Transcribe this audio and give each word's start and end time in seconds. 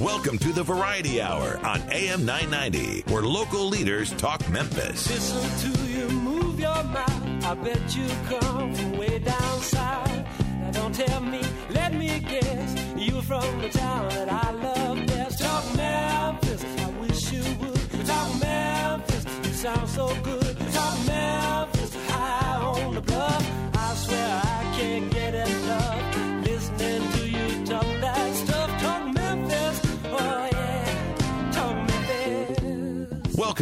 Welcome 0.00 0.36
to 0.38 0.52
the 0.52 0.62
Variety 0.62 1.22
Hour 1.22 1.58
on 1.64 1.80
AM 1.90 2.26
990, 2.26 3.10
where 3.10 3.22
local 3.22 3.64
leaders 3.64 4.12
talk 4.12 4.46
Memphis. 4.50 5.08
Listen 5.08 5.72
to 5.72 5.84
you 5.90 6.08
move 6.10 6.60
your 6.60 6.84
mouth. 6.84 7.44
I 7.46 7.54
bet 7.54 7.96
you 7.96 8.06
come 8.28 8.74
from 8.74 8.98
way 8.98 9.18
down 9.20 9.60
south. 9.60 10.10
Now 10.60 10.70
don't 10.72 10.94
tell 10.94 11.20
me, 11.20 11.40
let 11.70 11.94
me 11.94 12.20
guess. 12.20 12.74
You 12.94 13.22
from 13.22 13.62
the 13.62 13.70
town 13.70 14.10
that 14.10 14.30
I 14.30 14.50
love 14.50 15.06
best. 15.06 15.38
Talk 15.38 15.64
Memphis, 15.74 16.62
I 16.78 16.90
wish 17.00 17.32
you 17.32 17.42
would. 17.60 18.06
Talk 18.06 18.40
Memphis, 18.40 19.24
you 19.46 19.52
sound 19.54 19.88
so 19.88 20.14
good. 20.22 20.58
Talk 20.74 21.06
Memphis, 21.06 21.94
high 22.10 22.60
on 22.60 22.94
the 22.96 23.00
bluff. 23.00 23.65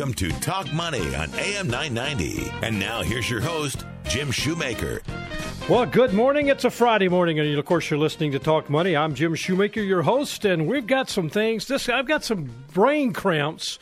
Welcome 0.04 0.28
to 0.28 0.40
Talk 0.40 0.70
Money 0.74 1.16
on 1.16 1.32
AM 1.36 1.66
990. 1.66 2.52
And 2.60 2.78
now 2.78 3.02
here's 3.02 3.30
your 3.30 3.40
host, 3.40 3.86
Jim 4.06 4.30
Shoemaker. 4.30 5.00
Well, 5.66 5.86
good 5.86 6.12
morning. 6.12 6.48
It's 6.48 6.66
a 6.66 6.70
Friday 6.70 7.08
morning, 7.08 7.40
and 7.40 7.58
of 7.58 7.64
course, 7.64 7.88
you're 7.88 7.98
listening 7.98 8.32
to 8.32 8.38
Talk 8.38 8.68
Money. 8.68 8.94
I'm 8.94 9.14
Jim 9.14 9.34
Shoemaker, 9.34 9.80
your 9.80 10.02
host, 10.02 10.44
and 10.44 10.66
we've 10.66 10.86
got 10.86 11.08
some 11.08 11.30
things. 11.30 11.68
This 11.68 11.88
I've 11.88 12.06
got 12.06 12.22
some 12.22 12.50
brain 12.74 13.14
cramps 13.14 13.78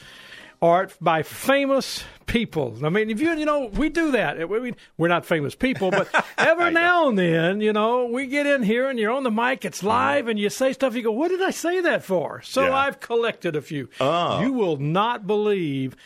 art 0.62 0.94
by 1.00 1.22
famous 1.22 2.04
people. 2.26 2.78
I 2.84 2.88
mean, 2.88 3.10
if 3.10 3.20
you 3.20 3.32
you 3.36 3.44
know, 3.44 3.66
we 3.66 3.88
do 3.88 4.12
that. 4.12 4.38
Mean, 4.48 4.76
we're 4.96 5.08
not 5.08 5.26
famous 5.26 5.54
people, 5.54 5.90
but 5.90 6.08
every 6.38 6.70
now 6.70 7.08
and 7.08 7.18
then, 7.18 7.60
you 7.60 7.72
know, 7.72 8.06
we 8.06 8.26
get 8.28 8.46
in 8.46 8.62
here 8.62 8.88
and 8.88 8.98
you're 8.98 9.10
on 9.10 9.24
the 9.24 9.30
mic, 9.30 9.64
it's 9.64 9.78
mm-hmm. 9.78 9.88
live, 9.88 10.28
and 10.28 10.38
you 10.38 10.48
say 10.48 10.72
stuff. 10.72 10.94
You 10.94 11.02
go, 11.02 11.12
"What 11.12 11.28
did 11.28 11.42
I 11.42 11.50
say 11.50 11.80
that 11.80 12.04
for?" 12.04 12.40
So 12.42 12.66
Yeah. 12.66 12.76
I've 12.76 13.00
collected 13.00 13.56
a 13.56 13.60
few. 13.60 13.88
Oh. 14.00 14.40
You 14.40 14.52
will 14.52 14.76
not 14.76 15.26
believe 15.26 15.96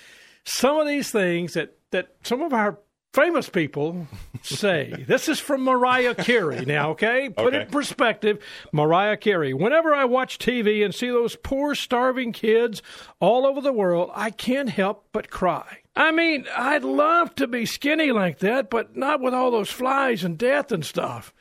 some 0.44 0.78
of 0.78 0.86
these 0.86 1.10
things 1.10 1.52
that 1.52 1.76
that 1.90 2.16
some 2.22 2.42
of 2.42 2.52
our 2.52 2.78
famous 3.16 3.48
people 3.48 4.06
say. 4.42 5.04
this 5.08 5.28
is 5.28 5.40
from 5.40 5.64
Mariah 5.64 6.14
Carey 6.14 6.66
now, 6.66 6.90
okay? 6.90 7.30
Put 7.30 7.54
it 7.54 7.62
in 7.62 7.68
perspective. 7.68 8.44
Mariah 8.72 9.16
Carey. 9.16 9.54
Whenever 9.54 9.94
I 9.94 10.04
watch 10.04 10.38
TV 10.38 10.84
and 10.84 10.94
see 10.94 11.08
those 11.08 11.34
poor 11.34 11.74
starving 11.74 12.32
kids 12.32 12.82
all 13.18 13.46
over 13.46 13.62
the 13.62 13.72
world, 13.72 14.10
I 14.14 14.30
can't 14.30 14.68
help 14.68 15.06
but 15.12 15.30
cry. 15.30 15.78
I 15.96 16.12
mean, 16.12 16.44
I'd 16.54 16.84
love 16.84 17.34
to 17.36 17.46
be 17.46 17.64
skinny 17.64 18.12
like 18.12 18.40
that, 18.40 18.68
but 18.68 18.94
not 18.96 19.22
with 19.22 19.32
all 19.32 19.50
those 19.50 19.70
flies 19.70 20.22
and 20.22 20.36
death 20.36 20.70
and 20.70 20.84
stuff. 20.84 21.32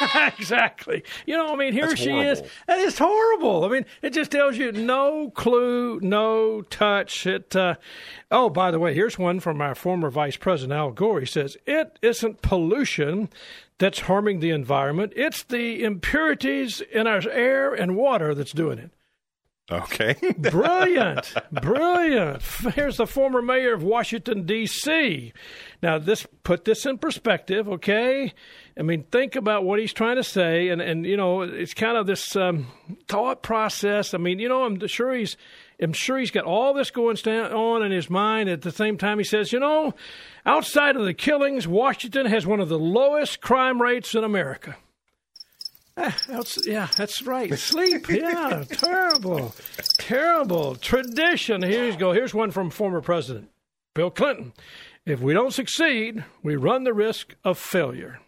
exactly. 0.38 1.02
You 1.26 1.36
know, 1.36 1.52
I 1.52 1.56
mean, 1.56 1.72
here 1.72 1.88
That's 1.88 2.00
she 2.00 2.10
is. 2.10 2.38
horrible. 2.38 2.50
That 2.66 2.78
is 2.78 2.98
horrible. 2.98 3.64
I 3.64 3.68
mean, 3.68 3.86
it 4.02 4.10
just 4.10 4.30
tells 4.30 4.56
you 4.56 4.72
no 4.72 5.30
clue, 5.30 6.00
no 6.00 6.62
touch. 6.62 7.26
It. 7.26 7.54
Uh, 7.54 7.74
oh, 8.30 8.48
by 8.50 8.70
the 8.70 8.78
way, 8.78 8.94
here's 8.94 9.18
one 9.18 9.40
from 9.40 9.60
our 9.60 9.74
former 9.74 10.10
Vice 10.10 10.36
President 10.36 10.76
Al 10.76 10.90
Gore. 10.90 11.20
He 11.20 11.26
says 11.26 11.56
it 11.66 11.98
isn't 12.02 12.42
pollution 12.42 13.28
that's 13.78 14.00
harming 14.00 14.40
the 14.40 14.50
environment; 14.50 15.12
it's 15.16 15.42
the 15.42 15.82
impurities 15.84 16.80
in 16.80 17.06
our 17.06 17.28
air 17.28 17.74
and 17.74 17.96
water 17.96 18.34
that's 18.34 18.52
doing 18.52 18.78
it. 18.78 18.90
Okay. 19.70 20.16
Brilliant, 20.38 21.34
brilliant. 21.52 22.42
Here's 22.74 22.96
the 22.96 23.06
former 23.06 23.42
mayor 23.42 23.74
of 23.74 23.82
Washington 23.82 24.46
D.C. 24.46 25.32
Now, 25.82 25.98
this 25.98 26.26
put 26.42 26.64
this 26.64 26.86
in 26.86 26.96
perspective, 26.96 27.68
okay? 27.68 28.32
I 28.78 28.82
mean, 28.82 29.02
think 29.10 29.34
about 29.34 29.64
what 29.64 29.80
he's 29.80 29.92
trying 29.92 30.16
to 30.16 30.24
say, 30.24 30.68
and 30.68 30.80
and 30.80 31.04
you 31.04 31.16
know, 31.16 31.42
it's 31.42 31.74
kind 31.74 31.96
of 31.96 32.06
this 32.06 32.36
um, 32.36 32.68
thought 33.08 33.42
process. 33.42 34.14
I 34.14 34.18
mean, 34.18 34.38
you 34.38 34.48
know, 34.48 34.64
I'm 34.64 34.86
sure 34.86 35.14
he's. 35.14 35.36
I'm 35.80 35.92
sure 35.92 36.18
he's 36.18 36.32
got 36.32 36.44
all 36.44 36.74
this 36.74 36.90
going 36.90 37.16
on 37.16 37.84
in 37.84 37.92
his 37.92 38.10
mind. 38.10 38.48
At 38.48 38.62
the 38.62 38.72
same 38.72 38.98
time, 38.98 39.18
he 39.18 39.24
says, 39.24 39.52
you 39.52 39.60
know, 39.60 39.94
outside 40.44 40.96
of 40.96 41.04
the 41.04 41.14
killings, 41.14 41.68
Washington 41.68 42.26
has 42.26 42.44
one 42.44 42.58
of 42.58 42.68
the 42.68 42.80
lowest 42.80 43.40
crime 43.40 43.80
rates 43.80 44.12
in 44.16 44.24
America. 44.24 44.76
Ah, 45.96 46.16
that's, 46.28 46.66
yeah, 46.66 46.88
that's 46.96 47.22
right. 47.22 47.56
Sleep, 47.56 48.08
yeah, 48.10 48.64
terrible, 48.68 49.54
terrible 49.98 50.74
tradition. 50.74 51.62
Here's 51.62 51.96
go. 51.96 52.12
Here's 52.12 52.34
one 52.34 52.50
from 52.50 52.70
former 52.70 53.00
President 53.00 53.48
Bill 53.94 54.10
Clinton. 54.10 54.52
If 55.06 55.20
we 55.20 55.32
don't 55.32 55.54
succeed, 55.54 56.24
we 56.42 56.56
run 56.56 56.82
the 56.84 56.92
risk 56.92 57.34
of 57.44 57.56
failure. 57.56 58.18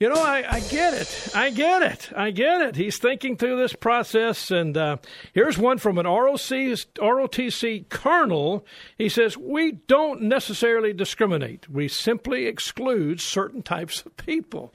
You 0.00 0.08
know, 0.08 0.14
I, 0.22 0.44
I 0.48 0.60
get 0.60 0.94
it. 0.94 1.28
I 1.34 1.50
get 1.50 1.82
it. 1.82 2.10
I 2.16 2.30
get 2.30 2.60
it. 2.60 2.76
He's 2.76 2.98
thinking 2.98 3.36
through 3.36 3.56
this 3.56 3.72
process. 3.72 4.48
And 4.52 4.76
uh, 4.76 4.98
here's 5.32 5.58
one 5.58 5.78
from 5.78 5.98
an 5.98 6.06
ROC, 6.06 6.38
ROTC 6.38 7.88
colonel. 7.88 8.64
He 8.96 9.08
says, 9.08 9.36
We 9.36 9.72
don't 9.72 10.22
necessarily 10.22 10.92
discriminate, 10.92 11.68
we 11.68 11.88
simply 11.88 12.46
exclude 12.46 13.20
certain 13.20 13.60
types 13.60 14.02
of 14.06 14.16
people. 14.16 14.72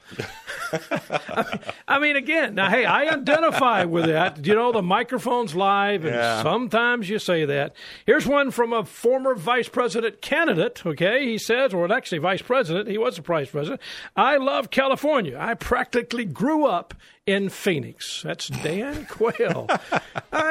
I 1.88 1.98
mean, 1.98 2.16
again, 2.16 2.54
now, 2.54 2.68
hey, 2.68 2.84
I 2.84 3.04
identify 3.08 3.84
with 3.84 4.04
that. 4.04 4.44
You 4.46 4.54
know, 4.54 4.72
the 4.72 4.82
microphone's 4.82 5.54
live, 5.54 6.04
and 6.04 6.14
Yeah. 6.14 6.42
sometimes 6.42 7.08
you 7.08 7.18
say 7.18 7.46
that. 7.46 7.74
Here's 8.04 8.26
one 8.26 8.50
from 8.50 8.74
a 8.74 8.84
former 8.84 9.34
vice 9.34 9.70
president 9.70 10.20
candidate, 10.20 10.84
okay? 10.84 11.24
He 11.24 11.38
says, 11.38 11.72
or 11.72 11.90
actually 11.90 12.18
vice 12.18 12.42
president, 12.42 12.88
he 12.88 12.98
was 12.98 13.18
a 13.18 13.22
vice 13.22 13.48
president. 13.48 13.80
I 14.14 14.36
love 14.36 14.70
California. 14.70 15.13
I 15.14 15.54
practically 15.54 16.24
grew 16.24 16.66
up 16.66 16.92
in 17.24 17.48
Phoenix. 17.48 18.22
That's 18.22 18.48
Dan 18.48 19.06
Quayle. 19.10 19.68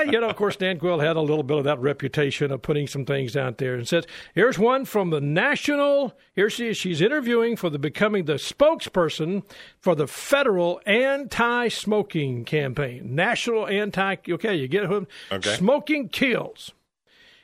you 0.06 0.22
know, 0.22 0.30
of 0.30 0.38
course, 0.38 0.56
Dan 0.56 0.80
Quayle 0.80 1.00
had 1.00 1.18
a 1.18 1.22
little 1.22 1.44
bit 1.44 1.58
of 1.58 1.66
that 1.66 1.80
reputation 1.80 2.50
of 2.50 2.62
putting 2.62 2.88
some 2.88 3.04
things 3.04 3.36
out 3.36 3.58
there 3.58 3.76
and 3.76 3.86
says, 3.86 4.06
here's 4.34 4.58
one 4.58 4.86
from 4.86 5.10
the 5.10 5.20
national, 5.20 6.14
here 6.34 6.50
she 6.50 6.70
is, 6.70 6.78
she's 6.78 7.02
interviewing 7.02 7.58
for 7.58 7.70
the 7.70 7.78
becoming 7.78 8.24
the 8.24 8.36
spokesperson 8.36 9.44
for 9.82 9.96
the 9.96 10.08
federal 10.08 10.80
anti-smoking 10.86 12.46
campaign. 12.46 13.14
National 13.14 13.68
anti, 13.68 14.16
okay, 14.30 14.56
you 14.56 14.70
get 14.70 14.86
who? 14.86 15.08
Okay. 15.30 15.56
Smoking 15.56 16.08
kills. 16.08 16.72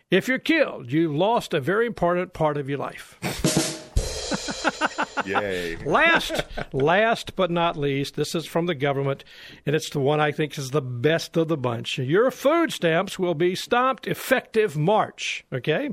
If 0.09 0.29
you're 0.29 0.39
killed, 0.39 0.91
you've 0.91 1.13
lost 1.13 1.53
a 1.53 1.59
very 1.59 1.85
important 1.85 2.31
part 2.31 2.57
of 2.57 2.69
your 2.69 2.79
life. 2.79 3.75
Yay. 5.29 5.75
Last, 5.85 6.43
last 6.71 7.35
but 7.35 7.51
not 7.51 7.77
least, 7.77 8.15
this 8.15 8.35
is 8.35 8.45
from 8.45 8.65
the 8.65 8.75
government, 8.75 9.23
and 9.65 9.75
it's 9.75 9.89
the 9.89 9.99
one 9.99 10.19
I 10.19 10.31
think 10.31 10.57
is 10.57 10.71
the 10.71 10.81
best 10.81 11.37
of 11.37 11.47
the 11.47 11.57
bunch. 11.57 11.97
Your 11.97 12.31
food 12.31 12.71
stamps 12.71 13.17
will 13.17 13.35
be 13.35 13.55
stopped 13.55 14.07
effective 14.07 14.77
March, 14.77 15.45
okay? 15.53 15.89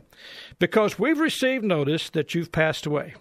Because 0.59 0.99
we've 0.99 1.21
received 1.21 1.65
notice 1.65 2.11
that 2.11 2.35
you've 2.35 2.53
passed 2.53 2.87
away. 2.87 3.15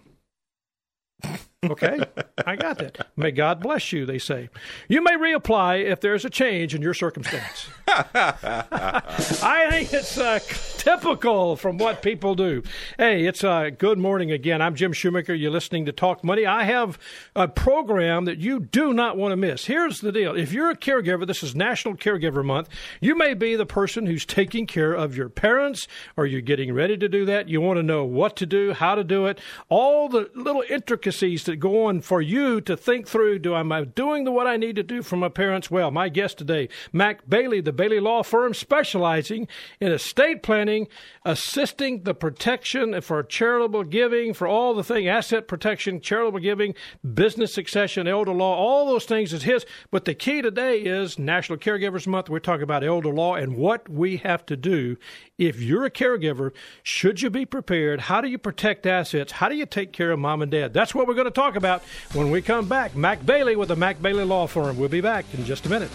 Okay, 1.72 2.00
I 2.46 2.56
got 2.56 2.78
that. 2.80 3.08
May 3.16 3.32
God 3.32 3.62
bless 3.62 3.92
you, 3.92 4.06
they 4.06 4.20
say. 4.20 4.50
You 4.88 5.04
may 5.04 5.16
reapply 5.16 5.86
if 5.86 6.02
there's 6.02 6.26
a 6.26 6.30
change 6.30 6.76
in 6.76 6.82
your 6.82 6.94
circumstance. 6.94 7.68
I 7.88 9.68
think 9.70 9.94
it's 9.94 10.18
uh, 10.18 10.40
typical 10.78 11.56
from 11.56 11.78
what 11.78 12.02
people 12.02 12.36
do. 12.36 12.64
Hey, 12.98 13.26
it's 13.26 13.44
uh, 13.44 13.70
good 13.78 13.98
morning 13.98 14.32
again. 14.32 14.62
I'm 14.62 14.76
Jim 14.76 14.94
Shoemaker. 14.94 15.34
You're 15.34 15.52
listening 15.52 15.86
to 15.86 15.92
Talk 15.92 16.24
Money. 16.24 16.46
I 16.46 16.64
have 16.64 17.00
a 17.36 17.48
program 17.48 18.26
that 18.26 18.40
you 18.40 18.60
do 18.60 18.94
not 18.94 19.18
want 19.18 19.32
to 19.32 19.38
miss. 19.38 19.66
Here's 19.66 20.02
the 20.02 20.12
deal 20.12 20.36
if 20.36 20.52
you're 20.52 20.70
a 20.70 20.78
caregiver, 20.78 21.26
this 21.26 21.44
is 21.44 21.56
National 21.56 21.96
Caregiver 21.96 22.44
Month. 22.44 22.70
You 23.00 23.16
may 23.16 23.34
be 23.34 23.56
the 23.56 23.66
person 23.66 24.06
who's 24.06 24.26
taking 24.26 24.66
care 24.66 24.94
of 24.94 25.16
your 25.16 25.30
parents 25.30 25.88
or 26.18 26.26
you're 26.26 26.42
getting 26.42 26.74
ready 26.74 26.98
to 26.98 27.08
do 27.10 27.26
that. 27.26 27.50
You 27.50 27.62
want 27.62 27.78
to 27.78 27.84
know 27.84 28.04
what 28.04 28.36
to 28.38 28.46
do, 28.46 28.74
how 28.74 28.96
to 28.96 29.04
do 29.04 29.26
it, 29.26 29.40
all 29.70 30.10
the 30.10 30.30
little 30.36 30.64
intricacies 30.70 31.44
that 31.46 31.55
go 31.56 31.86
on 31.86 32.02
for 32.02 32.22
you 32.22 32.62
to 32.62 32.76
think 32.76 33.08
through. 33.08 33.40
Do 33.40 33.56
am 33.56 33.72
I 33.72 33.84
doing 33.84 34.24
the 34.24 34.32
what 34.32 34.48
I 34.48 34.58
need 34.58 34.76
to 34.76 34.84
do 34.84 35.02
for 35.02 35.18
my 35.18 35.30
parents? 35.30 35.70
Well, 35.70 35.92
my 35.92 36.10
guest 36.10 36.38
today, 36.38 36.70
Mac 36.92 37.30
Bailey, 37.30 37.62
the 37.62 37.72
Bailey 37.72 38.00
Law 38.00 38.24
Firm, 38.24 38.54
specializing 38.54 39.48
in 39.80 39.92
estate 39.92 40.44
planning, 40.44 40.88
assisting 41.24 42.04
the 42.04 42.14
protection 42.14 43.00
for 43.02 43.22
charitable 43.24 43.84
giving, 43.84 44.34
for 44.34 44.48
all 44.48 44.74
the 44.74 44.84
thing, 44.84 45.08
asset 45.08 45.48
protection, 45.48 46.02
charitable 46.02 46.40
giving, 46.40 46.74
business 47.14 47.54
succession, 47.54 48.08
elder 48.08 48.34
law, 48.34 48.56
all 48.56 48.88
those 48.88 49.06
things 49.06 49.34
is 49.34 49.44
his. 49.44 49.66
But 49.92 50.06
the 50.06 50.16
key 50.16 50.42
today 50.42 50.80
is 50.80 51.20
National 51.20 51.58
Caregivers 51.58 52.08
Month. 52.08 52.30
We're 52.30 52.40
talking 52.40 52.64
about 52.64 52.84
elder 52.84 53.14
law 53.14 53.36
and 53.36 53.56
what 53.56 53.88
we 53.88 54.18
have 54.18 54.46
to 54.48 54.58
do 54.58 54.98
if 55.38 55.62
you're 55.62 55.86
a 55.86 55.92
caregiver. 55.92 56.52
Should 56.82 57.22
you 57.22 57.30
be 57.30 57.46
prepared? 57.46 58.02
How 58.02 58.22
do 58.22 58.28
you 58.28 58.38
protect 58.38 58.86
assets? 58.86 59.34
How 59.34 59.50
do 59.50 59.56
you 59.56 59.66
take 59.66 59.92
care 59.92 60.12
of 60.12 60.20
mom 60.20 60.42
and 60.42 60.52
dad? 60.52 60.74
That's 60.74 60.96
what 60.96 61.08
we're 61.08 61.14
going 61.14 61.26
to 61.26 61.32
talk 61.32 61.45
about 61.54 61.84
when 62.14 62.32
we 62.32 62.42
come 62.42 62.68
back. 62.68 62.96
Mac 62.96 63.24
Bailey 63.24 63.56
with 63.56 63.68
the 63.68 63.76
Mac 63.76 64.02
Bailey 64.02 64.24
Law 64.24 64.48
Firm. 64.48 64.78
We'll 64.78 64.90
be 64.90 65.02
back 65.02 65.26
in 65.36 65.46
just 65.46 65.68
a 65.68 65.70
minute. 65.70 65.92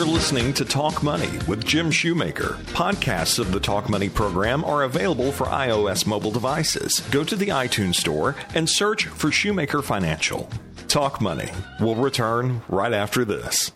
You're 0.00 0.08
listening 0.08 0.54
to 0.54 0.64
Talk 0.64 1.02
Money 1.02 1.28
with 1.46 1.64
Jim 1.66 1.90
Shoemaker. 1.90 2.56
Podcasts 2.72 3.38
of 3.38 3.52
the 3.52 3.60
Talk 3.60 3.90
Money 3.90 4.08
program 4.08 4.64
are 4.64 4.84
available 4.84 5.30
for 5.30 5.46
iOS 5.46 6.06
mobile 6.06 6.30
devices. 6.30 7.00
Go 7.10 7.22
to 7.22 7.36
the 7.36 7.48
iTunes 7.48 7.96
Store 7.96 8.34
and 8.54 8.70
search 8.70 9.04
for 9.06 9.30
Shoemaker 9.30 9.82
Financial. 9.82 10.48
Talk 10.88 11.20
Money 11.20 11.50
will 11.80 11.96
return 11.96 12.62
right 12.68 12.94
after 12.94 13.24
this. 13.26 13.72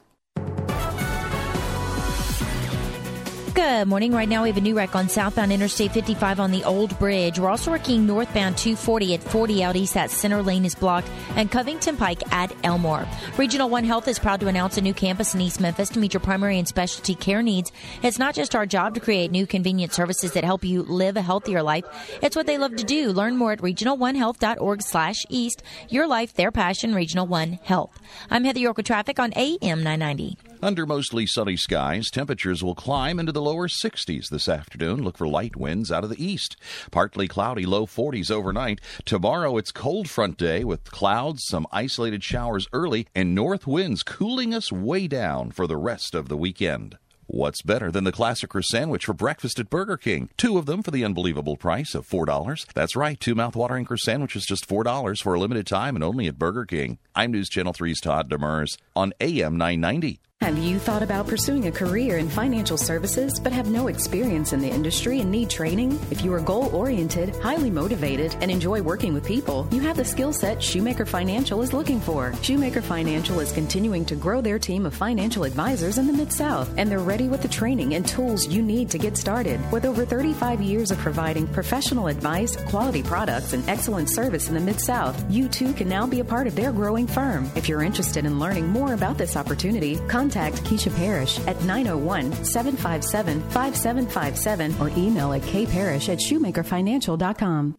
Good 3.55 3.87
morning. 3.87 4.11
Right 4.11 4.29
now, 4.29 4.43
we 4.43 4.49
have 4.49 4.57
a 4.57 4.61
new 4.61 4.77
wreck 4.77 4.97
on 4.97 5.09
southbound 5.09 5.53
Interstate 5.53 5.93
55 5.93 6.41
on 6.41 6.51
the 6.51 6.65
Old 6.65 6.99
Bridge. 6.99 7.39
We're 7.39 7.49
also 7.49 7.71
working 7.71 8.05
northbound 8.05 8.59
240 8.59 9.15
at 9.15 9.23
40 9.23 9.63
out 9.63 9.77
east. 9.77 9.95
That 9.95 10.11
center 10.11 10.43
lane 10.43 10.65
is 10.65 10.75
blocked, 10.75 11.09
and 11.37 11.49
Covington 11.49 11.97
Pike 11.97 12.21
at 12.33 12.53
Elmore. 12.65 13.07
Regional 13.37 13.71
One 13.71 13.85
Health 13.85 14.09
is 14.09 14.19
proud 14.19 14.41
to 14.41 14.49
announce 14.49 14.77
a 14.77 14.81
new 14.81 14.93
campus 14.93 15.37
in 15.37 15.41
East 15.41 15.61
Memphis 15.61 15.89
to 15.91 16.01
meet 16.01 16.13
your 16.13 16.21
primary 16.21 16.59
and 16.59 16.67
specialty 16.67 17.15
care 17.15 17.43
needs. 17.43 17.71
It's 18.03 18.19
not 18.19 18.35
just 18.35 18.57
our 18.57 18.67
job 18.67 18.95
to 18.95 19.01
create 19.01 19.31
new 19.31 19.47
convenient 19.47 19.93
services 19.93 20.33
that 20.33 20.43
help 20.43 20.65
you 20.65 20.83
live 20.83 21.17
a 21.17 21.23
healthier 21.23 21.63
life. 21.63 21.85
It's 22.23 22.35
what 22.35 22.47
they 22.47 22.59
love 22.59 22.75
to 22.75 22.85
do. 22.85 23.13
Learn 23.13 23.37
more 23.37 23.53
at 23.53 23.61
regional1health.org 23.61 24.83
slash 24.83 25.27
east. 25.29 25.63
Your 25.89 26.09
life, 26.09 26.35
their 26.35 26.51
passion, 26.51 26.93
Regional 26.93 27.29
One 27.29 27.53
Health. 27.63 28.01
I'm 28.33 28.43
Heather 28.43 28.59
York 28.59 28.79
with 28.79 28.87
traffic 28.87 29.21
on 29.21 29.33
AM 29.37 29.85
990. 29.85 30.39
Under 30.65 30.87
mostly 30.87 31.27
sunny 31.27 31.59
skies, 31.59 32.09
temperatures 32.11 32.65
will 32.65 32.75
climb 32.75 33.19
into 33.19 33.33
the 33.33 33.43
lower 33.43 33.69
60s 33.69 34.31
this 34.31 34.49
afternoon. 34.49 35.03
Look 35.03 35.19
for 35.19 35.29
light 35.29 35.57
winds 35.57 35.93
out 35.93 36.05
of 36.05 36.09
the 36.09 36.25
east. 36.25 36.57
Partly 36.91 37.29
cloudy, 37.29 37.67
low 37.67 37.85
40s 37.85 38.31
overnight. 38.31 38.81
Tomorrow 39.05 39.59
it's 39.59 39.71
cold 39.71 40.09
front 40.09 40.39
day 40.39 40.65
with 40.65 40.91
clouds, 40.91 41.45
some 41.45 41.67
isolated 41.71 42.25
showers 42.25 42.67
early, 42.73 43.07
and 43.15 43.35
north 43.35 43.67
winds 43.67 44.03
cooling 44.03 44.55
us 44.55 44.73
way 44.73 45.07
down 45.07 45.51
for 45.51 45.67
the 45.67 45.77
rest 45.77 46.15
of 46.15 46.31
the 46.31 46.37
weekend. 46.39 46.97
What's 47.27 47.61
better 47.61 47.91
than 47.91 48.05
the 48.05 48.13
classic 48.13 48.51
sandwich 48.63 49.05
for 49.05 49.13
breakfast 49.13 49.59
at 49.59 49.69
Burger 49.69 49.99
King? 49.99 50.31
Two 50.39 50.57
of 50.57 50.65
them 50.65 50.83
for 50.83 50.91
the 50.91 51.05
unbelievable 51.05 51.59
price 51.59 51.95
of 51.95 52.09
$4. 52.09 52.73
That's 52.73 52.97
right, 52.97 53.21
two 53.21 53.35
mouthwatering 53.35 53.85
croissant 53.85 54.01
sandwiches 54.15 54.47
just 54.47 54.67
$4 54.67 55.23
for 55.23 55.35
a 55.35 55.41
limited 55.41 55.67
time 55.67 55.95
and 55.95 56.03
only 56.03 56.27
at 56.27 56.39
Burger 56.39 56.65
King. 56.65 56.97
I'm 57.15 57.33
News 57.33 57.51
Channel 57.51 57.75
3's 57.75 58.01
Todd 58.01 58.31
Demers 58.31 58.79
on 58.97 59.13
AM 59.21 59.59
990. 59.59 60.21
Have 60.45 60.59
you 60.59 60.79
thought 60.79 61.03
about 61.03 61.27
pursuing 61.27 61.69
a 61.69 61.73
career 61.73 62.19
in 62.19 62.29
financial 62.29 62.77
services 62.77 63.41
but 63.41 63.51
have 63.51 63.71
no 63.71 63.87
experience 63.87 64.53
in 64.53 64.61
the 64.61 64.69
industry 64.69 65.21
and 65.21 65.31
need 65.31 65.49
training? 65.49 65.99
If 66.11 66.23
you 66.23 66.35
are 66.35 66.41
goal 66.41 66.69
oriented, 66.77 67.35
highly 67.37 67.71
motivated, 67.71 68.37
and 68.43 68.51
enjoy 68.51 68.83
working 68.83 69.15
with 69.15 69.25
people, 69.25 69.67
you 69.71 69.81
have 69.81 69.97
the 69.97 70.05
skill 70.05 70.35
set 70.35 70.63
Shoemaker 70.63 71.07
Financial 71.07 71.63
is 71.63 71.73
looking 71.73 71.99
for. 71.99 72.35
Shoemaker 72.43 72.83
Financial 72.83 73.41
is 73.41 73.53
continuing 73.53 74.05
to 74.05 74.17
grow 74.17 74.43
their 74.43 74.59
team 74.59 74.85
of 74.85 74.93
financial 74.93 75.45
advisors 75.45 75.97
in 75.97 76.07
the 76.07 76.13
Mid 76.13 76.31
South, 76.31 76.71
and 76.77 76.91
they're 76.91 76.99
ready 76.99 77.27
with 77.27 77.41
the 77.41 77.49
training 77.49 77.95
and 77.95 78.07
tools 78.07 78.47
you 78.47 78.61
need 78.61 78.91
to 78.91 78.99
get 78.99 79.17
started. 79.17 79.59
With 79.73 79.87
over 79.87 80.05
35 80.05 80.61
years 80.61 80.91
of 80.91 80.99
providing 80.99 81.47
professional 81.47 82.09
advice, 82.09 82.55
quality 82.67 83.03
products, 83.03 83.55
and 83.55 83.67
excellent 83.67 84.11
service 84.11 84.49
in 84.49 84.55
the 84.55 84.61
Mid 84.61 84.79
South, 84.79 85.17
you 85.33 85.49
too 85.49 85.73
can 85.73 85.89
now 85.89 86.07
be 86.07 86.21
a 86.21 86.25
part 86.25 86.47
of 86.47 86.55
their 86.55 86.71
growing 86.71 87.07
firm. 87.07 87.51
If 87.55 87.67
you're 87.67 87.83
interested 87.83 88.27
in 88.27 88.39
learning 88.39 88.69
more 88.69 88.93
about 88.93 89.17
this 89.17 89.39
opportunity, 89.39 89.99
contact 90.07 90.34
contact 90.35 90.65
Keisha 90.65 90.95
Parrish 90.97 91.39
at 91.47 91.63
901 91.65 92.45
757 92.45 93.41
5757 93.51 94.81
or 94.81 94.89
email 94.99 95.33
at 95.33 95.43
kparrish 95.43 96.09
at 96.09 96.19
shoemakerfinancial.com. 96.19 97.77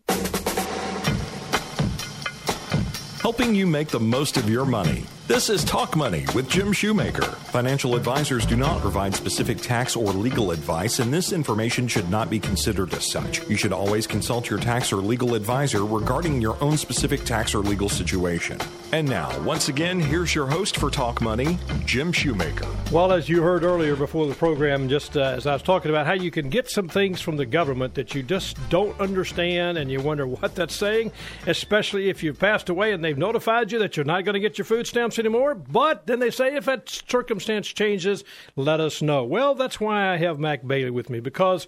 Helping 3.22 3.56
you 3.56 3.66
make 3.66 3.90
the 3.90 4.00
most 4.00 4.38
of 4.38 4.50
your 4.50 4.66
money. 4.66 5.04
This 5.28 5.50
is 5.50 5.64
Talk 5.64 5.96
Money 5.96 6.24
with 6.36 6.48
Jim 6.48 6.72
Shoemaker. 6.72 7.24
Financial 7.24 7.96
advisors 7.96 8.46
do 8.46 8.56
not 8.56 8.80
provide 8.80 9.16
specific 9.16 9.58
tax 9.58 9.96
or 9.96 10.14
legal 10.14 10.52
advice, 10.52 11.00
and 11.00 11.12
this 11.12 11.32
information 11.32 11.88
should 11.88 12.12
not 12.12 12.30
be 12.30 12.40
considered 12.40 12.94
as 12.94 13.10
such. 13.10 13.44
You 13.50 13.56
should 13.56 13.74
always 13.74 14.06
consult 14.06 14.52
your 14.52 14.60
tax 14.60 14.94
or 14.94 14.98
legal 14.98 15.34
advisor 15.34 15.84
regarding 15.84 16.42
your 16.42 16.64
own 16.64 16.78
specific 16.78 17.24
tax 17.24 17.56
or 17.56 17.60
legal 17.60 17.90
situation. 17.90 18.60
And 18.92 19.10
now, 19.10 19.42
once 19.42 19.68
again, 19.68 20.00
here's 20.00 20.36
your 20.36 20.46
host 20.46 20.78
for 20.78 20.92
Talk 20.92 21.22
Money, 21.22 21.58
Jim 21.86 22.12
Shoemaker. 22.12 22.68
Well, 22.92 23.12
as 23.12 23.28
you 23.28 23.42
heard 23.42 23.64
earlier 23.64 23.96
before 23.96 24.28
the 24.28 24.36
program, 24.36 24.88
just 24.88 25.18
uh, 25.18 25.22
as 25.38 25.48
I 25.48 25.54
was 25.54 25.64
talking 25.64 25.90
about 25.90 26.06
how 26.06 26.14
you 26.14 26.30
can 26.30 26.50
get 26.50 26.70
some 26.70 26.88
things 26.88 27.20
from 27.20 27.36
the 27.36 27.48
government 27.48 27.96
that 27.96 28.14
you 28.14 28.22
just 28.22 28.58
don't 28.70 28.98
understand 29.02 29.80
and 29.80 29.90
you 29.90 30.02
wonder 30.02 30.28
what 30.28 30.54
that's 30.54 30.76
saying, 30.76 31.12
especially 31.48 32.10
if 32.10 32.22
you've 32.22 32.38
passed 32.38 32.70
away 32.70 32.92
and 32.94 33.04
they've 33.04 33.18
notified 33.18 33.72
you 33.72 33.80
that 33.80 33.98
you're 33.98 34.06
not 34.06 34.24
going 34.24 34.36
to 34.36 34.40
get 34.40 34.60
your 34.60 34.66
food 34.66 34.86
stamps 34.86 35.15
anymore. 35.20 35.56
But 35.56 36.08
then 36.08 36.20
they 36.20 36.32
say 36.32 36.56
if 36.56 36.66
that 36.66 36.90
circumstance 36.90 37.68
changes, 37.68 38.24
let 38.56 38.80
us 38.80 39.02
know. 39.02 39.24
Well, 39.24 39.56
that's 39.56 39.80
why 39.80 40.14
I 40.14 40.18
have 40.18 40.40
Mac 40.40 40.66
Bailey 40.66 40.92
with 40.92 41.10
me 41.10 41.20
because 41.20 41.68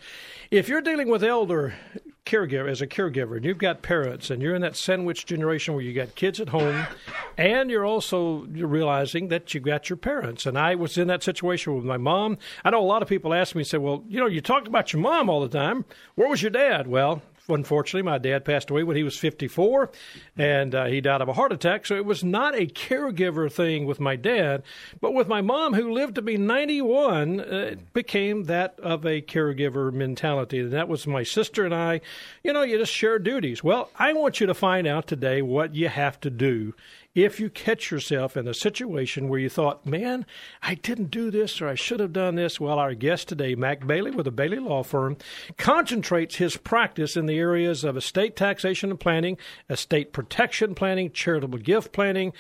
if 0.52 0.70
you're 0.70 0.82
dealing 0.82 1.10
with 1.10 1.24
elder 1.24 1.74
caregiver 2.28 2.70
as 2.70 2.82
a 2.82 2.88
caregiver 2.88 3.38
and 3.38 3.46
you've 3.46 3.58
got 3.58 3.82
parents 3.82 4.30
and 4.30 4.42
you're 4.42 4.54
in 4.54 4.62
that 4.62 4.76
sandwich 4.76 5.26
generation 5.26 5.74
where 5.74 5.84
you 5.84 5.94
got 5.94 6.14
kids 6.16 6.42
at 6.42 6.50
home 6.50 6.86
and 7.38 7.70
you're 7.70 7.86
also 7.86 8.46
realizing 8.50 9.30
that 9.30 9.54
you've 9.54 9.64
got 9.64 9.90
your 9.90 9.96
parents 9.96 10.46
and 10.46 10.58
i 10.60 10.76
was 10.76 10.98
in 10.98 11.08
that 11.08 11.24
situation 11.24 11.74
with 11.74 11.86
my 11.86 11.96
mom 11.96 12.38
i 12.66 12.70
know 12.70 12.82
a 12.82 12.84
lot 12.84 13.02
of 13.02 13.08
people 13.08 13.34
ask 13.34 13.56
me 13.56 13.64
say 13.64 13.78
well 13.78 14.04
you 14.10 14.20
know 14.20 14.26
you 14.28 14.42
talk 14.42 14.68
about 14.68 14.92
your 14.92 15.02
mom 15.02 15.30
all 15.30 15.40
the 15.40 15.48
time 15.48 15.86
where 16.16 16.28
was 16.28 16.42
your 16.42 16.52
dad 16.52 16.86
well 16.86 17.22
unfortunately, 17.50 18.04
my 18.04 18.18
dad 18.18 18.46
passed 18.46 18.70
away 18.70 18.84
when 18.84 18.96
he 18.96 19.04
was 19.04 19.18
54, 19.18 19.90
and 20.38 20.76
uh, 20.76 20.86
he 20.86 21.02
died 21.02 21.22
of 21.22 21.30
a 21.30 21.34
heart 21.34 21.52
attack. 21.52 21.86
So 21.86 21.96
it 21.96 22.06
was 22.06 22.24
not 22.24 22.56
a 22.56 22.68
caregiver 22.68 23.52
thing 23.52 23.86
with 23.86 24.00
my 24.00 24.16
dad, 24.16 24.64
but 25.02 25.14
with 25.14 25.28
my 25.28 25.42
mom, 25.42 25.74
who 25.74 25.92
lived 25.92 26.16
to 26.16 26.22
be 26.22 26.38
91, 26.38 27.40
uh, 27.40 27.44
it 27.44 27.94
became 27.94 28.44
that 28.46 28.80
of 28.80 29.06
a 29.06 29.22
caregiver 29.22 29.92
mentality. 29.92 30.60
And 30.60 30.74
that 30.74 30.88
was 30.88 31.08
my 31.08 31.24
sister 31.24 31.66
and 31.66 31.74
I. 31.74 32.02
You 32.44 32.54
know, 32.54 32.64
you 32.64 32.78
just 32.78 32.94
share 32.94 33.20
duties. 33.20 33.64
Well, 33.64 33.90
I 33.98 34.14
want 34.14 34.40
you 34.40 34.48
to 34.48 34.54
find 34.54 34.88
out 34.88 35.08
today 35.08 35.42
what 35.42 35.76
you 35.76 35.90
have 35.90 36.20
to 36.22 36.30
do 36.30 36.74
if 37.18 37.40
you 37.40 37.50
catch 37.50 37.90
yourself 37.90 38.38
in 38.38 38.48
a 38.48 38.54
situation 38.54 39.28
where 39.28 39.40
you 39.40 39.50
thought, 39.50 39.88
man, 39.88 40.24
I 40.62 40.76
didn't 40.76 41.10
do 41.10 41.32
this 41.32 41.60
or 41.60 41.68
I 41.68 41.74
should 41.74 42.00
have 42.00 42.14
done 42.14 42.36
this, 42.36 42.60
well, 42.60 42.78
our 42.78 42.94
guest 42.94 43.28
today, 43.28 43.56
Mac 43.56 43.88
Bailey 43.88 44.12
with 44.12 44.26
the 44.26 44.32
Bailey 44.32 44.60
Law 44.60 44.84
Firm, 44.84 45.18
concentrates 45.58 46.36
his 46.36 46.58
practice 46.58 47.18
in 47.18 47.26
the 47.26 47.40
areas 47.40 47.84
of 47.84 47.98
estate 47.98 48.36
taxation 48.36 48.92
and 48.92 49.00
planning, 49.00 49.36
estate 49.68 50.14
protection 50.14 50.76
planning, 50.76 51.12
charitable 51.12 51.58
gift 51.58 51.92
planning, 51.92 52.34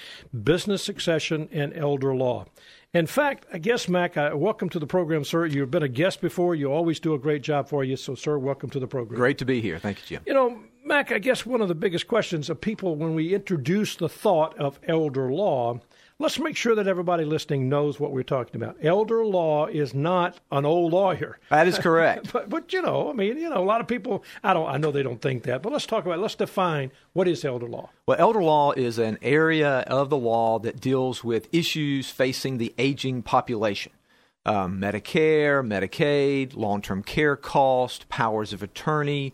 business 0.43 0.83
succession, 0.83 1.49
and 1.51 1.75
elder 1.75 2.13
law. 2.15 2.45
In 2.93 3.07
fact, 3.07 3.47
I 3.51 3.57
guess, 3.57 3.89
Mac, 3.89 4.15
uh, 4.15 4.31
welcome 4.35 4.69
to 4.69 4.79
the 4.79 4.87
program, 4.87 5.23
sir. 5.23 5.47
You've 5.47 5.71
been 5.71 5.83
a 5.83 5.89
guest 5.89 6.21
before. 6.21 6.53
You 6.53 6.71
always 6.71 6.99
do 6.99 7.15
a 7.15 7.19
great 7.19 7.41
job 7.41 7.67
for 7.67 7.83
you. 7.83 7.95
So, 7.95 8.13
sir, 8.13 8.37
welcome 8.37 8.69
to 8.69 8.79
the 8.79 8.87
program. 8.87 9.19
Great 9.19 9.39
to 9.39 9.45
be 9.45 9.59
here. 9.59 9.79
Thank 9.79 9.99
you, 10.01 10.05
Jim. 10.05 10.23
You 10.25 10.33
know, 10.33 10.59
Mac, 10.87 11.11
I 11.11 11.19
guess 11.19 11.45
one 11.45 11.59
of 11.59 11.67
the 11.67 11.75
biggest 11.75 12.07
questions 12.07 12.49
of 12.49 12.61
people 12.61 12.95
when 12.95 13.13
we 13.13 13.35
introduce 13.35 13.97
the 13.97 14.07
thought 14.07 14.57
of 14.57 14.79
elder 14.87 15.29
law, 15.29 15.81
let's 16.17 16.39
make 16.39 16.55
sure 16.55 16.75
that 16.75 16.87
everybody 16.87 17.25
listening 17.25 17.67
knows 17.67 17.99
what 17.99 18.13
we're 18.13 18.23
talking 18.23 18.55
about. 18.55 18.77
Elder 18.81 19.25
law 19.25 19.65
is 19.65 19.93
not 19.93 20.39
an 20.49 20.65
old 20.65 20.93
lawyer. 20.93 21.39
That 21.49 21.67
is 21.67 21.77
correct. 21.77 22.29
but, 22.33 22.49
but 22.49 22.71
you 22.71 22.81
know, 22.81 23.09
I 23.09 23.13
mean, 23.13 23.37
you 23.37 23.49
know, 23.49 23.61
a 23.61 23.65
lot 23.65 23.81
of 23.81 23.87
people. 23.87 24.23
I 24.45 24.53
don't. 24.53 24.67
I 24.69 24.77
know 24.77 24.91
they 24.91 25.03
don't 25.03 25.21
think 25.21 25.43
that, 25.43 25.61
but 25.61 25.73
let's 25.73 25.85
talk 25.85 26.05
about. 26.05 26.19
Let's 26.19 26.35
define 26.35 26.93
what 27.11 27.27
is 27.27 27.43
elder 27.43 27.67
law. 27.67 27.89
Well, 28.05 28.17
elder 28.17 28.41
law 28.41 28.71
is 28.71 28.97
an 28.97 29.17
area 29.21 29.79
of 29.87 30.09
the 30.09 30.17
law 30.17 30.57
that 30.59 30.79
deals 30.79 31.21
with 31.21 31.53
issues 31.53 32.09
facing 32.09 32.59
the 32.59 32.73
aging 32.77 33.23
population. 33.23 33.91
Um, 34.45 34.79
Medicare, 34.79 35.67
Medicaid, 35.67 36.55
long 36.55 36.81
term 36.81 37.03
care 37.03 37.35
cost, 37.35 38.07
powers 38.07 38.53
of 38.53 38.63
attorney, 38.63 39.33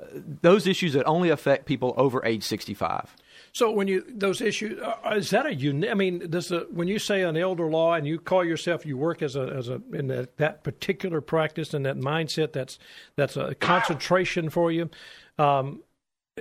those 0.00 0.66
issues 0.66 0.92
that 0.92 1.04
only 1.06 1.30
affect 1.30 1.66
people 1.66 1.92
over 1.96 2.24
age 2.24 2.44
65. 2.44 3.16
So 3.52 3.70
when 3.70 3.88
you 3.88 4.04
those 4.08 4.40
issues 4.40 4.80
uh, 4.80 5.14
is 5.16 5.30
that 5.30 5.46
a 5.46 5.54
unique? 5.54 5.90
I 5.90 5.94
mean, 5.94 6.30
does 6.30 6.48
the, 6.48 6.68
when 6.70 6.86
you 6.86 6.98
say 6.98 7.22
an 7.22 7.36
elder 7.36 7.68
law 7.68 7.94
and 7.94 8.06
you 8.06 8.18
call 8.18 8.44
yourself 8.44 8.86
you 8.86 8.96
work 8.96 9.22
as 9.22 9.34
a 9.34 9.42
as 9.42 9.68
a 9.68 9.80
in 9.92 10.06
that, 10.08 10.36
that 10.36 10.62
particular 10.62 11.20
practice 11.20 11.74
and 11.74 11.84
that 11.84 11.96
mindset 11.96 12.52
that's 12.52 12.78
that's 13.16 13.36
a 13.36 13.54
concentration 13.56 14.50
for 14.50 14.70
you. 14.70 14.90
Um, 15.38 15.82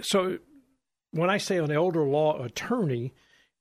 so 0.01 0.37
when 1.11 1.29
I 1.29 1.37
say 1.37 1.57
an 1.57 1.71
elder 1.71 2.03
law 2.03 2.43
attorney, 2.43 3.13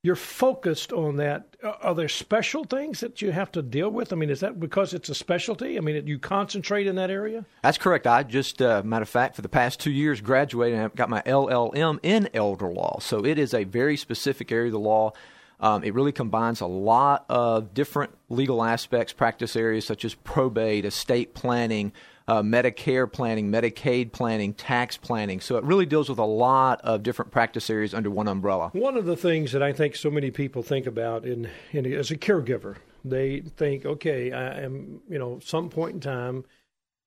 you're 0.07 0.15
focused 0.15 0.93
on 0.93 1.17
that. 1.17 1.57
Are 1.83 1.93
there 1.93 2.09
special 2.09 2.63
things 2.63 3.01
that 3.01 3.21
you 3.21 3.33
have 3.33 3.51
to 3.53 3.61
deal 3.61 3.91
with? 3.91 4.13
I 4.13 4.17
mean, 4.17 4.31
is 4.31 4.39
that 4.39 4.61
because 4.61 4.95
it's 4.95 5.09
a 5.09 5.17
specialty? 5.17 5.77
I 5.77 5.81
mean, 5.81 6.07
you 6.07 6.21
concentrate 6.21 6.87
in 6.87 6.95
that 6.95 7.11
area? 7.11 7.45
That's 7.63 7.77
correct. 7.77 8.07
I 8.07 8.23
just, 8.23 8.63
uh, 8.63 8.83
matter 8.85 9.03
of 9.03 9.09
fact, 9.09 9.35
for 9.35 9.43
the 9.43 9.49
past 9.49 9.81
two 9.81 9.91
years, 9.91 10.21
graduated 10.21 10.77
and 10.77 10.85
I've 10.85 10.95
got 10.95 11.11
my 11.11 11.23
LLM 11.23 11.99
in 12.05 12.29
elder 12.33 12.69
law. 12.73 13.01
So 13.01 13.25
it 13.25 13.37
is 13.37 13.53
a 13.53 13.65
very 13.65 13.97
specific 13.97 14.53
area 14.53 14.67
of 14.67 14.75
the 14.75 14.79
law. 14.79 15.13
Um, 15.59 15.83
it 15.83 15.93
really 15.93 16.13
combines 16.13 16.61
a 16.61 16.67
lot 16.67 17.25
of 17.29 17.75
different 17.75 18.17
legal 18.29 18.63
aspects, 18.63 19.13
practice 19.13 19.57
areas 19.57 19.87
such 19.87 20.05
as 20.05 20.15
probate, 20.15 20.85
estate 20.85 21.35
planning, 21.35 21.93
uh, 22.29 22.43
Medicare 22.43 23.11
planning, 23.11 23.51
Medicaid 23.51 24.13
planning, 24.13 24.53
tax 24.55 24.97
planning. 24.97 25.41
So 25.41 25.57
it 25.57 25.65
really 25.65 25.87
deals 25.87 26.09
with 26.09 26.19
a 26.19 26.25
lot 26.25 26.81
of 26.83 27.03
different 27.03 27.31
practice 27.31 27.71
areas 27.71 27.95
under 27.95 28.11
one 28.11 28.29
umbrella. 28.29 28.71
One 28.73 28.97
of 28.97 29.05
the 29.05 29.17
things 29.17 29.53
that 29.53 29.63
I 29.63 29.73
think 29.73 29.97
so 29.97 30.11
many 30.11 30.31
people 30.31 30.63
think 30.63 30.87
about 30.87 31.25
in, 31.25 31.49
in 31.73 31.93
as 31.93 32.11
a 32.11 32.17
caregiver 32.17 32.77
they 33.09 33.41
think, 33.41 33.87
okay, 33.87 34.33
I 34.33 34.61
am, 34.61 35.01
you 35.09 35.19
know, 35.19 35.39
some 35.39 35.71
point 35.71 35.95
in 35.95 36.01
time, 36.01 36.45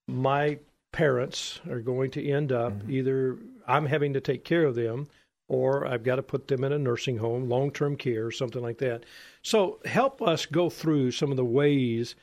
my 0.08 0.60
parents 0.92 1.60
are 1.70 1.82
going 1.82 2.12
to 2.12 2.28
end 2.28 2.52
up 2.52 2.74
mm-hmm. 2.74 2.92
either 2.92 3.38
I'm 3.68 3.86
having 3.86 4.14
to 4.14 4.22
take 4.22 4.44
care 4.44 4.64
of 4.64 4.76
them 4.76 5.08
or 5.48 5.86
I've 5.86 6.04
got 6.04 6.16
to 6.16 6.24
put 6.24 6.48
them 6.48 6.64
in 6.64 6.72
a 6.72 6.80
nursing 6.80 7.18
home, 7.18 7.50
long 7.50 7.72
term 7.72 7.96
care, 7.96 8.32
something 8.32 8.62
like 8.62 8.78
that. 8.80 9.04
So 9.42 9.80
help 9.86 10.22
us 10.22 10.46
go 10.46 10.70
through 10.70 11.12
some 11.12 11.32
of 11.32 11.38
the 11.38 11.46
ways 11.46 12.16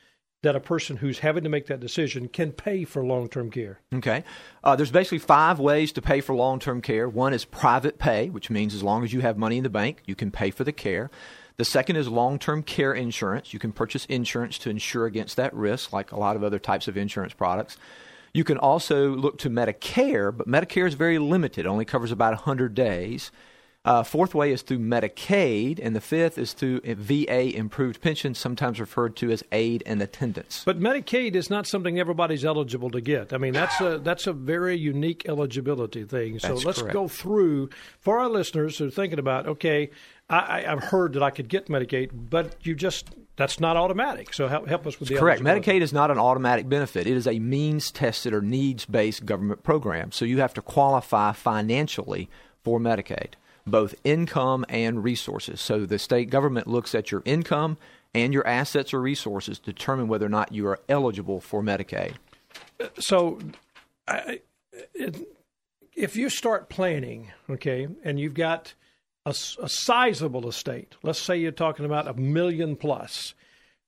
that 0.46 0.56
a 0.56 0.60
person 0.60 0.96
who's 0.96 1.18
having 1.18 1.42
to 1.42 1.50
make 1.50 1.66
that 1.66 1.80
decision 1.80 2.28
can 2.28 2.52
pay 2.52 2.84
for 2.84 3.04
long 3.04 3.28
term 3.28 3.50
care? 3.50 3.80
Okay. 3.92 4.22
Uh, 4.62 4.76
there's 4.76 4.92
basically 4.92 5.18
five 5.18 5.58
ways 5.58 5.92
to 5.92 6.00
pay 6.00 6.20
for 6.20 6.34
long 6.34 6.58
term 6.60 6.80
care. 6.80 7.08
One 7.08 7.34
is 7.34 7.44
private 7.44 7.98
pay, 7.98 8.30
which 8.30 8.48
means 8.48 8.74
as 8.74 8.82
long 8.82 9.04
as 9.04 9.12
you 9.12 9.20
have 9.20 9.36
money 9.36 9.58
in 9.58 9.64
the 9.64 9.70
bank, 9.70 10.02
you 10.06 10.14
can 10.14 10.30
pay 10.30 10.50
for 10.50 10.64
the 10.64 10.72
care. 10.72 11.10
The 11.56 11.64
second 11.64 11.96
is 11.96 12.08
long 12.08 12.38
term 12.38 12.62
care 12.62 12.94
insurance. 12.94 13.52
You 13.52 13.58
can 13.58 13.72
purchase 13.72 14.04
insurance 14.06 14.56
to 14.58 14.70
insure 14.70 15.06
against 15.06 15.36
that 15.36 15.52
risk, 15.52 15.92
like 15.92 16.12
a 16.12 16.18
lot 16.18 16.36
of 16.36 16.44
other 16.44 16.58
types 16.58 16.86
of 16.86 16.96
insurance 16.96 17.34
products. 17.34 17.76
You 18.32 18.44
can 18.44 18.58
also 18.58 19.08
look 19.08 19.38
to 19.38 19.50
Medicare, 19.50 20.36
but 20.36 20.46
Medicare 20.46 20.86
is 20.86 20.94
very 20.94 21.18
limited, 21.18 21.64
it 21.64 21.68
only 21.68 21.86
covers 21.86 22.12
about 22.12 22.34
100 22.34 22.74
days. 22.74 23.32
Uh, 23.86 24.02
fourth 24.02 24.34
way 24.34 24.50
is 24.50 24.62
through 24.62 24.80
Medicaid, 24.80 25.78
and 25.80 25.94
the 25.94 26.00
fifth 26.00 26.38
is 26.38 26.54
through 26.54 26.80
VA 26.80 27.56
improved 27.56 28.00
pension, 28.00 28.34
sometimes 28.34 28.80
referred 28.80 29.14
to 29.14 29.30
as 29.30 29.44
aid 29.52 29.84
and 29.86 30.02
attendance. 30.02 30.64
But 30.66 30.80
Medicaid 30.80 31.36
is 31.36 31.48
not 31.48 31.68
something 31.68 31.96
everybody's 31.96 32.44
eligible 32.44 32.90
to 32.90 33.00
get. 33.00 33.32
I 33.32 33.38
mean, 33.38 33.52
that's 33.52 33.80
a 33.80 33.98
that's 33.98 34.26
a 34.26 34.32
very 34.32 34.76
unique 34.76 35.28
eligibility 35.28 36.02
thing. 36.02 36.40
So 36.40 36.48
that's 36.48 36.64
let's 36.64 36.82
correct. 36.82 36.94
go 36.94 37.06
through 37.06 37.70
for 38.00 38.18
our 38.18 38.28
listeners 38.28 38.76
who 38.76 38.88
are 38.88 38.90
thinking 38.90 39.20
about, 39.20 39.46
okay, 39.46 39.90
I, 40.28 40.62
have 40.62 40.82
heard 40.82 41.12
that 41.12 41.22
I 41.22 41.30
could 41.30 41.48
get 41.48 41.68
Medicaid, 41.68 42.10
but 42.12 42.56
you 42.62 42.74
just 42.74 43.10
that's 43.36 43.60
not 43.60 43.76
automatic. 43.76 44.34
So 44.34 44.48
help, 44.48 44.66
help 44.66 44.88
us 44.88 44.98
with 44.98 45.10
the 45.10 45.14
correct. 45.16 45.42
Medicaid 45.42 45.82
is 45.82 45.92
not 45.92 46.10
an 46.10 46.18
automatic 46.18 46.68
benefit. 46.68 47.06
It 47.06 47.16
is 47.16 47.28
a 47.28 47.38
means 47.38 47.92
tested 47.92 48.34
or 48.34 48.42
needs 48.42 48.84
based 48.84 49.24
government 49.24 49.62
program. 49.62 50.10
So 50.10 50.24
you 50.24 50.40
have 50.40 50.54
to 50.54 50.62
qualify 50.62 51.30
financially 51.30 52.28
for 52.64 52.80
Medicaid 52.80 53.34
both 53.66 53.94
income 54.04 54.64
and 54.68 55.02
resources. 55.02 55.60
So 55.60 55.86
the 55.86 55.98
state 55.98 56.30
government 56.30 56.66
looks 56.66 56.94
at 56.94 57.10
your 57.10 57.22
income 57.24 57.78
and 58.14 58.32
your 58.32 58.46
assets 58.46 58.94
or 58.94 59.00
resources 59.00 59.58
to 59.58 59.72
determine 59.72 60.08
whether 60.08 60.26
or 60.26 60.30
not 60.30 60.52
you 60.52 60.66
are 60.68 60.80
eligible 60.88 61.40
for 61.40 61.62
Medicaid. 61.62 62.14
So, 62.98 63.38
I, 64.08 64.40
it, 64.94 65.28
if 65.94 66.16
you 66.16 66.28
start 66.30 66.68
planning, 66.68 67.32
okay, 67.50 67.88
and 68.04 68.20
you've 68.20 68.34
got 68.34 68.74
a, 69.24 69.30
a 69.30 69.68
sizable 69.68 70.48
estate, 70.48 70.94
let's 71.02 71.18
say 71.18 71.36
you're 71.36 71.52
talking 71.52 71.84
about 71.84 72.06
a 72.06 72.14
million 72.14 72.76
plus, 72.76 73.34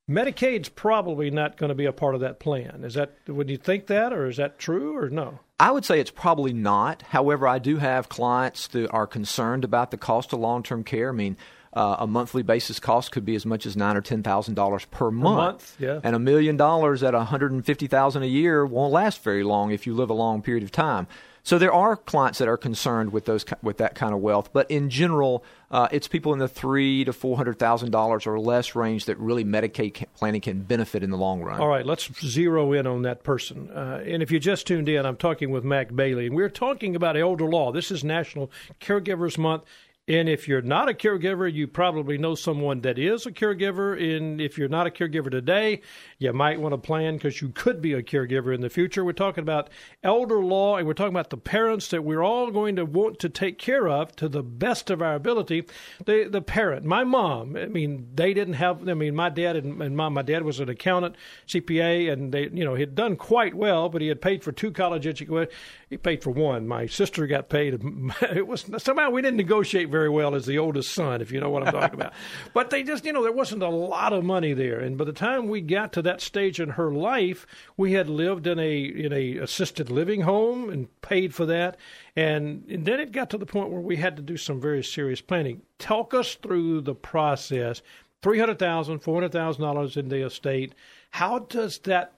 Medicaid's 0.09 0.69
probably 0.69 1.31
not 1.31 1.57
going 1.59 1.69
to 1.69 1.75
be 1.75 1.85
a 1.85 1.93
part 1.93 2.15
of 2.15 2.23
that 2.23 2.39
plan. 2.41 2.83
Is 2.83 2.95
that 2.95 3.13
would 3.27 3.51
you 3.51 3.59
think 3.59 3.89
that, 3.89 4.13
or 4.13 4.27
is 4.27 4.39
that 4.39 4.59
true, 4.59 4.97
or 4.97 5.11
no? 5.11 5.41
I 5.61 5.71
would 5.71 5.85
say 5.85 6.01
it's 6.01 6.11
probably 6.11 6.53
not. 6.53 7.03
However, 7.03 7.47
I 7.47 7.59
do 7.59 7.77
have 7.77 8.09
clients 8.09 8.69
that 8.69 8.91
are 8.91 9.07
concerned 9.07 9.65
about 9.65 9.91
the 9.91 9.97
cost 9.99 10.33
of 10.33 10.39
long 10.39 10.63
term 10.63 10.83
care. 10.85 11.11
I 11.11 11.13
mean, 11.13 11.37
uh, 11.73 11.97
a 11.99 12.07
monthly 12.07 12.43
basis 12.43 12.81
cost 12.81 13.13
could 13.13 13.25
be 13.25 13.35
as 13.35 13.45
much 13.45 13.67
as 13.67 13.77
nine 13.77 13.97
or 13.97 14.01
ten 14.01 14.23
thousand 14.23 14.55
dollars 14.55 14.85
per 14.87 15.11
month. 15.11 15.37
month 15.37 15.77
yeah. 15.79 16.01
And 16.03 16.17
a 16.17 16.19
million 16.19 16.57
dollars 16.57 17.03
at 17.03 17.13
one 17.13 17.27
hundred 17.27 17.53
and 17.53 17.65
fifty 17.65 17.87
thousand 17.87 18.23
a 18.23 18.27
year 18.27 18.65
won't 18.65 18.93
last 18.93 19.23
very 19.23 19.43
long 19.43 19.73
if 19.73 19.87
you 19.87 19.95
live 19.95 20.11
a 20.11 20.15
long 20.15 20.41
period 20.41 20.65
of 20.65 20.73
time. 20.73 21.07
So 21.43 21.59
there 21.59 21.73
are 21.73 21.97
clients 21.97 22.39
that 22.39 22.49
are 22.49 22.57
concerned 22.57 23.13
with 23.13 23.25
those 23.25 23.45
with 23.63 23.79
that 23.79 23.95
kind 23.95 24.15
of 24.15 24.21
wealth, 24.21 24.51
but 24.53 24.71
in 24.71 24.91
general, 24.91 25.45
uh, 25.71 25.89
it's 25.93 26.09
people 26.09 26.33
in 26.33 26.39
the 26.39 26.49
three 26.49 27.05
to 27.05 27.13
four 27.13 27.37
hundred 27.37 27.59
thousand 27.59 27.91
dollars 27.91 28.27
or 28.27 28.41
less 28.41 28.75
range 28.75 29.05
that 29.05 29.19
really 29.19 29.45
Medicaid 29.45 30.05
planning 30.17 30.41
can 30.41 30.63
benefit 30.63 31.03
in 31.03 31.11
the 31.11 31.17
long 31.17 31.43
run. 31.43 31.61
All 31.61 31.69
right, 31.69 31.85
let's 31.85 32.11
zero 32.27 32.73
in 32.73 32.87
on 32.87 33.03
that 33.03 33.23
person. 33.23 33.71
Uh, 33.71 34.03
and 34.07 34.23
if 34.23 34.31
you 34.31 34.41
just 34.41 34.67
tuned 34.67 34.89
in, 34.89 35.05
I'm 35.05 35.17
talking 35.17 35.51
with 35.51 35.65
Mac 35.65 35.95
Bailey, 35.95 36.27
and 36.27 36.35
we're 36.35 36.49
talking 36.49 36.97
about 36.97 37.17
elder 37.17 37.45
law. 37.45 37.71
This 37.73 37.91
is 37.91 38.03
National 38.03 38.51
Caregivers 38.81 39.37
Month. 39.37 39.65
And 40.09 40.27
if 40.27 40.49
you're 40.49 40.63
not 40.63 40.89
a 40.89 40.95
caregiver, 40.95 41.53
you 41.53 41.69
probably 41.69 42.17
know 42.17 42.35
someone 42.35 42.81
that 42.81 42.99
is 42.99 43.27
a 43.27 43.31
caregiver. 43.31 43.93
And 44.17 44.41
if 44.41 44.57
you're 44.57 44.69
not 44.69 44.87
a 44.87 44.91
caregiver 44.91 45.31
today, 45.31 45.83
you 46.19 46.33
might 46.33 46.59
want 46.59 46.73
to 46.73 46.79
plan 46.79 47.17
because 47.17 47.43
you 47.43 47.51
could 47.51 47.83
be 47.83 47.93
a 47.93 48.03
caregiver 48.03 48.55
in 48.55 48.63
the 48.63 48.71
future. 48.71 49.05
We're 49.05 49.13
talking 49.13 49.43
about 49.43 49.69
elder 50.03 50.43
law 50.43 50.79
and 50.79 50.87
we're 50.87 50.95
talking 50.95 51.13
about 51.13 51.29
the 51.29 51.37
parents 51.37 51.89
that 51.89 52.05
we're 52.05 52.23
all 52.23 52.51
going 52.51 52.77
to 52.77 52.87
want 52.87 53.19
to 53.19 53.29
take 53.29 53.59
care 53.59 53.87
of 53.87 54.17
to 54.17 54.31
the 54.31 54.43
best 54.43 54.89
of 54.89 55.03
our 55.03 55.15
ability. 55.15 55.67
The, 56.07 56.27
the 56.31 56.41
parent, 56.41 56.87
my 56.87 57.05
mom, 57.05 57.55
I 57.55 57.67
mean, 57.67 58.09
they 58.15 58.33
didn't 58.33 58.55
have, 58.55 58.89
I 58.89 58.95
mean, 58.95 59.15
my 59.15 59.29
dad 59.29 59.57
and, 59.57 59.83
and 59.83 59.95
mom, 59.95 60.15
my 60.15 60.23
dad 60.23 60.43
was 60.43 60.59
an 60.59 60.71
accountant, 60.71 61.17
CPA, 61.47 62.11
and 62.11 62.33
they, 62.33 62.49
you 62.49 62.65
know, 62.65 62.75
he 62.75 62.81
had 62.81 62.95
done 62.95 63.17
quite 63.17 63.55
well, 63.55 63.91
but 63.91 64.01
he 64.01 64.09
had 64.09 64.23
paid 64.23 64.43
for 64.43 64.53
two 64.53 64.73
college 64.73 65.07
education. 65.07 65.49
He 65.91 65.97
paid 65.97 66.23
for 66.23 66.31
one. 66.31 66.69
My 66.69 66.85
sister 66.87 67.27
got 67.27 67.49
paid. 67.49 67.83
It 68.23 68.47
was 68.47 68.67
somehow 68.79 69.11
we 69.11 69.23
didn't 69.23 69.39
negotiate 69.39 69.89
very 69.89 70.11
well 70.11 70.35
as 70.35 70.45
the 70.45 70.59
oldest 70.59 70.93
son, 70.93 71.23
if 71.23 71.33
you 71.33 71.41
know 71.41 71.49
what 71.49 71.67
I'm 71.67 71.73
talking 71.73 71.99
about. 71.99 72.13
But 72.53 72.71
they 72.71 72.83
just, 72.83 73.07
you 73.07 73.13
know, 73.13 73.23
there 73.23 73.33
wasn't 73.33 73.63
a 73.63 73.69
lot 73.69 74.13
of 74.13 74.23
money 74.23 74.53
there. 74.53 74.81
And 74.81 74.99
by 74.99 75.05
the 75.05 75.13
time 75.13 75.49
we 75.49 75.63
got 75.63 75.93
to 75.95 76.03
that 76.03 76.21
stage 76.21 76.61
in 76.61 76.71
her 76.71 76.93
life, 76.93 77.47
we 77.77 77.93
had 77.93 78.11
lived 78.11 78.47
in 78.47 78.59
a 78.59 78.83
in 78.83 79.13
a 79.13 79.39
assisted 79.39 79.91
living 79.91 80.23
home 80.23 80.69
and 80.69 80.89
paid 81.01 81.35
for 81.35 81.47
that. 81.47 81.79
And, 82.15 82.65
and 82.69 82.85
then 82.85 83.01
it 83.01 83.13
got 83.13 83.31
to 83.31 83.39
the 83.39 83.47
point 83.47 83.71
where 83.71 83.81
we 83.81 83.97
had 83.97 84.17
to 84.17 84.23
do 84.23 84.37
some 84.37 84.61
very 84.61 84.85
serious 84.85 85.23
planning. 85.23 85.63
Talk 85.79 86.13
us 86.13 86.35
through 86.35 86.83
the 86.83 86.95
process. 86.95 87.81
Three 88.21 88.41
hundred 88.41 88.59
thousand, 88.59 88.99
four 88.99 89.15
hundred 89.15 89.33
thousand 89.33 89.63
dollars 89.63 89.97
in 89.97 90.09
the 90.09 90.27
estate. 90.27 90.75
How 91.13 91.39
does 91.39 91.79
that 91.81 92.13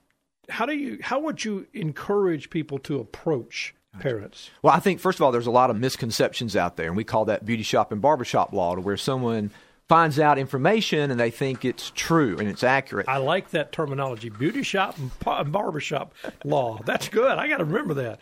how 0.50 0.66
do 0.66 0.74
you 0.74 0.98
how 1.00 1.20
would 1.20 1.44
you 1.44 1.66
encourage 1.72 2.50
people 2.50 2.78
to 2.80 3.00
approach 3.00 3.74
parents? 3.98 4.50
Well, 4.62 4.74
I 4.74 4.80
think 4.80 5.00
first 5.00 5.18
of 5.18 5.22
all, 5.22 5.32
there's 5.32 5.46
a 5.46 5.50
lot 5.50 5.70
of 5.70 5.78
misconceptions 5.78 6.56
out 6.56 6.76
there, 6.76 6.88
and 6.88 6.96
we 6.96 7.04
call 7.04 7.24
that 7.26 7.44
beauty 7.44 7.62
shop 7.62 7.92
and 7.92 8.00
barbershop 8.00 8.52
law, 8.52 8.74
to 8.74 8.80
where 8.80 8.96
someone 8.96 9.50
finds 9.90 10.20
out 10.20 10.38
information 10.38 11.10
and 11.10 11.18
they 11.18 11.32
think 11.32 11.64
it's 11.64 11.90
true 11.96 12.38
and 12.38 12.48
it's 12.48 12.62
accurate. 12.62 13.08
I 13.08 13.16
like 13.16 13.50
that 13.50 13.72
terminology, 13.72 14.28
beauty 14.28 14.62
shop 14.62 14.96
and 14.98 15.50
barbershop 15.50 16.14
law. 16.44 16.78
That's 16.84 17.08
good. 17.08 17.36
I 17.36 17.48
got 17.48 17.56
to 17.56 17.64
remember 17.64 17.94
that. 17.94 18.20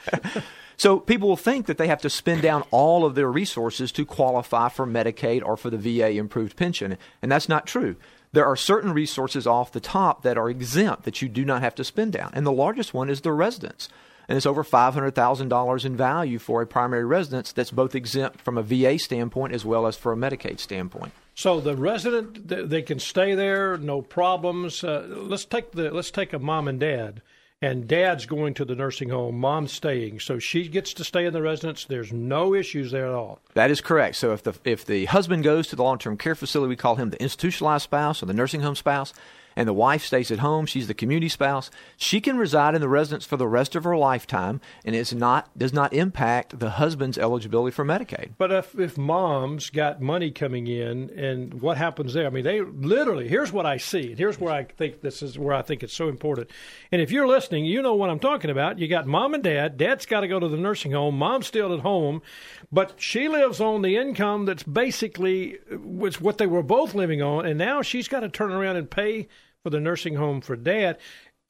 so 0.79 0.99
people 0.99 1.29
will 1.29 1.37
think 1.37 1.67
that 1.67 1.77
they 1.77 1.89
have 1.89 2.01
to 2.01 2.09
spend 2.09 2.41
down 2.41 2.65
all 2.71 3.05
of 3.05 3.15
their 3.15 3.31
resources 3.31 3.93
to 3.93 4.07
qualify 4.07 4.71
for 4.71 4.87
Medicaid 4.87 5.45
or 5.45 5.59
for 5.59 5.69
the 5.69 5.77
VA 5.77 6.13
improved 6.13 6.57
pension, 6.57 6.97
and 7.21 7.31
that's 7.31 7.51
not 7.51 7.67
true 7.67 7.97
there 8.33 8.47
are 8.47 8.57
certain 8.57 8.93
resources 8.93 9.47
off 9.47 9.73
the 9.73 9.81
top 9.81 10.23
that 10.23 10.39
are 10.39 10.51
exempt 10.51 11.05
that 11.05 11.23
you 11.23 11.29
do 11.29 11.45
not 11.45 11.63
have 11.63 11.75
to 11.77 11.85
spend 11.85 12.13
down. 12.13 12.31
And 12.35 12.47
the 12.47 12.53
largest 12.53 12.93
one 12.93 13.09
is 13.09 13.23
the 13.23 13.33
residence. 13.33 13.89
And 14.29 14.37
it's 14.37 14.45
over 14.45 14.63
$500,000 14.63 15.85
in 15.85 15.97
value 15.97 16.39
for 16.39 16.61
a 16.61 16.67
primary 16.67 17.05
residence 17.05 17.53
that's 17.53 17.71
both 17.71 17.95
exempt 17.95 18.43
from 18.43 18.59
a 18.59 18.63
VA 18.63 18.99
standpoint 18.99 19.55
as 19.55 19.65
well 19.65 19.87
as 19.87 19.97
for 19.97 20.13
a 20.13 20.17
Medicaid 20.17 20.61
standpoint. 20.61 21.13
So 21.35 21.61
the 21.61 21.77
resident, 21.77 22.49
they 22.49 22.83
can 22.83 22.99
stay 22.99 23.35
there, 23.35 23.79
no 23.79 24.03
problems. 24.03 24.85
Uh, 24.85 25.07
let's 25.09 25.45
take 25.45 25.73
the 25.73 25.91
let's 25.91 26.11
take 26.11 26.33
a 26.33 26.39
mom 26.39 26.69
and 26.69 26.81
dad 26.81 27.23
and 27.61 27.88
dad's 27.88 28.27
going 28.27 28.55
to 28.55 28.65
the 28.65 28.75
nursing 28.75 29.09
home, 29.09 29.38
mom's 29.38 29.73
staying. 29.73 30.21
So 30.21 30.38
she 30.38 30.69
gets 30.69 30.95
to 30.95 31.05
stay 31.05 31.27
in 31.27 31.33
the 31.33 31.43
residence. 31.43 31.85
There's 31.85 32.12
no 32.12 32.55
issues 32.55 32.91
there 32.91 33.07
at 33.07 33.15
all. 33.15 33.41
That 33.55 33.71
is 33.71 33.81
correct. 33.81 34.17
So 34.17 34.33
if 34.33 34.43
the 34.43 34.55
if 34.65 34.85
the 34.85 35.07
husband 35.07 35.45
goes 35.45 35.69
to 35.69 35.77
the 35.77 35.83
long 35.83 35.99
term 35.99 36.17
care 36.17 36.35
facility, 36.35 36.69
we 36.69 36.77
call 36.77 36.97
him 36.97 37.11
the 37.11 37.21
institutionalized 37.21 37.85
spouse 37.85 38.23
or 38.23 38.27
the 38.27 38.35
nursing 38.35 38.61
home 38.61 38.77
spouse 38.77 39.12
and 39.59 39.67
the 39.67 39.73
wife 39.73 40.05
stays 40.05 40.31
at 40.31 40.38
home, 40.38 40.67
she's 40.67 40.87
the 40.87 40.95
community 40.95 41.29
spouse, 41.29 41.69
she 41.97 42.21
can 42.21 42.38
reside 42.38 42.77
in 42.77 42.81
the 42.81 42.88
residence 42.88 43.27
for 43.27 43.37
the 43.37 43.49
rest 43.49 43.75
of 43.75 43.83
her 43.83 43.97
lifetime 43.97 44.61
and 44.85 44.95
it's 44.95 45.12
not 45.12 45.50
does 45.59 45.73
not 45.73 45.93
impact 45.93 46.61
the 46.61 46.71
husband's 46.71 47.19
eligibility 47.19 47.75
for 47.75 47.85
Medicaid. 47.85 48.31
But 48.38 48.53
if 48.53 48.79
if 48.79 48.97
mom's 48.97 49.71
got 49.71 50.00
money 50.00 50.31
coming 50.31 50.69
in 50.69 51.11
and 51.11 51.61
what 51.61 51.77
happens 51.77 52.15
there? 52.15 52.27
I 52.27 52.31
mean, 52.31 52.45
they 52.45 52.61
literally 52.61 53.27
here's 53.27 53.53
what 53.53 53.67
I 53.67 53.79
see. 53.79 54.15
Here's 54.15 54.38
where 54.38 54.55
I 54.55 54.62
think 54.62 55.00
this 55.00 55.23
is 55.23 55.37
where 55.37 55.55
I 55.55 55.62
think 55.62 55.83
it's 55.83 55.93
so 55.93 56.09
important. 56.09 56.50
And 56.93 57.03
if 57.03 57.11
you're 57.11 57.27
listening, 57.27 57.65
you 57.65 57.83
know 57.83 57.95
what 57.95 58.11
I'm 58.11 58.21
talking 58.21 58.50
about. 58.50 58.79
You 58.79 58.87
got 58.87 59.09
mom 59.09 59.35
and 59.35 59.43
dad. 59.43 59.77
Dad's 59.77 60.07
got 60.07 60.21
to 60.21 60.29
go 60.29 60.38
to 60.38 60.49
the 60.49 60.57
nursing 60.57 60.93
home. 60.93 61.19
Mom's 61.19 61.49
still 61.49 61.75
at 61.75 61.81
home, 61.81 62.23
but 62.71 62.95
she 62.97 63.29
lives 63.29 63.61
on 63.61 63.83
the 63.83 63.97
income 63.97 64.45
that's 64.45 64.62
basically 64.62 65.59
was 65.83 66.21
what 66.21 66.38
they 66.38 66.47
were 66.47 66.62
both 66.62 66.95
living 66.95 67.23
on, 67.23 67.45
and 67.45 67.59
now 67.59 67.83
she's 67.83 68.07
got 68.07 68.21
to 68.21 68.29
turn 68.29 68.53
around 68.53 68.77
and 68.77 68.88
pay 68.88 69.27
for 69.69 69.77
the 69.77 69.81
nursing 69.81 70.15
home 70.15 70.41
for 70.41 70.57
dad. 70.57 70.97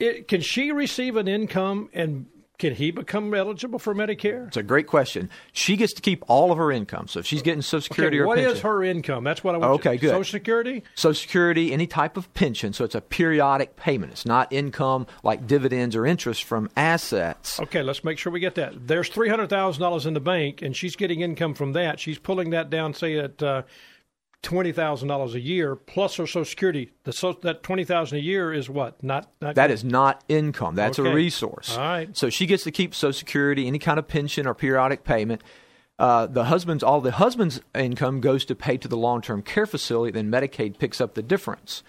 It, 0.01 0.27
can 0.27 0.41
she 0.41 0.73
receive 0.73 1.17
an 1.17 1.29
income 1.29 1.89
and 1.93 2.27
can 2.59 2.75
he 2.75 2.91
become 2.91 3.33
eligible 3.33 3.79
for 3.79 3.95
Medicare? 3.95 4.49
It's 4.49 4.57
a 4.57 4.65
great 4.65 4.89
question. 4.89 5.31
She 5.53 5.77
gets 5.77 5.93
to 5.93 6.03
keep 6.03 6.25
all 6.27 6.51
of 6.51 6.59
her 6.59 6.73
income. 6.73 7.07
So 7.07 7.21
if 7.21 7.27
she's 7.27 7.43
getting 7.43 7.63
Social 7.63 7.83
Security 7.83 8.17
okay, 8.17 8.23
or 8.23 8.27
what 8.27 8.35
pension. 8.35 8.49
What 8.51 8.57
is 8.57 8.63
her 8.63 8.83
income? 8.83 9.23
That's 9.23 9.45
what 9.45 9.55
I 9.55 9.59
want. 9.59 9.73
Okay, 9.75 9.93
to, 9.93 9.99
good. 9.99 10.11
Social 10.11 10.33
Security. 10.33 10.83
Social 10.97 11.21
Security, 11.21 11.73
any 11.73 11.87
type 11.87 12.17
of 12.17 12.33
pension. 12.35 12.73
So 12.73 12.85
it's 12.85 12.97
a 12.97 13.01
periodic 13.01 13.77
payment. 13.77 14.11
It's 14.11 14.27
not 14.27 14.53
income 14.53 15.07
like 15.23 15.47
dividends 15.47 15.95
or 15.95 16.05
interest 16.05 16.43
from 16.43 16.69
assets. 16.77 17.61
Okay, 17.61 17.85
let's 17.85 18.03
make 18.03 18.19
sure 18.19 18.33
we 18.33 18.41
get 18.41 18.57
that. 18.57 18.89
There's 18.89 19.09
three 19.09 19.29
hundred 19.29 19.51
thousand 19.51 19.81
dollars 19.81 20.07
in 20.07 20.15
the 20.15 20.21
bank, 20.21 20.61
and 20.63 20.77
she's 20.77 20.97
getting 20.97 21.21
income 21.21 21.55
from 21.55 21.75
that. 21.75 22.01
She's 22.01 22.19
pulling 22.19 22.51
that 22.51 22.71
down, 22.71 22.95
say 22.95 23.17
at. 23.19 23.41
Uh, 23.41 23.63
twenty 24.43 24.73
thousand 24.73 25.09
dollars 25.09 25.35
a 25.35 25.41
year 25.41 25.75
plus 25.77 26.17
her 26.17 26.27
Social 26.27 26.45
Security. 26.45 26.93
The 27.05 27.13
so, 27.13 27.33
that 27.43 27.63
twenty 27.63 27.85
thousand 27.85 28.19
a 28.19 28.21
year 28.21 28.53
is 28.53 28.69
what? 28.71 29.03
Not, 29.03 29.31
not 29.41 29.55
That 29.55 29.71
is 29.71 29.85
not 29.85 30.23
income. 30.29 30.75
That's 30.75 30.99
Okay. 30.99 31.11
a 31.11 31.15
resource. 31.15 31.77
All 31.77 31.79
right. 31.83 32.17
So 32.17 32.31
she 32.31 32.47
gets 32.47 32.65
to 32.65 32.71
keep 32.71 32.95
Social 32.95 33.13
Security, 33.19 33.67
any 33.67 33.79
kind 33.79 33.99
of 33.99 34.09
pension 34.09 34.47
or 34.47 34.55
periodic 34.55 35.05
payment. 35.05 35.43
Uh, 35.99 36.27
the 36.27 36.45
husband's 36.45 36.83
all 36.85 37.01
the 37.01 37.11
husband's 37.13 37.61
income 37.75 38.21
goes 38.21 38.45
to 38.45 38.55
pay 38.55 38.77
to 38.77 38.87
the 38.87 38.97
long 38.97 39.21
term 39.21 39.43
care 39.43 39.67
facility. 39.67 40.13
Then 40.13 40.31
Medicaid 40.31 40.79
picks 40.79 41.01
up 41.01 41.15
the 41.15 41.23
difference. 41.23 41.83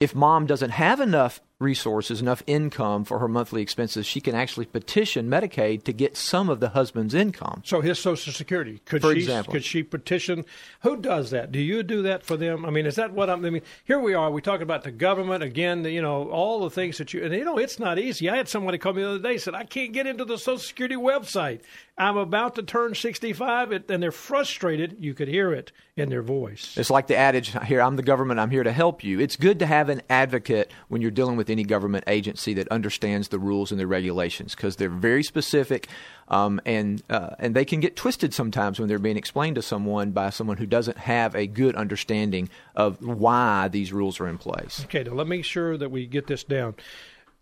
If 0.00 0.14
mom 0.14 0.44
doesn't 0.44 0.70
have 0.70 1.00
enough 1.00 1.40
resources, 1.64 2.20
enough 2.20 2.42
income 2.46 3.04
for 3.04 3.18
her 3.18 3.26
monthly 3.26 3.62
expenses, 3.62 4.06
she 4.06 4.20
can 4.20 4.34
actually 4.36 4.66
petition 4.66 5.28
Medicaid 5.28 5.82
to 5.84 5.92
get 5.92 6.16
some 6.16 6.48
of 6.48 6.60
the 6.60 6.68
husband's 6.68 7.14
income. 7.14 7.62
So 7.64 7.80
his 7.80 7.98
Social 7.98 8.32
Security 8.32 8.80
could 8.84 9.02
For 9.02 9.12
she 9.14 9.18
example. 9.20 9.52
could 9.52 9.64
she 9.64 9.82
petition? 9.82 10.44
Who 10.82 10.96
does 10.96 11.30
that? 11.30 11.50
Do 11.50 11.58
you 11.58 11.82
do 11.82 12.02
that 12.02 12.22
for 12.24 12.36
them? 12.36 12.64
I 12.64 12.70
mean, 12.70 12.86
is 12.86 12.94
that 12.96 13.12
what 13.12 13.28
I'm? 13.28 13.44
I 13.44 13.50
mean, 13.50 13.62
here 13.84 13.98
we 13.98 14.14
are. 14.14 14.30
We 14.30 14.40
talk 14.42 14.60
about 14.60 14.84
the 14.84 14.92
government 14.92 15.42
again. 15.42 15.84
You 15.84 16.02
know, 16.02 16.28
all 16.30 16.60
the 16.62 16.70
things 16.70 16.98
that 16.98 17.12
you 17.12 17.24
and 17.24 17.34
you 17.34 17.44
know, 17.44 17.58
it's 17.58 17.78
not 17.78 17.98
easy. 17.98 18.28
I 18.28 18.36
had 18.36 18.48
somebody 18.48 18.78
call 18.78 18.92
me 18.92 19.02
the 19.02 19.08
other 19.08 19.18
day 19.18 19.38
said 19.38 19.54
I 19.54 19.64
can't 19.64 19.92
get 19.92 20.06
into 20.06 20.24
the 20.24 20.38
Social 20.38 20.58
Security 20.58 20.96
website. 20.96 21.60
I'm 21.96 22.16
about 22.16 22.56
to 22.56 22.64
turn 22.64 22.96
65, 22.96 23.70
and 23.88 24.02
they're 24.02 24.10
frustrated. 24.10 24.96
You 24.98 25.14
could 25.14 25.28
hear 25.28 25.52
it 25.52 25.70
in 25.96 26.08
their 26.08 26.22
voice. 26.22 26.76
It's 26.76 26.90
like 26.90 27.06
the 27.06 27.16
adage 27.16 27.52
here 27.66 27.80
I'm 27.80 27.94
the 27.94 28.02
government, 28.02 28.40
I'm 28.40 28.50
here 28.50 28.64
to 28.64 28.72
help 28.72 29.04
you. 29.04 29.20
It's 29.20 29.36
good 29.36 29.60
to 29.60 29.66
have 29.66 29.88
an 29.88 30.02
advocate 30.10 30.72
when 30.88 31.02
you're 31.02 31.12
dealing 31.12 31.36
with 31.36 31.50
any 31.50 31.62
government 31.62 32.04
agency 32.08 32.52
that 32.54 32.66
understands 32.68 33.28
the 33.28 33.38
rules 33.38 33.70
and 33.70 33.80
the 33.80 33.86
regulations 33.86 34.56
because 34.56 34.74
they're 34.74 34.88
very 34.88 35.22
specific 35.22 35.86
um, 36.26 36.60
and, 36.66 37.00
uh, 37.10 37.36
and 37.38 37.54
they 37.54 37.64
can 37.64 37.78
get 37.78 37.94
twisted 37.94 38.34
sometimes 38.34 38.80
when 38.80 38.88
they're 38.88 38.98
being 38.98 39.16
explained 39.16 39.54
to 39.54 39.62
someone 39.62 40.10
by 40.10 40.30
someone 40.30 40.56
who 40.56 40.66
doesn't 40.66 40.98
have 40.98 41.36
a 41.36 41.46
good 41.46 41.76
understanding 41.76 42.48
of 42.74 43.00
why 43.02 43.68
these 43.68 43.92
rules 43.92 44.18
are 44.18 44.26
in 44.26 44.36
place. 44.36 44.82
Okay, 44.86 45.04
now 45.04 45.12
let 45.12 45.28
me 45.28 45.36
make 45.36 45.44
sure 45.44 45.76
that 45.76 45.92
we 45.92 46.06
get 46.06 46.26
this 46.26 46.42
down. 46.42 46.74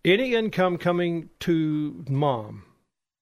Any 0.05 0.35
income 0.35 0.77
coming 0.77 1.29
to 1.39 2.05
mom 2.07 2.65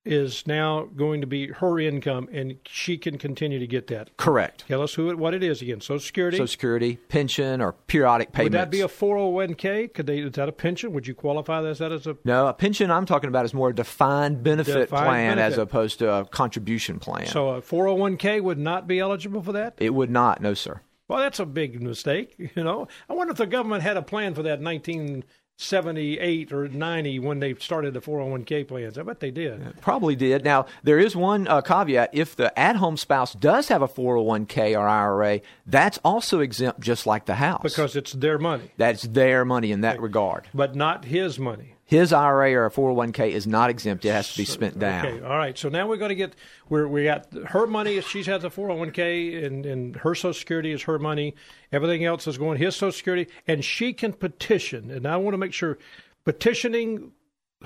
is 0.03 0.47
now 0.47 0.87
going 0.95 1.21
to 1.21 1.27
be 1.27 1.47
her 1.47 1.79
income, 1.79 2.27
and 2.31 2.57
she 2.65 2.97
can 2.97 3.17
continue 3.17 3.59
to 3.59 3.67
get 3.67 3.87
that. 3.87 4.15
Correct. 4.17 4.65
Tell 4.67 4.81
us 4.81 4.95
who 4.95 5.09
it, 5.09 5.17
what 5.17 5.33
it 5.33 5.43
is 5.43 5.61
again. 5.61 5.81
Social 5.81 5.99
Security. 5.99 6.37
Social 6.37 6.47
Security, 6.47 6.95
pension, 7.09 7.61
or 7.61 7.73
periodic 7.73 8.31
payments. 8.31 8.53
Would 8.53 8.59
that 8.59 8.71
be 8.71 8.81
a 8.81 8.87
four 8.87 9.17
hundred 9.17 9.29
one 9.31 9.53
k? 9.55 9.87
Could 9.87 10.07
they? 10.07 10.19
Is 10.19 10.33
that 10.33 10.49
a 10.49 10.51
pension? 10.51 10.91
Would 10.93 11.07
you 11.07 11.13
qualify 11.13 11.61
that 11.61 11.91
as 11.91 12.07
a? 12.07 12.17
No, 12.23 12.47
a 12.47 12.53
pension 12.53 12.89
I'm 12.89 13.05
talking 13.05 13.27
about 13.27 13.45
is 13.45 13.53
more 13.53 13.69
a 13.69 13.75
defined 13.75 14.43
benefit 14.43 14.89
defined 14.89 15.05
plan 15.05 15.37
benefit. 15.37 15.53
as 15.53 15.57
opposed 15.57 15.99
to 15.99 16.11
a 16.11 16.25
contribution 16.25 16.99
plan. 16.99 17.27
So 17.27 17.49
a 17.49 17.61
four 17.61 17.85
hundred 17.87 17.99
one 17.99 18.17
k 18.17 18.41
would 18.41 18.59
not 18.59 18.87
be 18.87 18.99
eligible 18.99 19.43
for 19.43 19.51
that. 19.53 19.75
It 19.77 19.93
would 19.93 20.09
not. 20.09 20.41
No, 20.41 20.53
sir. 20.53 20.81
Well, 21.07 21.19
that's 21.19 21.39
a 21.39 21.45
big 21.45 21.81
mistake. 21.81 22.35
You 22.55 22.63
know, 22.63 22.87
I 23.09 23.13
wonder 23.13 23.31
if 23.31 23.37
the 23.37 23.45
government 23.45 23.83
had 23.83 23.97
a 23.97 24.01
plan 24.01 24.33
for 24.33 24.43
that 24.43 24.61
nineteen. 24.61 25.21
19- 25.21 25.23
78 25.61 26.51
or 26.51 26.67
90 26.67 27.19
when 27.19 27.39
they 27.39 27.53
started 27.55 27.93
the 27.93 28.01
401k 28.01 28.67
plans. 28.67 28.97
I 28.97 29.03
bet 29.03 29.19
they 29.19 29.31
did. 29.31 29.59
Yeah, 29.59 29.71
probably 29.81 30.15
did. 30.15 30.43
Now, 30.43 30.65
there 30.83 30.99
is 30.99 31.15
one 31.15 31.47
uh, 31.47 31.61
caveat. 31.61 32.09
If 32.13 32.35
the 32.35 32.57
at 32.57 32.77
home 32.77 32.97
spouse 32.97 33.33
does 33.33 33.67
have 33.67 33.81
a 33.81 33.87
401k 33.87 34.77
or 34.77 34.87
IRA, 34.87 35.41
that's 35.65 35.99
also 36.03 36.39
exempt 36.39 36.79
just 36.79 37.05
like 37.05 37.25
the 37.25 37.35
house. 37.35 37.61
Because 37.61 37.95
it's 37.95 38.13
their 38.13 38.39
money. 38.39 38.71
That's 38.77 39.03
their 39.03 39.45
money 39.45 39.71
in 39.71 39.81
that 39.81 40.01
regard. 40.01 40.47
But 40.53 40.75
not 40.75 41.05
his 41.05 41.37
money. 41.37 41.75
His 41.91 42.13
IRA 42.13 42.53
or 42.53 42.67
a 42.67 42.71
401k 42.71 43.31
is 43.31 43.45
not 43.45 43.69
exempt. 43.69 44.05
It 44.05 44.13
has 44.13 44.31
to 44.31 44.37
be 44.37 44.45
spent 44.45 44.79
down. 44.79 45.05
Okay, 45.05 45.25
all 45.25 45.37
right. 45.37 45.57
So 45.57 45.67
now 45.67 45.89
we're 45.89 45.97
going 45.97 46.07
to 46.07 46.15
get 46.15 46.37
where 46.69 46.87
we 46.87 47.03
got 47.03 47.27
her 47.47 47.67
money. 47.67 47.99
She 47.99 48.23
has 48.23 48.45
a 48.45 48.49
401k, 48.49 49.45
and, 49.45 49.65
and 49.65 49.95
her 49.97 50.15
Social 50.15 50.33
Security 50.33 50.71
is 50.71 50.83
her 50.83 50.97
money. 50.97 51.35
Everything 51.69 52.05
else 52.05 52.27
is 52.27 52.37
going 52.37 52.59
his 52.59 52.77
Social 52.77 52.93
Security, 52.93 53.29
and 53.45 53.61
she 53.65 53.91
can 53.91 54.13
petition. 54.13 54.89
And 54.89 55.05
I 55.05 55.17
want 55.17 55.33
to 55.33 55.37
make 55.37 55.51
sure 55.51 55.77
petitioning 56.23 57.11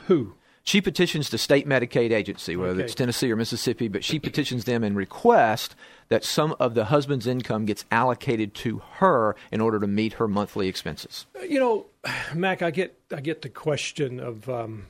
who? 0.07 0.33
She 0.63 0.81
petitions 0.81 1.29
the 1.29 1.37
state 1.37 1.67
Medicaid 1.67 2.11
agency, 2.11 2.55
whether 2.55 2.71
Okay. 2.73 2.85
it's 2.85 2.95
Tennessee 2.95 3.31
or 3.31 3.35
Mississippi, 3.35 3.87
but 3.87 4.03
she 4.03 4.17
petitions 4.17 4.65
them 4.65 4.83
and 4.83 4.95
requests 4.95 5.75
that 6.09 6.23
some 6.23 6.55
of 6.59 6.73
the 6.75 6.85
husband's 6.85 7.27
income 7.27 7.65
gets 7.65 7.85
allocated 7.91 8.53
to 8.55 8.81
her 8.95 9.35
in 9.51 9.61
order 9.61 9.79
to 9.79 9.87
meet 9.87 10.13
her 10.13 10.27
monthly 10.27 10.67
expenses. 10.67 11.25
You 11.47 11.59
know, 11.59 11.85
Mac, 12.33 12.61
I 12.61 12.71
get 12.71 12.97
I 13.15 13.21
get 13.21 13.41
the 13.41 13.49
question 13.49 14.19
of 14.19 14.47
um, 14.49 14.85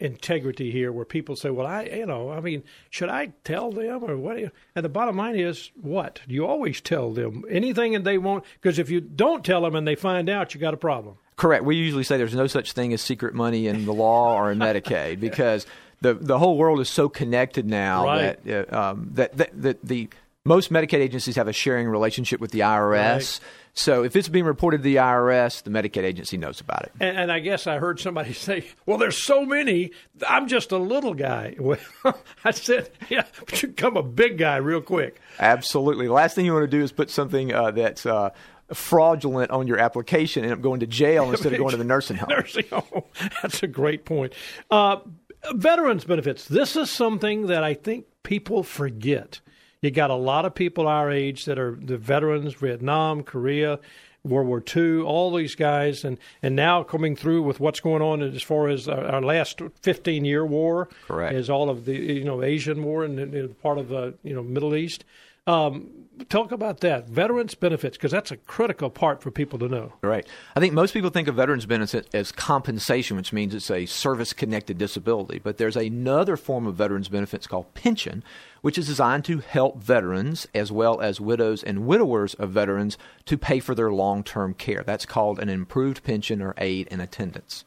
integrity 0.00 0.70
here, 0.70 0.92
where 0.92 1.04
people 1.04 1.36
say, 1.36 1.50
"Well, 1.50 1.66
I, 1.66 1.84
you 1.84 2.06
know, 2.06 2.30
I 2.30 2.40
mean, 2.40 2.62
should 2.90 3.08
I 3.08 3.32
tell 3.44 3.70
them 3.70 4.04
or 4.04 4.16
what?" 4.16 4.36
And 4.74 4.84
the 4.84 4.88
bottom 4.88 5.16
line 5.16 5.36
is, 5.36 5.70
what 5.80 6.20
you 6.26 6.46
always 6.46 6.80
tell 6.80 7.10
them 7.12 7.44
anything, 7.50 7.94
and 7.94 8.04
they 8.04 8.18
won't. 8.18 8.44
Because 8.60 8.78
if 8.78 8.90
you 8.90 9.00
don't 9.00 9.44
tell 9.44 9.62
them 9.62 9.74
and 9.74 9.86
they 9.86 9.94
find 9.96 10.28
out, 10.28 10.54
you 10.54 10.60
got 10.60 10.74
a 10.74 10.78
problem. 10.78 11.16
Correct. 11.36 11.64
We 11.64 11.76
usually 11.76 12.02
say 12.02 12.16
there's 12.16 12.34
no 12.34 12.48
such 12.48 12.72
thing 12.72 12.92
as 12.92 13.00
secret 13.00 13.32
money 13.34 13.68
in 13.68 13.84
the 13.84 13.92
law 13.94 14.34
or 14.34 14.50
in 14.50 14.58
Medicaid 14.58 15.20
because 15.20 15.66
the 16.00 16.14
the 16.14 16.38
whole 16.38 16.56
world 16.56 16.80
is 16.80 16.88
so 16.88 17.08
connected 17.08 17.64
now 17.66 18.04
Right. 18.04 18.44
that, 18.44 18.72
uh, 18.72 18.90
um, 18.90 19.10
that 19.14 19.36
that 19.36 19.62
that 19.62 19.84
the 19.84 20.08
most 20.48 20.72
Medicaid 20.72 21.00
agencies 21.00 21.36
have 21.36 21.46
a 21.46 21.52
sharing 21.52 21.88
relationship 21.88 22.40
with 22.40 22.50
the 22.50 22.60
IRS. 22.60 23.14
Right. 23.14 23.40
So 23.74 24.02
if 24.02 24.16
it's 24.16 24.28
being 24.28 24.46
reported 24.46 24.78
to 24.78 24.82
the 24.82 24.96
IRS, 24.96 25.62
the 25.62 25.70
Medicaid 25.70 26.02
agency 26.02 26.36
knows 26.36 26.60
about 26.60 26.82
it. 26.82 26.92
And, 26.98 27.16
and 27.16 27.32
I 27.32 27.38
guess 27.38 27.68
I 27.68 27.78
heard 27.78 28.00
somebody 28.00 28.32
say, 28.48 28.64
"Well, 28.86 28.98
there's 28.98 29.22
so 29.22 29.44
many. 29.44 29.92
I'm 30.26 30.48
just 30.48 30.72
a 30.72 30.78
little 30.78 31.14
guy." 31.14 31.54
Well, 31.68 31.78
I 32.44 32.50
said, 32.52 32.90
"Yeah, 33.08 33.24
but 33.44 33.62
you 33.62 33.68
become 33.68 33.96
a 33.96 34.02
big 34.02 34.38
guy 34.38 34.56
real 34.56 34.80
quick." 34.80 35.20
Absolutely. 35.38 36.06
The 36.06 36.12
last 36.12 36.34
thing 36.34 36.46
you 36.46 36.54
want 36.54 36.68
to 36.68 36.76
do 36.76 36.82
is 36.82 36.92
put 36.92 37.10
something 37.10 37.52
uh, 37.52 37.70
that's 37.72 38.06
uh, 38.06 38.30
fraudulent 38.72 39.50
on 39.50 39.66
your 39.66 39.78
application 39.78 40.44
and 40.44 40.52
end 40.52 40.58
up 40.58 40.62
going 40.62 40.80
to 40.80 40.86
jail 40.86 41.30
instead 41.30 41.52
of 41.52 41.58
going 41.58 41.72
to 41.72 41.76
the 41.76 41.84
nursing 41.84 42.16
home. 42.16 42.30
Nursing 42.30 42.66
home. 42.72 43.02
That's 43.42 43.62
a 43.62 43.66
great 43.66 44.06
point. 44.06 44.32
Uh, 44.70 44.96
veterans 45.52 46.04
benefits. 46.04 46.46
This 46.46 46.74
is 46.74 46.90
something 46.90 47.46
that 47.46 47.62
I 47.62 47.74
think 47.74 48.06
people 48.22 48.62
forget. 48.62 49.40
You 49.80 49.90
got 49.90 50.10
a 50.10 50.14
lot 50.14 50.44
of 50.44 50.54
people 50.54 50.88
our 50.88 51.10
age 51.10 51.44
that 51.44 51.58
are 51.58 51.78
the 51.80 51.96
veterans, 51.96 52.54
Vietnam, 52.54 53.22
Korea, 53.22 53.78
World 54.24 54.48
War 54.48 54.62
II, 54.76 55.00
all 55.02 55.34
these 55.34 55.54
guys, 55.54 56.04
and, 56.04 56.18
and 56.42 56.56
now 56.56 56.82
coming 56.82 57.14
through 57.14 57.42
with 57.42 57.60
what's 57.60 57.78
going 57.78 58.02
on 58.02 58.20
as 58.20 58.42
far 58.42 58.68
as 58.68 58.88
our, 58.88 59.04
our 59.04 59.22
last 59.22 59.60
15 59.80 60.24
year 60.24 60.44
war, 60.44 60.88
Correct. 61.06 61.34
is 61.34 61.48
all 61.48 61.70
of 61.70 61.84
the 61.84 61.94
you 61.96 62.24
know 62.24 62.42
Asian 62.42 62.82
war 62.82 63.04
and, 63.04 63.18
and 63.18 63.62
part 63.62 63.78
of 63.78 63.88
the 63.88 64.14
you 64.22 64.34
know 64.34 64.42
Middle 64.42 64.74
East. 64.74 65.04
Um, 65.48 65.90
talk 66.28 66.52
about 66.52 66.80
that 66.80 67.08
veterans 67.08 67.54
benefits 67.54 67.96
because 67.96 68.10
that's 68.10 68.30
a 68.30 68.36
critical 68.36 68.90
part 68.90 69.22
for 69.22 69.30
people 69.30 69.58
to 69.60 69.68
know. 69.68 69.94
Right. 70.02 70.26
I 70.54 70.60
think 70.60 70.74
most 70.74 70.92
people 70.92 71.10
think 71.10 71.28
of 71.28 71.36
veterans 71.36 71.66
benefits 71.66 72.08
as 72.12 72.32
compensation, 72.32 73.16
which 73.16 73.32
means 73.32 73.54
it's 73.54 73.70
a 73.70 73.86
service 73.86 74.32
connected 74.32 74.78
disability. 74.78 75.38
But 75.38 75.56
there's 75.56 75.76
another 75.76 76.36
form 76.36 76.66
of 76.66 76.76
veterans 76.76 77.08
benefits 77.08 77.46
called 77.46 77.72
pension, 77.74 78.22
which 78.60 78.76
is 78.76 78.86
designed 78.86 79.24
to 79.26 79.38
help 79.38 79.82
veterans 79.82 80.46
as 80.54 80.70
well 80.70 81.00
as 81.00 81.20
widows 81.20 81.62
and 81.62 81.86
widowers 81.86 82.34
of 82.34 82.50
veterans 82.50 82.98
to 83.26 83.38
pay 83.38 83.60
for 83.60 83.74
their 83.74 83.92
long 83.92 84.22
term 84.22 84.54
care. 84.54 84.82
That's 84.84 85.06
called 85.06 85.38
an 85.38 85.48
improved 85.48 86.02
pension 86.02 86.42
or 86.42 86.54
aid 86.58 86.88
and 86.90 87.00
attendance. 87.00 87.64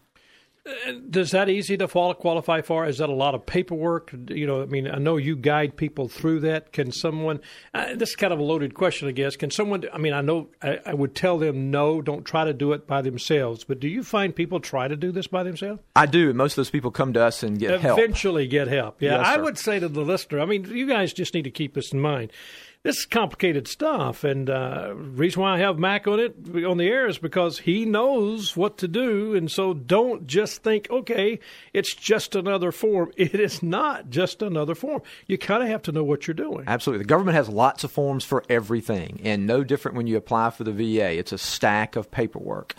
Does 1.10 1.32
that 1.32 1.50
easy 1.50 1.76
to 1.78 1.88
qualify 1.88 2.62
for? 2.62 2.86
Is 2.86 3.00
that 3.00 3.10
a 3.10 3.14
lot 3.14 3.34
of 3.34 3.48
paperwork? 3.48 4.14
You 4.30 4.46
know, 4.46 4.62
I 4.62 4.66
mean, 4.66 4.88
I 4.88 5.00
know 5.00 5.18
you 5.18 5.36
guide 5.36 5.76
people 5.76 6.08
through 6.08 6.42
that. 6.42 6.72
Can 6.72 6.92
someone? 6.92 7.40
Uh, 7.74 7.96
this 7.96 8.10
is 8.10 8.16
kind 8.16 8.32
of 8.32 8.38
a 8.38 8.44
loaded 8.44 8.76
question, 8.76 9.08
I 9.08 9.12
guess. 9.12 9.36
Can 9.36 9.50
someone? 9.50 9.86
I 9.92 9.98
mean, 9.98 10.14
I 10.14 10.22
know 10.22 10.50
I, 10.62 10.80
I 10.86 10.94
would 10.94 11.16
tell 11.16 11.40
them 11.40 11.72
no, 11.72 12.00
don't 12.02 12.26
try 12.26 12.46
to 12.46 12.54
do 12.54 12.74
it 12.74 12.86
by 12.86 13.02
themselves. 13.02 13.64
But 13.64 13.80
do 13.80 13.88
you 13.88 14.04
find 14.04 14.36
people 14.36 14.60
try 14.60 14.88
to 14.88 14.96
do 14.96 15.12
this 15.12 15.26
by 15.26 15.42
themselves? 15.42 15.82
I 15.96 16.06
do. 16.06 16.32
Most 16.34 16.54
of 16.54 16.58
those 16.58 16.70
people 16.70 16.92
come 16.92 17.14
to 17.14 17.24
us 17.24 17.42
and 17.42 17.58
get 17.58 17.82
help. 17.82 17.98
Eventually, 17.98 18.46
get 18.46 18.68
help. 18.68 19.02
Yeah, 19.02 19.18
Yes, 19.18 19.28
I 19.28 19.38
would 19.38 19.58
say 19.58 19.80
to 19.80 19.88
the 19.88 20.02
listener. 20.02 20.42
I 20.42 20.46
mean, 20.46 20.66
you 20.66 20.86
guys 20.86 21.12
just 21.12 21.34
need 21.34 21.44
to 21.44 21.52
keep 21.52 21.74
this 21.74 21.92
in 21.92 22.00
mind. 22.00 22.32
This 22.84 22.98
is 22.98 23.06
complicated 23.06 23.68
stuff, 23.68 24.24
and 24.24 24.50
uh, 24.50 24.96
reason 24.96 25.44
why 25.44 25.54
I 25.54 25.60
have 25.60 25.78
Mac 25.78 26.08
on 26.08 26.20
it 26.20 26.36
on 26.66 26.78
the 26.78 26.88
air 26.88 27.06
is 27.08 27.20
because 27.20 27.60
he 27.60 27.86
knows 27.86 28.58
what 28.58 28.80
to 28.80 28.88
do, 28.88 29.36
and 29.36 29.52
so 29.52 29.76
don't 29.76 30.26
just 30.26 30.64
think, 30.64 30.90
okay, 30.90 31.40
it's 31.74 31.94
just 31.94 32.36
another 32.36 32.72
form. 32.72 33.12
It 33.22 33.36
is 33.40 33.62
not 33.62 34.10
just 34.10 34.42
another 34.42 34.74
form. 34.74 35.04
You 35.28 35.38
kind 35.38 35.62
of 35.62 35.70
have 35.70 35.84
to 35.84 35.92
know 35.92 36.04
what 36.04 36.26
you're 36.26 36.34
doing. 36.34 36.64
Absolutely. 36.66 37.04
The 37.04 37.10
government 37.10 37.36
has 37.36 37.48
lots 37.48 37.84
of 37.84 37.92
forms 37.92 38.24
for 38.24 38.44
everything, 38.50 39.22
and 39.24 39.46
no 39.46 39.64
different 39.64 39.96
when 39.96 40.08
you 40.08 40.18
apply 40.18 40.50
for 40.50 40.64
the 40.64 40.72
VA. 40.72 41.20
It's 41.20 41.32
a 41.32 41.38
stack 41.38 41.96
of 41.96 42.10
paperwork. 42.10 42.74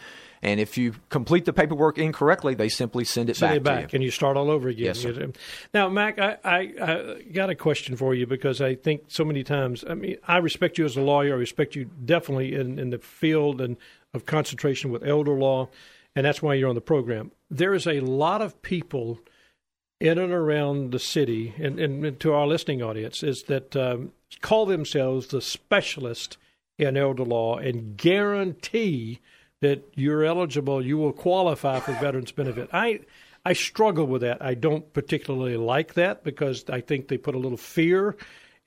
And 0.44 0.58
if 0.58 0.76
you 0.76 0.94
complete 1.08 1.44
the 1.44 1.52
paperwork 1.52 1.98
incorrectly, 1.98 2.54
they 2.54 2.68
simply 2.68 3.04
send 3.04 3.30
it 3.30 3.36
Send 3.36 3.50
back 3.50 3.56
it 3.56 3.62
back, 3.62 3.88
to 3.88 3.92
you. 3.92 3.96
and 3.98 4.04
you 4.04 4.10
start 4.10 4.36
all 4.36 4.50
over 4.50 4.68
again. 4.68 4.86
Yes, 4.86 4.98
sir. 4.98 5.30
Now, 5.72 5.88
Mac, 5.88 6.18
I, 6.18 6.36
I, 6.42 6.58
I 6.80 7.22
got 7.32 7.48
a 7.48 7.54
question 7.54 7.94
for 7.96 8.12
you 8.12 8.26
because 8.26 8.60
I 8.60 8.74
think 8.74 9.04
so 9.06 9.24
many 9.24 9.44
times. 9.44 9.84
I 9.88 9.94
mean, 9.94 10.16
I 10.26 10.38
respect 10.38 10.78
you 10.78 10.84
as 10.84 10.96
a 10.96 11.00
lawyer. 11.00 11.34
I 11.34 11.38
respect 11.38 11.76
you 11.76 11.88
definitely 12.04 12.54
in, 12.54 12.80
in 12.80 12.90
the 12.90 12.98
field 12.98 13.60
and 13.60 13.76
of 14.12 14.26
concentration 14.26 14.90
with 14.90 15.04
elder 15.04 15.32
law, 15.38 15.68
and 16.16 16.26
that's 16.26 16.42
why 16.42 16.54
you're 16.54 16.68
on 16.68 16.74
the 16.74 16.80
program. 16.80 17.30
There 17.50 17.72
is 17.72 17.86
a 17.86 18.00
lot 18.00 18.42
of 18.42 18.60
people 18.62 19.20
in 20.00 20.18
and 20.18 20.32
around 20.32 20.90
the 20.90 20.98
city, 20.98 21.54
and, 21.56 21.78
and 21.78 22.18
to 22.18 22.32
our 22.34 22.48
listening 22.48 22.82
audience, 22.82 23.22
is 23.22 23.44
that 23.44 23.76
um, 23.76 24.10
call 24.40 24.66
themselves 24.66 25.28
the 25.28 25.40
specialist 25.40 26.36
in 26.78 26.96
elder 26.96 27.22
law 27.24 27.58
and 27.58 27.96
guarantee 27.96 29.20
that 29.62 29.88
you're 29.94 30.24
eligible, 30.24 30.84
you 30.84 30.98
will 30.98 31.12
qualify 31.12 31.78
for 31.78 31.92
veterans 31.92 32.32
benefit. 32.32 32.68
I 32.72 33.00
I 33.44 33.54
struggle 33.54 34.06
with 34.06 34.22
that. 34.22 34.42
I 34.42 34.54
don't 34.54 34.92
particularly 34.92 35.56
like 35.56 35.94
that 35.94 36.22
because 36.22 36.64
I 36.68 36.80
think 36.80 37.08
they 37.08 37.16
put 37.16 37.34
a 37.34 37.38
little 37.38 37.56
fear 37.56 38.16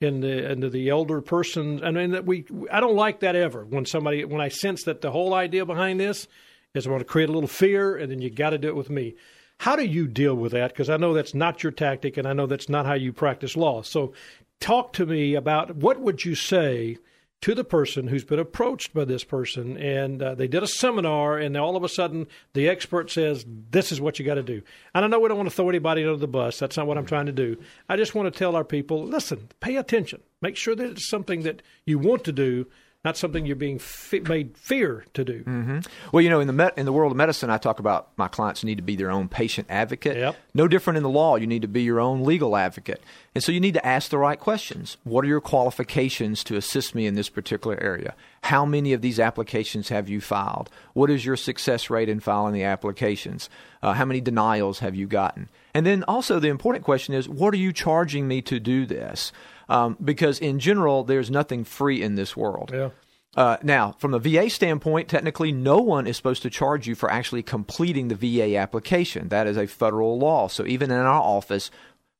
in 0.00 0.20
the 0.20 0.50
into 0.50 0.70
the 0.70 0.88
elder 0.88 1.20
person. 1.20 1.84
I 1.84 1.90
mean 1.90 2.10
that 2.12 2.24
we 2.24 2.46
I 2.72 2.80
don't 2.80 2.96
like 2.96 3.20
that 3.20 3.36
ever. 3.36 3.64
When 3.64 3.84
somebody 3.84 4.24
when 4.24 4.40
I 4.40 4.48
sense 4.48 4.84
that 4.84 5.02
the 5.02 5.10
whole 5.10 5.34
idea 5.34 5.66
behind 5.66 6.00
this 6.00 6.26
is 6.74 6.86
I 6.86 6.90
want 6.90 7.02
to 7.02 7.04
create 7.04 7.28
a 7.28 7.32
little 7.32 7.48
fear, 7.48 7.96
and 7.96 8.10
then 8.10 8.22
you 8.22 8.30
got 8.30 8.50
to 8.50 8.58
do 8.58 8.68
it 8.68 8.76
with 8.76 8.90
me. 8.90 9.14
How 9.58 9.76
do 9.76 9.84
you 9.84 10.06
deal 10.06 10.34
with 10.34 10.52
that? 10.52 10.72
Because 10.72 10.90
I 10.90 10.96
know 10.96 11.14
that's 11.14 11.34
not 11.34 11.62
your 11.62 11.72
tactic, 11.72 12.16
and 12.16 12.26
I 12.26 12.32
know 12.32 12.46
that's 12.46 12.68
not 12.68 12.84
how 12.84 12.94
you 12.94 13.12
practice 13.12 13.56
law. 13.56 13.80
So, 13.82 14.12
talk 14.60 14.92
to 14.94 15.06
me 15.06 15.34
about 15.34 15.76
what 15.76 16.00
would 16.00 16.24
you 16.24 16.34
say 16.34 16.98
to 17.42 17.54
the 17.54 17.64
person 17.64 18.08
who's 18.08 18.24
been 18.24 18.38
approached 18.38 18.94
by 18.94 19.04
this 19.04 19.24
person 19.24 19.76
and 19.76 20.22
uh, 20.22 20.34
they 20.34 20.48
did 20.48 20.62
a 20.62 20.66
seminar 20.66 21.38
and 21.38 21.56
all 21.56 21.76
of 21.76 21.84
a 21.84 21.88
sudden 21.88 22.26
the 22.54 22.68
expert 22.68 23.10
says 23.10 23.44
this 23.70 23.92
is 23.92 24.00
what 24.00 24.18
you 24.18 24.24
got 24.24 24.34
to 24.34 24.42
do. 24.42 24.62
And 24.94 25.04
i 25.04 25.08
know 25.08 25.20
we 25.20 25.28
don't 25.28 25.36
want 25.36 25.48
to 25.48 25.54
throw 25.54 25.68
anybody 25.68 26.02
under 26.02 26.16
the 26.16 26.26
bus. 26.26 26.58
That's 26.58 26.76
not 26.76 26.86
what 26.86 26.98
i'm 26.98 27.06
trying 27.06 27.26
to 27.26 27.32
do. 27.32 27.56
I 27.88 27.96
just 27.96 28.14
want 28.14 28.32
to 28.32 28.36
tell 28.36 28.56
our 28.56 28.64
people 28.64 29.04
listen 29.04 29.48
pay 29.60 29.76
attention. 29.76 30.22
Make 30.40 30.56
sure 30.56 30.74
that 30.74 30.90
it's 30.90 31.08
something 31.08 31.42
that 31.42 31.62
you 31.84 31.98
want 31.98 32.24
to 32.24 32.32
do 32.32 32.66
not 33.06 33.16
something 33.16 33.46
you're 33.46 33.56
being 33.56 33.80
made 34.28 34.56
fear 34.58 35.06
to 35.14 35.24
do. 35.24 35.44
Mm-hmm. 35.44 35.78
Well, 36.12 36.20
you 36.20 36.28
know, 36.28 36.40
in 36.40 36.46
the 36.46 36.52
met- 36.52 36.76
in 36.76 36.84
the 36.84 36.92
world 36.92 37.12
of 37.12 37.16
medicine, 37.16 37.48
I 37.48 37.56
talk 37.56 37.78
about 37.78 38.08
my 38.18 38.28
clients 38.28 38.64
need 38.64 38.74
to 38.74 38.82
be 38.82 38.96
their 38.96 39.10
own 39.10 39.28
patient 39.28 39.68
advocate. 39.70 40.16
Yep. 40.16 40.36
No 40.52 40.68
different 40.68 40.98
in 40.98 41.02
the 41.02 41.08
law. 41.08 41.36
You 41.36 41.46
need 41.46 41.62
to 41.62 41.68
be 41.68 41.82
your 41.82 42.00
own 42.00 42.24
legal 42.24 42.56
advocate, 42.56 43.02
and 43.34 43.42
so 43.42 43.52
you 43.52 43.60
need 43.60 43.74
to 43.74 43.86
ask 43.86 44.10
the 44.10 44.18
right 44.18 44.38
questions. 44.38 44.98
What 45.04 45.24
are 45.24 45.28
your 45.28 45.40
qualifications 45.40 46.44
to 46.44 46.56
assist 46.56 46.94
me 46.94 47.06
in 47.06 47.14
this 47.14 47.28
particular 47.30 47.80
area? 47.80 48.14
How 48.42 48.66
many 48.66 48.92
of 48.92 49.00
these 49.00 49.18
applications 49.18 49.88
have 49.88 50.08
you 50.08 50.20
filed? 50.20 50.68
What 50.92 51.10
is 51.10 51.24
your 51.24 51.36
success 51.36 51.88
rate 51.88 52.08
in 52.08 52.20
filing 52.20 52.54
the 52.54 52.64
applications? 52.64 53.48
Uh, 53.82 53.92
how 53.92 54.04
many 54.04 54.20
denials 54.20 54.80
have 54.80 54.94
you 54.94 55.06
gotten? 55.06 55.48
And 55.74 55.86
then 55.86 56.02
also 56.04 56.40
the 56.40 56.48
important 56.48 56.84
question 56.84 57.14
is, 57.14 57.28
what 57.28 57.54
are 57.54 57.58
you 57.58 57.72
charging 57.72 58.26
me 58.26 58.42
to 58.42 58.58
do 58.58 58.86
this? 58.86 59.32
Um, 59.68 59.96
because 60.02 60.38
in 60.38 60.58
general, 60.58 61.04
there's 61.04 61.30
nothing 61.30 61.64
free 61.64 62.02
in 62.02 62.14
this 62.14 62.36
world. 62.36 62.70
Yeah. 62.72 62.90
Uh, 63.36 63.58
now, 63.62 63.92
from 63.98 64.14
a 64.14 64.18
VA 64.18 64.48
standpoint, 64.48 65.08
technically, 65.08 65.52
no 65.52 65.78
one 65.78 66.06
is 66.06 66.16
supposed 66.16 66.42
to 66.42 66.50
charge 66.50 66.86
you 66.86 66.94
for 66.94 67.10
actually 67.10 67.42
completing 67.42 68.08
the 68.08 68.14
VA 68.14 68.56
application. 68.56 69.28
That 69.28 69.46
is 69.46 69.58
a 69.58 69.66
federal 69.66 70.18
law. 70.18 70.48
So 70.48 70.64
even 70.64 70.90
in 70.90 70.96
our 70.96 71.20
office, 71.20 71.70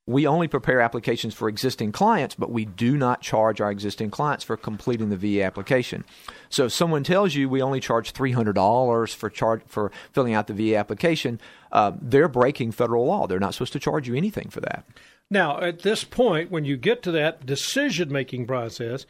we 0.06 0.26
only 0.26 0.46
prepare 0.46 0.80
applications 0.80 1.34
for 1.34 1.48
existing 1.48 1.90
clients, 1.90 2.36
but 2.36 2.50
we 2.50 2.64
do 2.64 2.96
not 2.96 3.22
charge 3.22 3.60
our 3.60 3.70
existing 3.70 4.10
clients 4.10 4.44
for 4.44 4.56
completing 4.56 5.08
the 5.08 5.16
VA 5.16 5.42
application. 5.42 6.04
So 6.48 6.66
if 6.66 6.72
someone 6.72 7.02
tells 7.02 7.34
you 7.34 7.48
we 7.48 7.60
only 7.60 7.80
charge 7.80 8.12
three 8.12 8.32
hundred 8.32 8.52
dollars 8.52 9.12
for 9.12 9.28
charge 9.28 9.62
for 9.66 9.90
filling 10.12 10.32
out 10.32 10.46
the 10.46 10.54
VA 10.54 10.76
application, 10.76 11.40
uh, 11.72 11.92
they're 12.00 12.28
breaking 12.28 12.72
federal 12.72 13.04
law. 13.06 13.26
They're 13.26 13.40
not 13.40 13.54
supposed 13.54 13.72
to 13.72 13.80
charge 13.80 14.06
you 14.06 14.14
anything 14.14 14.48
for 14.48 14.60
that. 14.60 14.84
Now, 15.30 15.60
at 15.60 15.80
this 15.80 16.04
point, 16.04 16.50
when 16.50 16.64
you 16.64 16.76
get 16.76 17.02
to 17.02 17.10
that 17.12 17.44
decision 17.44 18.12
making 18.12 18.46
process, 18.46 19.06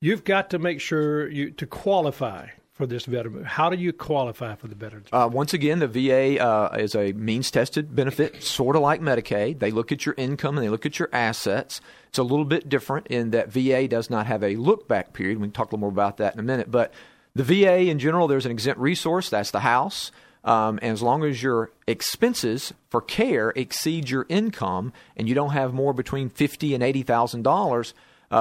you've 0.00 0.24
got 0.24 0.50
to 0.50 0.58
make 0.58 0.80
sure 0.80 1.28
you 1.28 1.50
to 1.52 1.66
qualify 1.66 2.48
for 2.72 2.86
this 2.86 3.04
veteran. 3.04 3.44
How 3.44 3.68
do 3.68 3.76
you 3.76 3.92
qualify 3.92 4.54
for 4.56 4.66
the 4.66 4.74
veterans? 4.74 5.08
Uh, 5.12 5.28
once 5.30 5.52
again, 5.52 5.80
the 5.80 5.86
VA 5.86 6.42
uh, 6.42 6.74
is 6.78 6.94
a 6.94 7.12
means 7.12 7.50
tested 7.50 7.94
benefit, 7.94 8.42
sort 8.42 8.74
of 8.74 8.82
like 8.82 9.02
Medicaid. 9.02 9.58
They 9.58 9.70
look 9.70 9.92
at 9.92 10.06
your 10.06 10.14
income 10.16 10.56
and 10.56 10.66
they 10.66 10.70
look 10.70 10.86
at 10.86 10.98
your 10.98 11.10
assets. 11.12 11.82
It's 12.08 12.18
a 12.18 12.22
little 12.22 12.46
bit 12.46 12.70
different 12.70 13.08
in 13.08 13.30
that 13.30 13.52
VA 13.52 13.86
does 13.86 14.08
not 14.08 14.26
have 14.26 14.42
a 14.42 14.56
look 14.56 14.88
back 14.88 15.12
period. 15.12 15.38
We 15.38 15.48
can 15.48 15.52
talk 15.52 15.66
a 15.66 15.76
little 15.76 15.80
more 15.80 15.90
about 15.90 16.16
that 16.16 16.32
in 16.32 16.40
a 16.40 16.42
minute. 16.42 16.70
But 16.70 16.92
the 17.34 17.44
VA 17.44 17.80
in 17.90 17.98
general, 17.98 18.26
there's 18.26 18.46
an 18.46 18.52
exempt 18.52 18.80
resource, 18.80 19.28
that's 19.28 19.50
the 19.50 19.60
house. 19.60 20.10
Um, 20.44 20.78
and 20.80 20.92
as 20.92 21.02
long 21.02 21.22
as 21.24 21.42
your 21.42 21.70
expenses 21.86 22.72
for 22.88 23.02
care 23.02 23.50
exceed 23.50 24.08
your 24.08 24.26
income, 24.28 24.92
and 25.16 25.28
you 25.28 25.34
don't 25.34 25.50
have 25.50 25.74
more 25.74 25.92
between 25.92 26.30
fifty 26.30 26.74
and 26.74 26.82
eighty 26.82 27.02
thousand 27.02 27.46
uh, 27.46 27.50
dollars 27.50 27.94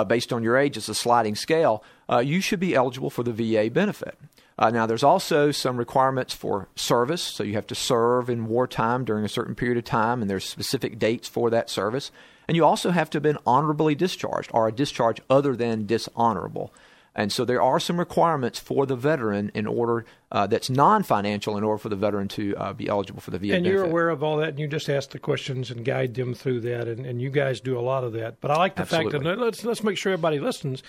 based 0.08 0.32
on 0.32 0.44
your 0.44 0.56
age, 0.56 0.78
it's 0.78 0.90
a 0.90 0.96
sliding 0.96 1.36
scale. 1.36 1.84
Uh, 2.10 2.20
you 2.20 2.42
should 2.42 2.60
be 2.60 2.76
eligible 2.76 3.10
for 3.10 3.24
the 3.24 3.34
VA 3.34 3.70
benefit. 3.70 4.18
Uh, 4.58 4.70
now, 4.70 4.86
there's 4.86 5.04
also 5.04 5.52
some 5.52 5.78
requirements 5.78 6.34
for 6.34 6.68
service, 6.76 7.22
so 7.22 7.44
you 7.44 7.54
have 7.54 7.68
to 7.68 7.76
serve 7.76 8.30
in 8.30 8.48
wartime 8.48 9.06
during 9.06 9.24
a 9.24 9.30
certain 9.30 9.56
period 9.56 9.78
of 9.78 9.86
time, 9.86 10.22
and 10.22 10.30
there's 10.30 10.44
specific 10.44 11.00
dates 11.00 11.30
for 11.30 11.50
that 11.50 11.70
service. 11.70 12.12
And 12.46 12.58
you 12.58 12.66
also 12.66 12.92
have 12.92 13.10
to 13.12 13.18
have 13.18 13.24
been 13.24 13.38
honorably 13.46 13.96
discharged, 13.96 14.52
or 14.54 14.68
a 14.68 14.72
discharge 14.72 15.22
other 15.30 15.56
than 15.56 15.86
dishonorable. 15.86 16.74
And 17.20 17.34
so 17.34 17.44
there 17.44 17.62
are 17.62 17.82
some 17.82 18.00
requirements 18.00 18.60
for 18.60 18.86
the 18.86 18.96
veteran 18.96 19.52
in 19.54 19.68
order 19.68 20.06
uh, 20.32 20.48
that's 20.48 20.70
non-financial 20.70 21.58
in 21.58 21.66
order 21.66 21.78
for 21.78 21.90
the 21.90 21.98
veteran 21.98 22.30
to 22.30 22.56
uh, 22.56 22.72
be 22.72 22.88
eligible 22.88 23.20
for 23.20 23.32
the 23.32 23.38
VA. 23.38 23.56
And 23.56 23.66
benefit. 23.66 23.74
you're 23.74 23.84
aware 23.84 24.08
of 24.08 24.24
all 24.24 24.38
that, 24.38 24.52
and 24.52 24.60
you 24.60 24.70
just 24.70 24.90
ask 24.90 25.10
the 25.10 25.20
questions 25.20 25.70
and 25.70 25.84
guide 25.84 26.14
them 26.14 26.34
through 26.34 26.62
that, 26.62 26.88
and, 26.88 27.06
and 27.06 27.22
you 27.22 27.30
guys 27.30 27.60
do 27.60 27.78
a 27.78 27.82
lot 27.82 28.06
of 28.06 28.14
that. 28.14 28.40
But 28.40 28.52
I 28.52 28.56
like 28.56 28.76
the 28.76 28.84
Absolutely. 28.84 29.12
fact 29.12 29.24
that 29.26 29.38
let's 29.38 29.66
let's 29.66 29.84
make 29.84 29.98
sure 29.98 30.14
everybody 30.14 30.40
listens. 30.40 30.82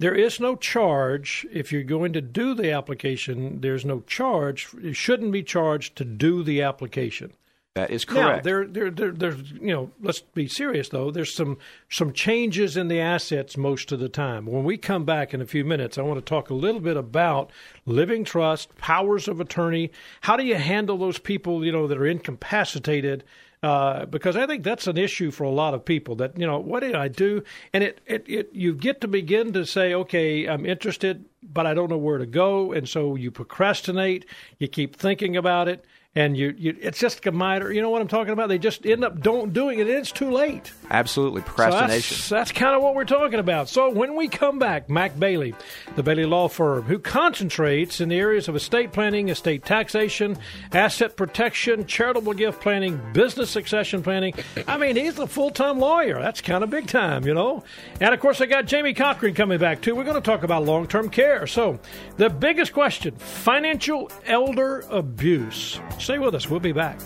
There 0.00 0.14
is 0.14 0.40
no 0.40 0.56
charge 0.56 1.46
if 1.52 1.70
you're 1.70 1.84
going 1.84 2.14
to 2.14 2.20
do 2.20 2.52
the 2.54 2.72
application. 2.72 3.60
There's 3.60 3.84
no 3.84 4.00
charge. 4.00 4.70
It 4.82 4.96
shouldn't 4.96 5.30
be 5.30 5.44
charged 5.44 5.94
to 5.98 6.04
do 6.04 6.42
the 6.42 6.62
application. 6.62 7.32
That 7.74 7.92
is 7.92 8.04
Now, 8.08 8.14
correct. 8.14 8.44
there, 8.44 8.66
there, 8.66 8.90
there, 8.90 9.12
there's, 9.12 9.52
you 9.52 9.72
know, 9.72 9.90
let's 10.00 10.18
be 10.18 10.48
serious 10.48 10.88
though. 10.88 11.12
There's 11.12 11.32
some 11.32 11.56
some 11.88 12.12
changes 12.12 12.76
in 12.76 12.88
the 12.88 12.98
assets 12.98 13.56
most 13.56 13.92
of 13.92 14.00
the 14.00 14.08
time. 14.08 14.46
When 14.46 14.64
we 14.64 14.76
come 14.76 15.04
back 15.04 15.32
in 15.32 15.40
a 15.40 15.46
few 15.46 15.64
minutes, 15.64 15.96
I 15.96 16.02
want 16.02 16.18
to 16.18 16.28
talk 16.28 16.50
a 16.50 16.54
little 16.54 16.80
bit 16.80 16.96
about 16.96 17.52
living 17.86 18.24
trust, 18.24 18.76
powers 18.76 19.28
of 19.28 19.40
attorney. 19.40 19.92
How 20.22 20.36
do 20.36 20.44
you 20.44 20.56
handle 20.56 20.98
those 20.98 21.18
people, 21.20 21.64
you 21.64 21.70
know, 21.70 21.86
that 21.86 21.96
are 21.98 22.06
incapacitated? 22.06 23.22
Uh, 23.62 24.06
because 24.06 24.36
I 24.36 24.46
think 24.46 24.64
that's 24.64 24.88
an 24.88 24.98
issue 24.98 25.30
for 25.30 25.44
a 25.44 25.50
lot 25.50 25.72
of 25.72 25.84
people. 25.84 26.16
That 26.16 26.36
you 26.36 26.48
know, 26.48 26.58
what 26.58 26.80
did 26.80 26.96
I 26.96 27.06
do? 27.06 27.44
And 27.72 27.84
it, 27.84 28.00
it, 28.04 28.24
it, 28.26 28.50
you 28.52 28.74
get 28.74 29.00
to 29.02 29.06
begin 29.06 29.52
to 29.52 29.64
say, 29.64 29.94
okay, 29.94 30.46
I'm 30.46 30.66
interested, 30.66 31.24
but 31.40 31.66
I 31.66 31.74
don't 31.74 31.88
know 31.88 31.98
where 31.98 32.18
to 32.18 32.26
go, 32.26 32.72
and 32.72 32.88
so 32.88 33.14
you 33.14 33.30
procrastinate. 33.30 34.26
You 34.58 34.66
keep 34.66 34.96
thinking 34.96 35.36
about 35.36 35.68
it 35.68 35.84
and 36.16 36.36
you, 36.36 36.52
you 36.58 36.76
it's 36.80 36.98
just 36.98 37.24
a 37.26 37.30
minor 37.30 37.70
you 37.70 37.80
know 37.80 37.90
what 37.90 38.02
i'm 38.02 38.08
talking 38.08 38.32
about? 38.32 38.48
They 38.48 38.58
just 38.58 38.84
end 38.84 39.04
up 39.04 39.20
don't 39.20 39.52
doing 39.52 39.78
it 39.78 39.82
and 39.82 39.96
it's 39.96 40.10
too 40.10 40.30
late. 40.30 40.72
Absolutely, 40.90 41.42
so 41.42 41.46
procrastination. 41.46 42.16
that's, 42.16 42.28
that's 42.28 42.52
kind 42.52 42.74
of 42.74 42.82
what 42.82 42.96
we're 42.96 43.04
talking 43.04 43.38
about. 43.38 43.68
So 43.68 43.90
when 43.90 44.16
we 44.16 44.26
come 44.26 44.58
back 44.58 44.90
mac 44.90 45.18
bailey 45.18 45.54
the 45.94 46.02
bailey 46.02 46.24
law 46.24 46.48
firm 46.48 46.82
who 46.82 46.98
concentrates 46.98 48.00
in 48.00 48.08
the 48.08 48.16
areas 48.16 48.48
of 48.48 48.56
estate 48.56 48.92
planning 48.92 49.28
estate 49.28 49.64
taxation 49.64 50.36
asset 50.72 51.16
protection 51.16 51.86
charitable 51.86 52.32
gift 52.32 52.60
planning 52.60 53.00
business 53.12 53.50
succession 53.50 54.02
planning 54.02 54.34
i 54.66 54.76
mean 54.76 54.96
he's 54.96 55.18
a 55.18 55.26
full-time 55.26 55.78
lawyer. 55.78 56.20
That's 56.20 56.40
kind 56.40 56.64
of 56.64 56.70
big 56.70 56.88
time 56.88 57.24
you 57.24 57.34
know? 57.34 57.62
And 58.00 58.12
of 58.12 58.18
course 58.18 58.40
i 58.40 58.46
got 58.46 58.66
jamie 58.66 58.94
cochran 58.94 59.34
coming 59.34 59.58
back 59.60 59.80
too. 59.80 59.94
We're 59.94 60.04
going 60.04 60.16
to 60.16 60.20
talk 60.20 60.42
about 60.42 60.64
long-term 60.64 61.10
care. 61.10 61.46
So 61.46 61.78
the 62.16 62.30
biggest 62.30 62.72
question 62.72 63.14
financial 63.14 64.10
elder 64.26 64.84
abuse 64.90 65.78
Stay 66.00 66.18
with 66.18 66.34
us. 66.34 66.48
We'll 66.48 66.60
be 66.60 66.72
back. 66.72 66.98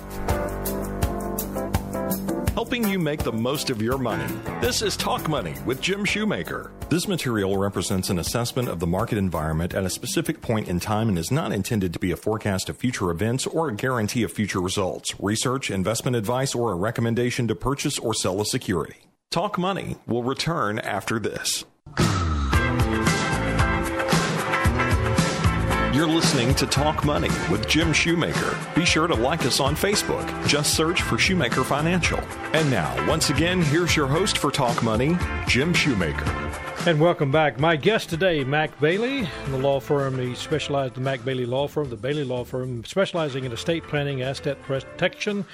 Helping 2.54 2.88
you 2.88 3.00
make 3.00 3.24
the 3.24 3.32
most 3.32 3.68
of 3.68 3.82
your 3.82 3.98
money. 3.98 4.32
This 4.60 4.80
is 4.80 4.96
Talk 4.96 5.28
Money 5.28 5.54
with 5.66 5.80
Jim 5.80 6.04
Shoemaker. 6.04 6.70
This 6.88 7.08
material 7.08 7.58
represents 7.58 8.08
an 8.08 8.20
assessment 8.20 8.68
of 8.68 8.78
the 8.78 8.86
market 8.86 9.18
environment 9.18 9.74
at 9.74 9.84
a 9.84 9.90
specific 9.90 10.40
point 10.40 10.68
in 10.68 10.78
time 10.78 11.08
and 11.08 11.18
is 11.18 11.32
not 11.32 11.52
intended 11.52 11.92
to 11.92 11.98
be 11.98 12.12
a 12.12 12.16
forecast 12.16 12.68
of 12.68 12.76
future 12.76 13.10
events 13.10 13.46
or 13.48 13.68
a 13.68 13.74
guarantee 13.74 14.22
of 14.22 14.32
future 14.32 14.60
results, 14.60 15.18
research, 15.18 15.70
investment 15.70 16.16
advice, 16.16 16.54
or 16.54 16.70
a 16.70 16.76
recommendation 16.76 17.48
to 17.48 17.56
purchase 17.56 17.98
or 17.98 18.14
sell 18.14 18.40
a 18.40 18.46
security. 18.46 19.08
Talk 19.30 19.58
Money 19.58 19.96
will 20.06 20.22
return 20.22 20.78
after 20.78 21.18
this. 21.18 21.64
You're 25.94 26.08
listening 26.08 26.56
to 26.56 26.66
Talk 26.66 27.04
Money 27.04 27.28
with 27.48 27.68
Jim 27.68 27.92
Shoemaker. 27.92 28.58
Be 28.74 28.84
sure 28.84 29.06
to 29.06 29.14
like 29.14 29.46
us 29.46 29.60
on 29.60 29.76
Facebook. 29.76 30.26
Just 30.44 30.74
search 30.74 31.02
for 31.02 31.18
Shoemaker 31.18 31.62
Financial. 31.62 32.18
And 32.52 32.68
now, 32.68 32.92
once 33.08 33.30
again, 33.30 33.62
here's 33.62 33.94
your 33.94 34.08
host 34.08 34.38
for 34.38 34.50
Talk 34.50 34.82
Money, 34.82 35.16
Jim 35.46 35.72
Shoemaker. 35.72 36.28
And 36.84 37.00
welcome 37.00 37.30
back. 37.30 37.60
My 37.60 37.76
guest 37.76 38.10
today, 38.10 38.42
Mac 38.42 38.80
Bailey, 38.80 39.28
the 39.50 39.58
law 39.58 39.78
firm. 39.78 40.18
He 40.18 40.34
specialized 40.34 40.94
the 40.94 41.00
Mac 41.00 41.24
Bailey 41.24 41.46
Law 41.46 41.68
Firm, 41.68 41.88
the 41.88 41.96
Bailey 41.96 42.24
Law 42.24 42.42
Firm, 42.42 42.84
specializing 42.84 43.44
in 43.44 43.52
estate 43.52 43.84
planning, 43.84 44.20
asset 44.20 44.60
protection, 44.62 45.46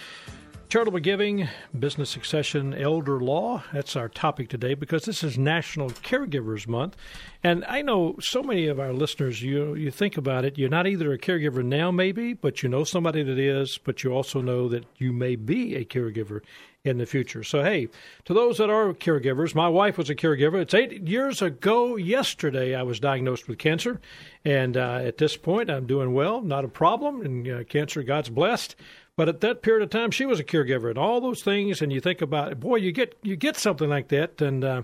charitable 0.70 1.00
giving, 1.00 1.48
business 1.76 2.11
succession, 2.11 2.72
elder 2.72 3.18
law. 3.18 3.61
That's 3.72 3.96
our 3.96 4.09
topic 4.09 4.48
today 4.48 4.74
because 4.74 5.02
this 5.02 5.24
is 5.24 5.37
National 5.37 5.90
Caregivers 5.90 6.68
Month. 6.68 6.96
And 7.42 7.64
I 7.64 7.83
know 7.83 8.14
so 8.20 8.40
many 8.40 8.68
of 8.68 8.78
our 8.78 8.92
listeners, 8.92 9.42
you 9.42 9.74
you 9.74 9.90
think 9.90 10.16
about 10.16 10.44
it, 10.44 10.56
you're 10.56 10.68
not 10.68 10.87
either 10.87 11.12
a 11.12 11.18
caregiver 11.18 11.64
now 11.64 11.90
maybe, 11.90 12.35
but 12.35 12.62
you 12.62 12.68
know 12.68 12.85
somebody 12.85 13.24
that 13.24 13.37
is, 13.37 13.80
but 13.83 14.04
you 14.04 14.12
also 14.12 14.40
know 14.40 14.68
that 14.68 14.85
you 14.96 15.12
may 15.12 15.35
be 15.35 15.74
a 15.74 15.85
caregiver 15.85 16.40
in 16.85 16.98
the 16.98 17.06
future. 17.06 17.42
So, 17.42 17.62
hey, 17.62 17.88
to 18.24 18.33
those 18.33 18.59
that 18.59 18.70
are 18.70 18.94
caregivers, 18.94 19.54
my 19.56 19.68
wife 19.68 19.98
was 19.98 20.09
a 20.09 20.14
caregiver. 20.14 20.62
It's 20.62 20.72
eight 20.72 21.06
years 21.09 21.42
ago 21.42 21.96
yesterday 21.96 22.76
I 22.76 22.85
was 22.85 23.00
diagnosed 23.00 23.48
with 23.48 23.59
cancer. 23.59 24.00
And 24.44 24.76
uh, 24.76 25.00
at 25.02 25.18
this 25.18 25.37
point, 25.37 25.68
I'm 25.68 25.87
doing 25.87 26.14
well, 26.14 26.40
not 26.40 26.64
a 26.64 26.68
problem. 26.68 27.22
And 27.22 27.48
uh, 27.48 27.64
cancer, 27.64 28.02
God's 28.02 28.30
blessed. 28.30 28.76
But 29.20 29.28
at 29.28 29.42
that 29.42 29.61
period 29.61 29.83
of 29.83 29.90
time, 29.90 30.12
she 30.12 30.24
was 30.24 30.40
a 30.40 30.44
caregiver, 30.44 30.88
and 30.88 30.96
all 30.96 31.20
those 31.20 31.42
things. 31.42 31.83
And 31.83 31.92
you 31.92 32.00
think 32.00 32.22
about, 32.22 32.59
boy, 32.59 32.76
you 32.76 32.90
get 32.90 33.18
you 33.20 33.37
get 33.37 33.54
something 33.54 33.90
like 33.90 34.09
that, 34.09 34.40
and 34.40 34.64
uh, 34.64 34.83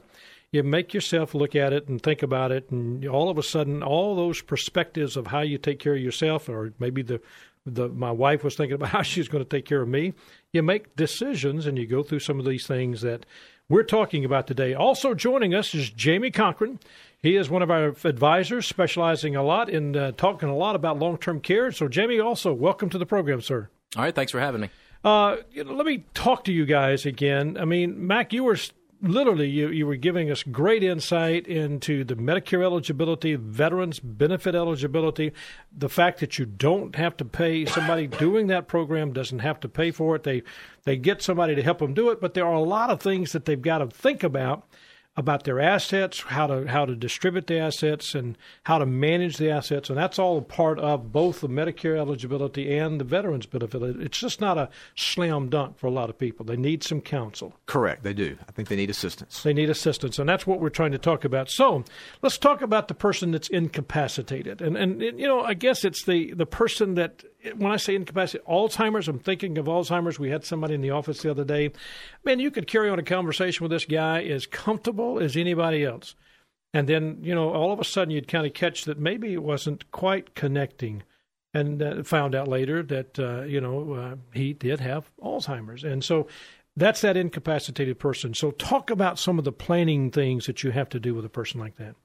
you 0.52 0.62
make 0.62 0.92
yourself 0.92 1.34
look 1.34 1.56
at 1.56 1.72
it 1.72 1.88
and 1.88 2.02
think 2.02 2.22
about 2.22 2.52
it, 2.52 2.70
and 2.70 3.08
all 3.08 3.30
of 3.30 3.38
a 3.38 3.42
sudden, 3.42 3.82
all 3.82 4.14
those 4.14 4.42
perspectives 4.42 5.16
of 5.16 5.28
how 5.28 5.40
you 5.40 5.56
take 5.56 5.78
care 5.78 5.94
of 5.94 6.02
yourself, 6.02 6.50
or 6.50 6.74
maybe 6.78 7.00
the 7.00 7.18
the 7.64 7.88
my 7.88 8.10
wife 8.10 8.44
was 8.44 8.56
thinking 8.56 8.74
about 8.74 8.88
how 8.96 9.00
she's 9.00 9.26
going 9.26 9.42
to 9.42 9.48
take 9.48 9.64
care 9.64 9.80
of 9.80 9.88
me. 9.88 10.12
You 10.52 10.62
make 10.62 10.94
decisions, 10.96 11.64
and 11.64 11.78
you 11.78 11.86
go 11.86 12.02
through 12.02 12.20
some 12.20 12.38
of 12.38 12.44
these 12.44 12.66
things 12.66 13.00
that 13.00 13.24
we're 13.70 13.84
talking 13.84 14.22
about 14.22 14.46
today. 14.46 14.74
Also 14.74 15.14
joining 15.14 15.54
us 15.54 15.74
is 15.74 15.88
Jamie 15.88 16.30
Cochran. 16.30 16.78
He 17.22 17.36
is 17.36 17.48
one 17.48 17.62
of 17.62 17.70
our 17.70 17.94
advisors, 18.04 18.66
specializing 18.66 19.34
a 19.34 19.42
lot 19.42 19.70
in 19.70 19.96
uh, 19.96 20.12
talking 20.12 20.50
a 20.50 20.54
lot 20.54 20.76
about 20.76 20.98
long 20.98 21.16
term 21.16 21.40
care. 21.40 21.72
So, 21.72 21.88
Jamie, 21.88 22.20
also 22.20 22.52
welcome 22.52 22.90
to 22.90 22.98
the 22.98 23.06
program, 23.06 23.40
sir. 23.40 23.70
All 23.94 24.02
right, 24.02 24.14
thanks 24.14 24.32
for 24.32 24.40
having 24.40 24.62
me. 24.62 24.70
Uh, 25.04 25.36
you 25.52 25.62
know, 25.62 25.72
let 25.72 25.86
me 25.86 26.04
talk 26.14 26.44
to 26.44 26.52
you 26.52 26.66
guys 26.66 27.06
again. 27.06 27.56
I 27.58 27.64
mean, 27.64 28.06
Mac, 28.06 28.32
you 28.32 28.42
were 28.42 28.56
literally 29.00 29.48
you, 29.48 29.68
you 29.68 29.86
were 29.86 29.96
giving 29.96 30.30
us 30.30 30.42
great 30.42 30.82
insight 30.82 31.46
into 31.46 32.04
the 32.04 32.14
Medicare 32.16 32.62
eligibility, 32.62 33.34
veterans 33.36 34.00
benefit 34.00 34.54
eligibility, 34.54 35.32
the 35.76 35.88
fact 35.88 36.20
that 36.20 36.38
you 36.38 36.46
don't 36.46 36.96
have 36.96 37.16
to 37.18 37.24
pay 37.24 37.64
somebody 37.66 38.06
doing 38.18 38.46
that 38.48 38.68
program 38.68 39.12
doesn't 39.12 39.40
have 39.40 39.60
to 39.60 39.68
pay 39.68 39.90
for 39.90 40.16
it. 40.16 40.22
They 40.24 40.42
they 40.84 40.96
get 40.96 41.22
somebody 41.22 41.54
to 41.54 41.62
help 41.62 41.78
them 41.78 41.94
do 41.94 42.10
it, 42.10 42.20
but 42.20 42.34
there 42.34 42.46
are 42.46 42.54
a 42.54 42.60
lot 42.60 42.90
of 42.90 43.00
things 43.00 43.32
that 43.32 43.44
they've 43.44 43.60
got 43.60 43.78
to 43.78 43.86
think 43.86 44.22
about 44.22 44.66
about 45.16 45.44
their 45.44 45.60
assets, 45.60 46.20
how 46.20 46.46
to 46.46 46.66
how 46.66 46.84
to 46.84 46.94
distribute 46.94 47.46
the 47.46 47.58
assets, 47.58 48.14
and 48.14 48.36
how 48.64 48.78
to 48.78 48.86
manage 48.86 49.38
the 49.38 49.50
assets, 49.50 49.88
and 49.88 49.98
that's 49.98 50.18
all 50.18 50.38
a 50.38 50.42
part 50.42 50.78
of 50.78 51.10
both 51.12 51.40
the 51.40 51.48
Medicare 51.48 51.96
eligibility 51.96 52.76
and 52.76 53.00
the 53.00 53.04
veterans 53.04 53.46
benefit. 53.46 53.82
It's 54.00 54.18
just 54.18 54.40
not 54.40 54.58
a 54.58 54.68
slam 54.94 55.48
dunk 55.48 55.78
for 55.78 55.86
a 55.86 55.90
lot 55.90 56.10
of 56.10 56.18
people. 56.18 56.44
They 56.44 56.56
need 56.56 56.82
some 56.82 57.00
counsel. 57.00 57.54
Correct, 57.66 58.02
they 58.02 58.12
do. 58.12 58.36
I 58.46 58.52
think 58.52 58.68
they 58.68 58.76
need 58.76 58.90
assistance. 58.90 59.42
They 59.42 59.54
need 59.54 59.70
assistance, 59.70 60.18
and 60.18 60.28
that's 60.28 60.46
what 60.46 60.60
we're 60.60 60.68
trying 60.68 60.92
to 60.92 60.98
talk 60.98 61.24
about. 61.24 61.50
So 61.50 61.84
let's 62.22 62.36
talk 62.36 62.60
about 62.60 62.88
the 62.88 62.94
person 62.94 63.30
that's 63.30 63.48
incapacitated, 63.48 64.60
and 64.60 64.76
and 64.76 65.00
you 65.00 65.26
know 65.26 65.40
I 65.40 65.54
guess 65.54 65.84
it's 65.84 66.04
the 66.04 66.34
the 66.34 66.46
person 66.46 66.94
that 66.94 67.24
when 67.56 67.72
I 67.72 67.76
say 67.76 67.94
incapacity, 67.94 68.42
Alzheimer's, 68.48 69.08
I'm 69.08 69.18
thinking 69.18 69.58
of 69.58 69.66
Alzheimer's. 69.66 70.18
We 70.18 70.30
had 70.30 70.44
somebody 70.44 70.74
in 70.74 70.80
the 70.80 70.90
office 70.90 71.22
the 71.22 71.30
other 71.30 71.44
day. 71.44 71.72
Man, 72.24 72.40
you 72.40 72.50
could 72.50 72.66
carry 72.66 72.88
on 72.88 72.98
a 72.98 73.02
conversation 73.02 73.64
with 73.64 73.70
this 73.70 73.84
guy 73.84 74.22
as 74.24 74.46
comfortable 74.46 75.18
as 75.18 75.36
anybody 75.36 75.84
else. 75.84 76.14
And 76.74 76.88
then, 76.88 77.18
you 77.22 77.34
know, 77.34 77.52
all 77.52 77.72
of 77.72 77.80
a 77.80 77.84
sudden 77.84 78.10
you'd 78.10 78.28
kind 78.28 78.46
of 78.46 78.54
catch 78.54 78.84
that 78.84 78.98
maybe 78.98 79.32
it 79.32 79.42
wasn't 79.42 79.90
quite 79.92 80.34
connecting. 80.34 81.02
And 81.54 81.82
uh, 81.82 82.02
found 82.02 82.34
out 82.34 82.48
later 82.48 82.82
that, 82.82 83.18
uh, 83.18 83.42
you 83.42 83.60
know, 83.60 83.92
uh, 83.94 84.16
he 84.34 84.52
did 84.52 84.80
have 84.80 85.10
Alzheimer's. 85.22 85.84
And 85.84 86.04
so 86.04 86.26
that's 86.76 87.00
that 87.00 87.16
incapacitated 87.16 87.98
person. 87.98 88.34
So 88.34 88.50
talk 88.50 88.90
about 88.90 89.18
some 89.18 89.38
of 89.38 89.44
the 89.44 89.52
planning 89.52 90.10
things 90.10 90.46
that 90.46 90.62
you 90.62 90.70
have 90.72 90.90
to 90.90 91.00
do 91.00 91.14
with 91.14 91.24
a 91.24 91.30
person 91.30 91.58
like 91.58 91.76
that. 91.76 91.96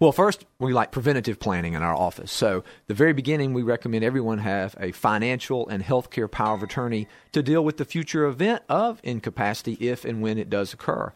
Well, 0.00 0.12
first, 0.12 0.44
we 0.58 0.72
like 0.72 0.90
preventative 0.90 1.38
planning 1.40 1.74
in 1.74 1.82
our 1.82 1.94
office. 1.94 2.30
So, 2.30 2.64
the 2.88 2.94
very 2.94 3.12
beginning, 3.12 3.54
we 3.54 3.62
recommend 3.62 4.04
everyone 4.04 4.38
have 4.38 4.76
a 4.78 4.92
financial 4.92 5.68
and 5.68 5.82
healthcare 5.82 6.30
power 6.30 6.54
of 6.54 6.62
attorney 6.62 7.08
to 7.32 7.42
deal 7.42 7.64
with 7.64 7.78
the 7.78 7.84
future 7.84 8.26
event 8.26 8.62
of 8.68 9.00
incapacity 9.02 9.74
if 9.74 10.04
and 10.04 10.20
when 10.20 10.38
it 10.38 10.50
does 10.50 10.74
occur. 10.74 11.12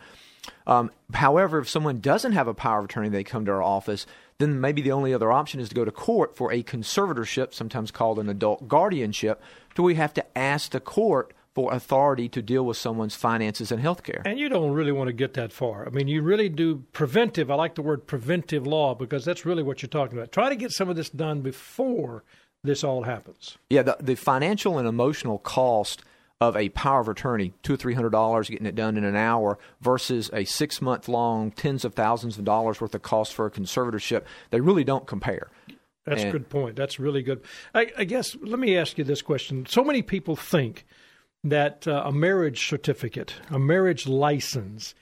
Um, 0.66 0.90
however, 1.12 1.58
if 1.58 1.68
someone 1.68 2.00
doesn't 2.00 2.32
have 2.32 2.48
a 2.48 2.54
power 2.54 2.78
of 2.78 2.86
attorney, 2.86 3.08
they 3.08 3.24
come 3.24 3.44
to 3.46 3.52
our 3.52 3.62
office, 3.62 4.06
then 4.38 4.60
maybe 4.60 4.82
the 4.82 4.92
only 4.92 5.14
other 5.14 5.32
option 5.32 5.60
is 5.60 5.68
to 5.68 5.74
go 5.74 5.84
to 5.84 5.90
court 5.90 6.36
for 6.36 6.52
a 6.52 6.62
conservatorship, 6.62 7.54
sometimes 7.54 7.90
called 7.90 8.18
an 8.18 8.28
adult 8.28 8.68
guardianship, 8.68 9.40
to 9.74 9.82
we 9.82 9.94
have 9.94 10.14
to 10.14 10.38
ask 10.38 10.70
the 10.70 10.80
court 10.80 11.32
for 11.56 11.72
authority 11.72 12.28
to 12.28 12.42
deal 12.42 12.66
with 12.66 12.76
someone's 12.76 13.14
finances 13.14 13.72
and 13.72 13.80
health 13.80 14.02
care. 14.02 14.20
And 14.26 14.38
you 14.38 14.50
don't 14.50 14.72
really 14.72 14.92
want 14.92 15.08
to 15.08 15.14
get 15.14 15.32
that 15.34 15.54
far. 15.54 15.86
I 15.86 15.90
mean, 15.90 16.06
you 16.06 16.20
really 16.20 16.50
do 16.50 16.84
preventive. 16.92 17.50
I 17.50 17.54
like 17.54 17.76
the 17.76 17.82
word 17.82 18.06
preventive 18.06 18.66
law 18.66 18.94
because 18.94 19.24
that's 19.24 19.46
really 19.46 19.62
what 19.62 19.80
you're 19.80 19.88
talking 19.88 20.18
about. 20.18 20.32
Try 20.32 20.50
to 20.50 20.54
get 20.54 20.70
some 20.70 20.90
of 20.90 20.96
this 20.96 21.08
done 21.08 21.40
before 21.40 22.24
this 22.62 22.84
all 22.84 23.04
happens. 23.04 23.56
Yeah, 23.70 23.80
the, 23.80 23.96
the 23.98 24.16
financial 24.16 24.76
and 24.76 24.86
emotional 24.86 25.38
cost 25.38 26.02
of 26.42 26.58
a 26.58 26.68
power 26.68 27.00
of 27.00 27.08
attorney, 27.08 27.54
two 27.62 27.72
or 27.72 27.78
three 27.78 27.94
hundred 27.94 28.10
dollars 28.10 28.50
getting 28.50 28.66
it 28.66 28.74
done 28.74 28.98
in 28.98 29.04
an 29.04 29.16
hour, 29.16 29.58
versus 29.80 30.28
a 30.34 30.44
six 30.44 30.82
month 30.82 31.08
long, 31.08 31.52
tens 31.52 31.86
of 31.86 31.94
thousands 31.94 32.36
of 32.36 32.44
dollars 32.44 32.82
worth 32.82 32.94
of 32.94 33.00
cost 33.00 33.32
for 33.32 33.46
a 33.46 33.50
conservatorship, 33.50 34.24
they 34.50 34.60
really 34.60 34.84
don't 34.84 35.06
compare. 35.06 35.48
That's 36.04 36.20
and, 36.20 36.28
a 36.28 36.32
good 36.32 36.50
point. 36.50 36.76
That's 36.76 37.00
really 37.00 37.22
good. 37.22 37.42
I, 37.74 37.90
I 37.96 38.04
guess 38.04 38.36
let 38.42 38.58
me 38.58 38.76
ask 38.76 38.98
you 38.98 39.04
this 39.04 39.22
question: 39.22 39.64
So 39.64 39.82
many 39.82 40.02
people 40.02 40.36
think 40.36 40.84
that 41.48 41.86
uh, 41.86 42.02
a 42.04 42.12
marriage 42.12 42.68
certificate, 42.68 43.34
a 43.50 43.58
marriage 43.58 44.06
license, 44.06 44.94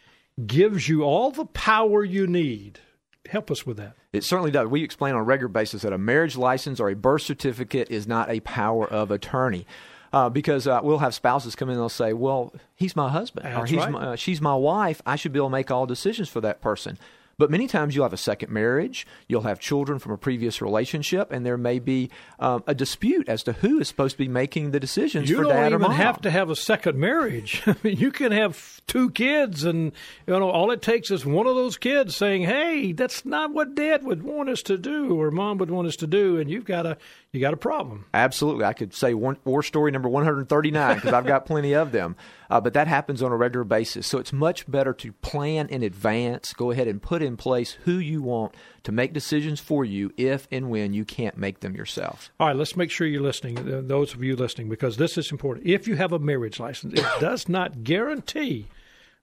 gives 0.46 0.88
you 0.88 1.02
all 1.02 1.30
the 1.30 1.46
power 1.46 2.04
you 2.04 2.26
need. 2.26 2.80
Help 3.28 3.50
us 3.50 3.64
with 3.64 3.76
that. 3.78 3.94
It 4.12 4.24
certainly 4.24 4.50
does. 4.50 4.68
We 4.68 4.82
explain 4.82 5.14
on 5.14 5.20
a 5.20 5.24
regular 5.24 5.48
basis 5.48 5.82
that 5.82 5.92
a 5.92 5.98
marriage 5.98 6.36
license 6.36 6.78
or 6.78 6.88
a 6.90 6.94
birth 6.94 7.22
certificate 7.22 7.90
is 7.90 8.06
not 8.06 8.30
a 8.30 8.40
power 8.40 8.86
of 8.86 9.10
attorney. 9.10 9.66
Uh, 10.12 10.28
because 10.28 10.68
uh, 10.68 10.78
we'll 10.80 10.98
have 10.98 11.12
spouses 11.12 11.56
come 11.56 11.68
in 11.68 11.72
and 11.72 11.80
they'll 11.80 11.88
say, 11.88 12.12
"Well, 12.12 12.54
he's 12.76 12.94
my 12.94 13.08
husband, 13.08 13.46
That's 13.46 13.58
or 13.58 13.66
he's 13.66 13.78
right. 13.78 13.90
my, 13.90 14.00
uh, 14.00 14.16
she's 14.16 14.40
my 14.40 14.54
wife. 14.54 15.02
I 15.04 15.16
should 15.16 15.32
be 15.32 15.40
able 15.40 15.48
to 15.48 15.52
make 15.52 15.72
all 15.72 15.86
decisions 15.86 16.28
for 16.28 16.40
that 16.40 16.60
person." 16.60 16.98
But 17.38 17.50
many 17.50 17.66
times 17.66 17.94
you'll 17.94 18.04
have 18.04 18.12
a 18.12 18.18
second 18.18 18.52
marriage, 18.52 19.06
you'll 19.28 19.42
have 19.42 19.60
children 19.60 19.98
from 19.98 20.12
a 20.12 20.18
previous 20.18 20.62
relationship, 20.62 21.32
and 21.32 21.44
there 21.44 21.56
may 21.56 21.78
be 21.78 22.10
um, 22.38 22.62
a 22.66 22.74
dispute 22.74 23.28
as 23.28 23.42
to 23.44 23.52
who 23.54 23.80
is 23.80 23.88
supposed 23.88 24.12
to 24.12 24.18
be 24.18 24.28
making 24.28 24.70
the 24.70 24.80
decisions 24.80 25.28
you 25.28 25.36
for 25.36 25.44
dad 25.44 25.50
or 25.50 25.54
mom. 25.54 25.62
You 25.64 25.70
don't 25.70 25.80
even 25.92 26.06
have 26.06 26.20
to 26.22 26.30
have 26.30 26.50
a 26.50 26.56
second 26.56 26.98
marriage. 26.98 27.62
I 27.66 27.76
mean, 27.82 27.96
you 27.96 28.10
can 28.10 28.32
have 28.32 28.80
two 28.86 29.10
kids, 29.10 29.64
and 29.64 29.92
you 30.26 30.38
know 30.38 30.50
all 30.50 30.70
it 30.70 30.82
takes 30.82 31.10
is 31.10 31.24
one 31.24 31.46
of 31.46 31.54
those 31.54 31.76
kids 31.76 32.16
saying, 32.16 32.42
"Hey, 32.42 32.92
that's 32.92 33.24
not 33.24 33.52
what 33.52 33.74
Dad 33.74 34.04
would 34.04 34.22
want 34.22 34.48
us 34.48 34.62
to 34.62 34.78
do, 34.78 35.20
or 35.20 35.30
Mom 35.30 35.58
would 35.58 35.70
want 35.70 35.88
us 35.88 35.96
to 35.96 36.06
do," 36.06 36.38
and 36.38 36.50
you've 36.50 36.64
got 36.64 36.86
a 36.86 36.96
you 37.34 37.40
got 37.40 37.54
a 37.54 37.58
problem. 37.58 38.06
Absolutely, 38.14 38.64
I 38.64 38.72
could 38.72 38.94
say 38.94 39.14
one, 39.14 39.36
war 39.44 39.62
story 39.62 39.90
number 39.90 40.08
one 40.08 40.24
hundred 40.24 40.48
thirty 40.48 40.70
nine 40.70 40.96
because 40.96 41.12
I've 41.12 41.26
got 41.26 41.46
plenty 41.46 41.74
of 41.74 41.92
them. 41.92 42.16
Uh, 42.50 42.60
but 42.60 42.74
that 42.74 42.86
happens 42.86 43.22
on 43.22 43.32
a 43.32 43.36
regular 43.36 43.64
basis, 43.64 44.06
so 44.06 44.18
it's 44.18 44.32
much 44.32 44.70
better 44.70 44.92
to 44.92 45.12
plan 45.12 45.66
in 45.68 45.82
advance. 45.82 46.52
Go 46.52 46.70
ahead 46.70 46.86
and 46.86 47.02
put 47.02 47.22
in 47.22 47.36
place 47.36 47.72
who 47.84 47.98
you 47.98 48.22
want 48.22 48.54
to 48.84 48.92
make 48.92 49.12
decisions 49.12 49.60
for 49.60 49.84
you 49.84 50.12
if 50.16 50.46
and 50.52 50.70
when 50.70 50.92
you 50.92 51.04
can't 51.04 51.36
make 51.36 51.60
them 51.60 51.74
yourself. 51.74 52.30
All 52.38 52.48
right, 52.48 52.56
let's 52.56 52.76
make 52.76 52.90
sure 52.90 53.06
you're 53.06 53.22
listening, 53.22 53.58
uh, 53.58 53.80
those 53.82 54.14
of 54.14 54.22
you 54.22 54.36
listening, 54.36 54.68
because 54.68 54.96
this 54.96 55.18
is 55.18 55.32
important. 55.32 55.66
If 55.66 55.88
you 55.88 55.96
have 55.96 56.12
a 56.12 56.18
marriage 56.18 56.60
license, 56.60 56.94
it 56.94 57.06
does 57.20 57.48
not 57.48 57.82
guarantee 57.82 58.68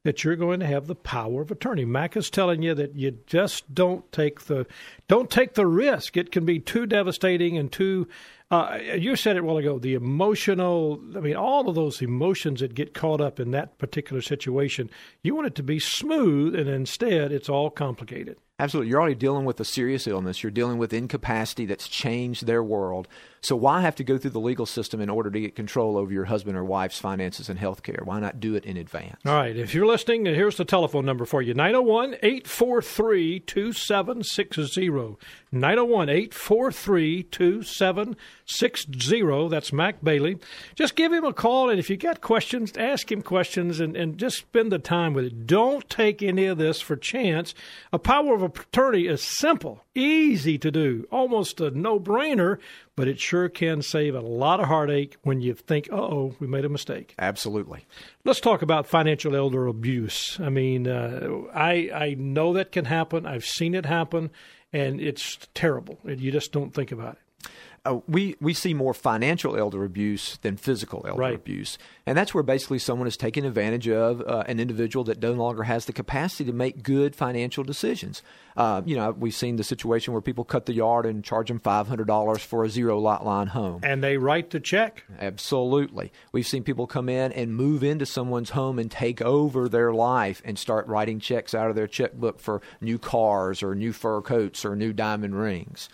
that 0.03 0.23
you're 0.23 0.35
going 0.35 0.59
to 0.59 0.65
have 0.65 0.87
the 0.87 0.95
power 0.95 1.41
of 1.41 1.51
attorney. 1.51 1.85
Mac 1.85 2.17
is 2.17 2.29
telling 2.29 2.61
you 2.61 2.73
that 2.73 2.95
you 2.95 3.19
just 3.27 3.73
don't 3.73 4.09
take 4.11 4.45
the 4.45 4.65
don't 5.07 5.29
take 5.29 5.53
the 5.53 5.67
risk. 5.67 6.17
It 6.17 6.31
can 6.31 6.45
be 6.45 6.59
too 6.59 6.85
devastating 6.85 7.57
and 7.57 7.71
too. 7.71 8.07
Uh, 8.49 8.79
you 8.97 9.15
said 9.15 9.37
it 9.37 9.39
a 9.39 9.43
while 9.43 9.57
ago. 9.57 9.79
The 9.79 9.93
emotional, 9.93 10.99
I 11.15 11.21
mean, 11.21 11.37
all 11.37 11.69
of 11.69 11.75
those 11.75 12.01
emotions 12.01 12.59
that 12.59 12.75
get 12.75 12.93
caught 12.93 13.21
up 13.21 13.39
in 13.39 13.51
that 13.51 13.77
particular 13.77 14.21
situation. 14.21 14.89
You 15.23 15.35
want 15.35 15.47
it 15.47 15.55
to 15.55 15.63
be 15.63 15.79
smooth, 15.79 16.55
and 16.55 16.67
instead, 16.67 17.31
it's 17.31 17.47
all 17.47 17.69
complicated. 17.69 18.35
Absolutely. 18.59 18.89
You're 18.89 18.99
already 18.99 19.15
dealing 19.15 19.45
with 19.45 19.59
a 19.61 19.65
serious 19.65 20.05
illness. 20.05 20.43
You're 20.43 20.51
dealing 20.51 20.79
with 20.79 20.91
incapacity 20.91 21.65
that's 21.65 21.87
changed 21.87 22.45
their 22.45 22.61
world. 22.61 23.07
So 23.43 23.55
why 23.55 23.81
have 23.81 23.95
to 23.95 24.03
go 24.03 24.19
through 24.19 24.29
the 24.31 24.39
legal 24.39 24.67
system 24.67 25.01
in 25.01 25.09
order 25.09 25.31
to 25.31 25.39
get 25.39 25.55
control 25.55 25.97
over 25.97 26.13
your 26.13 26.25
husband 26.25 26.55
or 26.55 26.63
wife's 26.63 26.99
finances 26.99 27.49
and 27.49 27.57
health 27.57 27.81
care? 27.81 28.01
Why 28.03 28.19
not 28.19 28.39
do 28.39 28.53
it 28.53 28.65
in 28.65 28.77
advance? 28.77 29.19
All 29.25 29.33
right. 29.33 29.57
If 29.57 29.73
you're 29.73 29.87
listening, 29.87 30.25
here's 30.25 30.57
the 30.57 30.65
telephone 30.65 31.05
number 31.05 31.25
for 31.25 31.41
you 31.41 31.55
901 31.55 32.17
843 32.21 33.39
2760. 33.39 34.89
901 35.51 36.09
843 36.09 37.23
2760. 37.23 39.47
That's 39.49 39.73
Mac 39.73 40.03
Bailey. 40.03 40.37
Just 40.75 40.95
give 40.95 41.11
him 41.11 41.25
a 41.25 41.33
call, 41.33 41.71
and 41.71 41.79
if 41.79 41.89
you 41.89 41.97
got 41.97 42.21
questions, 42.21 42.71
ask 42.77 43.11
him 43.11 43.23
questions 43.23 43.79
and, 43.79 43.97
and 43.97 44.19
just 44.19 44.37
spend 44.37 44.71
the 44.71 44.77
time 44.79 45.13
with 45.13 45.25
it. 45.25 45.47
Don't 45.47 45.89
take 45.89 46.21
any 46.21 46.45
of 46.45 46.59
this 46.59 46.79
for 46.79 46.95
chance. 46.95 47.55
A 47.91 47.97
power 47.97 48.35
of 48.35 48.43
attorney 48.43 49.07
is 49.07 49.23
simple, 49.23 49.83
easy 49.95 50.59
to 50.59 50.69
do, 50.69 51.07
almost 51.11 51.59
a 51.59 51.71
no 51.71 51.99
brainer, 51.99 52.59
but 52.95 53.07
it 53.07 53.19
sure 53.19 53.49
can 53.49 53.81
save 53.81 54.15
a 54.15 54.21
lot 54.21 54.59
of 54.59 54.67
heartache 54.67 55.17
when 55.23 55.41
you 55.41 55.53
think, 55.53 55.89
uh 55.91 55.95
oh, 55.95 56.35
we 56.39 56.47
made 56.47 56.65
a 56.65 56.69
mistake. 56.69 57.15
Absolutely. 57.19 57.85
Let's 58.25 58.39
talk 58.39 58.61
about 58.61 58.87
financial 58.87 59.35
elder 59.35 59.67
abuse. 59.67 60.39
I 60.39 60.49
mean, 60.49 60.87
uh, 60.87 61.29
I, 61.53 61.89
I 61.93 62.15
know 62.17 62.53
that 62.53 62.71
can 62.71 62.85
happen, 62.85 63.25
I've 63.25 63.45
seen 63.45 63.75
it 63.75 63.85
happen, 63.85 64.29
and 64.73 65.01
it's 65.01 65.37
terrible. 65.53 65.99
You 66.05 66.31
just 66.31 66.51
don't 66.51 66.73
think 66.73 66.91
about 66.91 67.13
it. 67.13 67.19
Uh, 67.83 67.99
we 68.07 68.35
we 68.39 68.53
see 68.53 68.73
more 68.75 68.93
financial 68.93 69.57
elder 69.57 69.83
abuse 69.83 70.37
than 70.43 70.55
physical 70.55 71.03
elder 71.07 71.19
Right. 71.19 71.35
abuse, 71.35 71.79
and 72.05 72.15
that's 72.17 72.31
where 72.33 72.43
basically 72.43 72.77
someone 72.77 73.07
is 73.07 73.17
taking 73.17 73.43
advantage 73.43 73.87
of 73.87 74.21
uh, 74.21 74.43
an 74.47 74.59
individual 74.59 75.03
that 75.05 75.19
no 75.21 75.31
longer 75.33 75.63
has 75.63 75.85
the 75.85 75.93
capacity 75.93 76.45
to 76.45 76.53
make 76.53 76.83
good 76.83 77.15
financial 77.15 77.63
decisions. 77.63 78.21
Uh, 78.55 78.83
you 78.85 78.95
know, 78.95 79.11
we've 79.11 79.33
seen 79.33 79.55
the 79.55 79.63
situation 79.63 80.13
where 80.13 80.21
people 80.21 80.43
cut 80.43 80.67
the 80.67 80.73
yard 80.73 81.05
and 81.07 81.23
charge 81.23 81.47
them 81.47 81.59
five 81.59 81.87
hundred 81.87 82.05
dollars 82.05 82.43
for 82.43 82.63
a 82.63 82.69
zero 82.69 82.99
lot 82.99 83.25
line 83.25 83.47
home. 83.47 83.79
And 83.81 84.03
they 84.03 84.17
write 84.17 84.51
the 84.51 84.59
check. 84.59 85.03
Absolutely. 85.19 86.11
We've 86.31 86.45
seen 86.45 86.63
people 86.63 86.85
come 86.85 87.09
in 87.09 87.31
and 87.31 87.55
move 87.55 87.83
into 87.83 88.05
someone's 88.05 88.51
home 88.51 88.77
and 88.77 88.91
take 88.91 89.21
over 89.21 89.67
their 89.67 89.91
life 89.91 90.41
and 90.45 90.59
start 90.59 90.85
writing 90.87 91.19
checks 91.19 91.55
out 91.55 91.69
of 91.69 91.75
their 91.75 91.87
checkbook 91.87 92.39
for 92.39 92.61
new 92.79 92.99
cars 92.99 93.63
or 93.63 93.73
new 93.73 93.91
fur 93.91 94.21
coats 94.21 94.63
or 94.63 94.75
new 94.75 94.93
diamond 94.93 95.35
rings. 95.35 95.89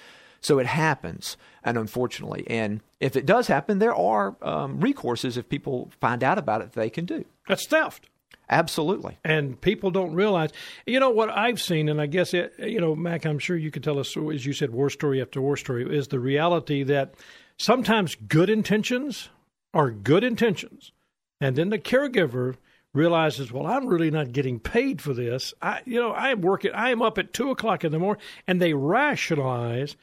So 0.48 0.60
it 0.60 0.66
happens, 0.66 1.36
and 1.62 1.78
unfortunately, 1.78 2.46
and 2.48 2.80
if 3.02 3.18
it 3.18 3.26
does 3.26 3.48
happen, 3.48 3.80
there 3.80 3.94
are 3.94 4.38
um, 4.42 4.80
recourses 4.80 5.36
if 5.36 5.50
people 5.50 5.92
find 6.00 6.24
out 6.24 6.38
about 6.38 6.62
it 6.62 6.72
they 6.72 6.90
can 6.90 7.04
do. 7.04 7.26
That's 7.50 7.68
theft. 7.68 8.08
Absolutely. 8.50 9.18
and 9.26 9.60
people 9.60 9.92
don't 9.92 10.14
realize. 10.14 10.52
You 10.86 11.02
know 11.02 11.10
what 11.10 11.30
I've 11.30 11.62
seen, 11.62 11.90
and 11.90 12.00
I 12.00 12.06
guess 12.06 12.34
it, 12.34 12.54
you 12.60 12.80
know, 12.80 12.96
Mac. 12.96 13.26
I'm 13.26 13.40
sure 13.40 13.58
you 13.58 13.72
could 13.72 13.84
tell 13.84 14.00
us, 14.00 14.16
as 14.16 14.46
you 14.46 14.54
said, 14.54 14.70
war 14.70 14.90
story 14.90 15.22
after 15.22 15.42
war 15.42 15.58
story. 15.58 15.86
Is 15.94 16.08
the 16.08 16.20
reality 16.22 16.82
that 16.84 17.16
sometimes 17.58 18.16
good 18.16 18.50
intentions 18.50 19.28
are 19.74 19.92
good 19.92 20.24
intentions, 20.24 20.94
and 21.42 21.58
then 21.58 21.72
the 21.72 21.78
caregiver 21.78 22.56
realizes, 22.94 23.52
well, 23.52 23.68
I'm 23.68 23.88
really 23.88 24.12
not 24.12 24.32
getting 24.32 24.62
paid 24.62 25.02
for 25.02 25.14
this. 25.14 25.54
I, 25.62 25.82
you 25.84 26.00
know, 26.00 26.14
I'm 26.14 26.40
working. 26.40 26.72
I 26.72 26.92
am 26.92 27.02
up 27.02 27.18
at 27.18 27.34
two 27.34 27.52
o'clock 27.52 27.84
in 27.84 27.92
the 27.92 28.00
morning, 28.00 28.24
and 28.48 28.62
they 28.62 28.74
rationalize 28.74 29.98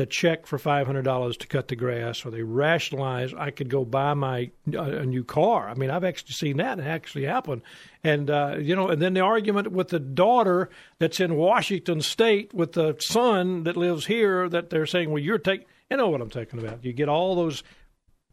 the 0.00 0.06
check 0.06 0.46
for 0.46 0.58
five 0.58 0.86
hundred 0.86 1.02
dollars 1.02 1.36
to 1.36 1.46
cut 1.46 1.68
the 1.68 1.76
grass, 1.76 2.24
or 2.24 2.30
they 2.30 2.42
rationalize 2.42 3.34
I 3.34 3.50
could 3.50 3.68
go 3.68 3.84
buy 3.84 4.14
my 4.14 4.50
uh, 4.74 4.82
a 4.82 5.04
new 5.04 5.22
car. 5.22 5.68
I 5.68 5.74
mean, 5.74 5.90
I've 5.90 6.04
actually 6.04 6.32
seen 6.32 6.56
that 6.56 6.80
actually 6.80 7.26
happen, 7.26 7.62
and 8.02 8.30
uh, 8.30 8.56
you 8.58 8.74
know, 8.74 8.88
and 8.88 9.00
then 9.00 9.14
the 9.14 9.20
argument 9.20 9.72
with 9.72 9.88
the 9.88 10.00
daughter 10.00 10.70
that's 10.98 11.20
in 11.20 11.36
Washington 11.36 12.00
State 12.00 12.54
with 12.54 12.72
the 12.72 12.96
son 12.98 13.64
that 13.64 13.76
lives 13.76 14.06
here 14.06 14.48
that 14.48 14.70
they're 14.70 14.86
saying, 14.86 15.10
well, 15.10 15.22
you're 15.22 15.38
taking. 15.38 15.66
You 15.90 15.96
know 15.96 16.08
what 16.08 16.20
I'm 16.20 16.30
talking 16.30 16.60
about. 16.60 16.84
You 16.84 16.92
get 16.92 17.08
all 17.08 17.34
those 17.34 17.64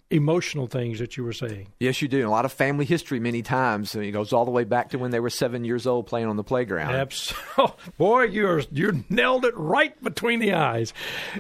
emotional 0.09 0.67
things 0.67 0.99
that 0.99 1.17
you 1.17 1.23
were 1.23 1.33
saying. 1.33 1.67
Yes, 1.79 2.01
you 2.01 2.07
do. 2.07 2.19
And 2.19 2.27
a 2.27 2.31
lot 2.31 2.45
of 2.45 2.53
family 2.53 2.85
history 2.85 3.19
many 3.19 3.41
times. 3.41 3.93
It 3.93 4.11
goes 4.11 4.31
all 4.31 4.45
the 4.45 4.51
way 4.51 4.63
back 4.63 4.89
to 4.91 4.97
when 4.97 5.11
they 5.11 5.19
were 5.19 5.29
seven 5.29 5.65
years 5.65 5.85
old 5.85 6.07
playing 6.07 6.27
on 6.27 6.37
the 6.37 6.43
playground. 6.43 6.95
Absolutely. 6.95 7.75
Boy, 7.97 8.23
you're 8.23 8.61
you 8.71 9.03
nailed 9.09 9.43
it 9.45 9.55
right 9.57 10.01
between 10.01 10.39
the 10.39 10.53
eyes. 10.53 10.93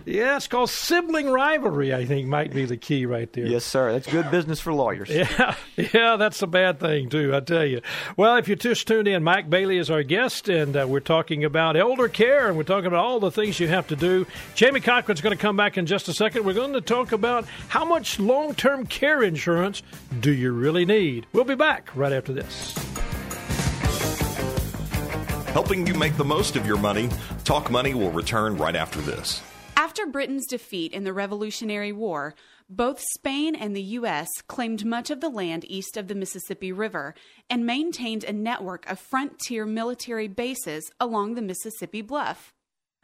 Yeah, 0.05 0.35
it's 0.35 0.47
called 0.47 0.69
sibling 0.69 1.29
rivalry. 1.29 1.93
I 1.93 2.05
think 2.05 2.27
might 2.27 2.53
be 2.53 2.65
the 2.65 2.77
key 2.77 3.05
right 3.05 3.31
there. 3.31 3.45
Yes, 3.45 3.63
sir. 3.63 3.93
That's 3.93 4.07
good 4.07 4.29
business 4.31 4.59
for 4.59 4.73
lawyers. 4.73 5.09
Yeah, 5.17 5.55
yeah, 5.75 6.15
that's 6.15 6.41
a 6.41 6.47
bad 6.47 6.79
thing 6.79 7.09
too. 7.09 7.35
I 7.35 7.39
tell 7.39 7.65
you. 7.65 7.81
Well, 8.17 8.35
if 8.37 8.47
you 8.47 8.55
just 8.55 8.87
tuned 8.87 9.07
in, 9.07 9.23
Mike 9.23 9.49
Bailey 9.49 9.77
is 9.77 9.89
our 9.89 10.03
guest, 10.03 10.47
and 10.47 10.75
uh, 10.75 10.85
we're 10.87 10.99
talking 10.99 11.43
about 11.43 11.75
elder 11.75 12.07
care, 12.07 12.47
and 12.47 12.55
we're 12.55 12.63
talking 12.63 12.85
about 12.85 13.03
all 13.03 13.19
the 13.19 13.31
things 13.31 13.59
you 13.59 13.67
have 13.67 13.87
to 13.87 13.95
do. 13.95 14.25
Jamie 14.55 14.79
Cochran's 14.79 15.21
going 15.21 15.35
to 15.35 15.41
come 15.41 15.57
back 15.57 15.77
in 15.77 15.85
just 15.85 16.07
a 16.07 16.13
second. 16.13 16.45
We're 16.45 16.53
going 16.53 16.73
to 16.73 16.81
talk 16.81 17.11
about 17.11 17.45
how 17.67 17.83
much 17.83 18.19
long-term 18.57 18.87
care 18.87 19.21
insurance 19.21 19.83
do 20.19 20.33
you 20.33 20.51
really 20.51 20.83
need. 20.83 21.27
We'll 21.31 21.43
be 21.43 21.55
back 21.55 21.95
right 21.95 22.11
after 22.11 22.33
this. 22.33 22.73
Helping 25.49 25.85
you 25.85 25.93
make 25.93 26.17
the 26.17 26.25
most 26.25 26.55
of 26.55 26.65
your 26.65 26.77
money, 26.77 27.09
Talk 27.43 27.69
Money 27.69 27.93
will 27.93 28.11
return 28.11 28.57
right 28.57 28.75
after 28.75 28.99
this. 29.01 29.41
After 29.75 30.07
Britain's 30.07 30.47
defeat 30.47 30.91
in 30.91 31.03
the 31.03 31.13
Revolutionary 31.13 31.91
War, 31.91 32.33
both 32.67 32.99
Spain 33.15 33.55
and 33.55 33.75
the 33.75 33.81
U.S. 33.81 34.27
claimed 34.47 34.85
much 34.85 35.11
of 35.11 35.21
the 35.21 35.29
land 35.29 35.63
east 35.69 35.95
of 35.95 36.07
the 36.07 36.15
Mississippi 36.15 36.71
River 36.71 37.13
and 37.49 37.65
maintained 37.65 38.23
a 38.23 38.33
network 38.33 38.89
of 38.89 38.99
frontier 38.99 39.65
military 39.65 40.27
bases 40.27 40.91
along 40.99 41.35
the 41.35 41.41
Mississippi 41.43 42.01
Bluff. 42.01 42.53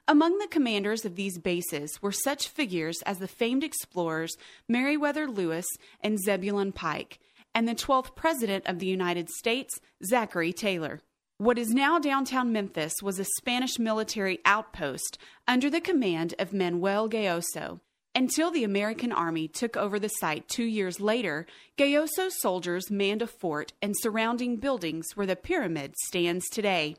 Among 0.06 0.38
the 0.38 0.48
commanders 0.48 1.06
of 1.06 1.16
these 1.16 1.40
bases 1.40 2.02
were 2.02 2.12
such 2.12 2.50
figures 2.50 3.02
as 3.06 3.20
the 3.20 3.28
famed 3.28 3.64
explorers 3.64 4.36
Meriwether 4.68 5.28
Lewis 5.28 5.66
and 6.02 6.20
Zebulon 6.20 6.74
Pike, 6.74 7.20
and 7.56 7.68
the 7.68 7.76
12th 7.76 8.14
President 8.14 8.66
of 8.68 8.80
the 8.80 8.86
United 8.86 9.30
States, 9.30 9.80
Zachary 10.06 10.52
Taylor. 10.52 11.00
What 11.38 11.58
is 11.58 11.70
now 11.70 12.00
downtown 12.00 12.52
Memphis 12.52 12.94
was 13.02 13.18
a 13.18 13.26
Spanish 13.38 13.80
military 13.80 14.40
outpost 14.44 15.18
under 15.48 15.70
the 15.70 15.82
command 15.82 16.36
of 16.38 16.52
Manuel 16.52 17.08
Gayoso. 17.08 17.80
Until 18.14 18.52
the 18.52 18.66
American 18.66 19.14
Army 19.14 19.48
took 19.48 19.78
over 19.78 20.00
the 20.00 20.10
site 20.10 20.50
two 20.50 20.66
years 20.66 21.00
later, 21.00 21.48
Gayoso's 21.78 22.40
soldiers 22.42 22.92
manned 22.92 23.22
a 23.22 23.28
fort 23.28 23.72
and 23.82 23.96
surrounding 23.98 24.58
buildings 24.58 25.08
where 25.16 25.26
the 25.26 25.38
pyramid 25.38 25.96
stands 26.06 26.48
today. 26.50 26.98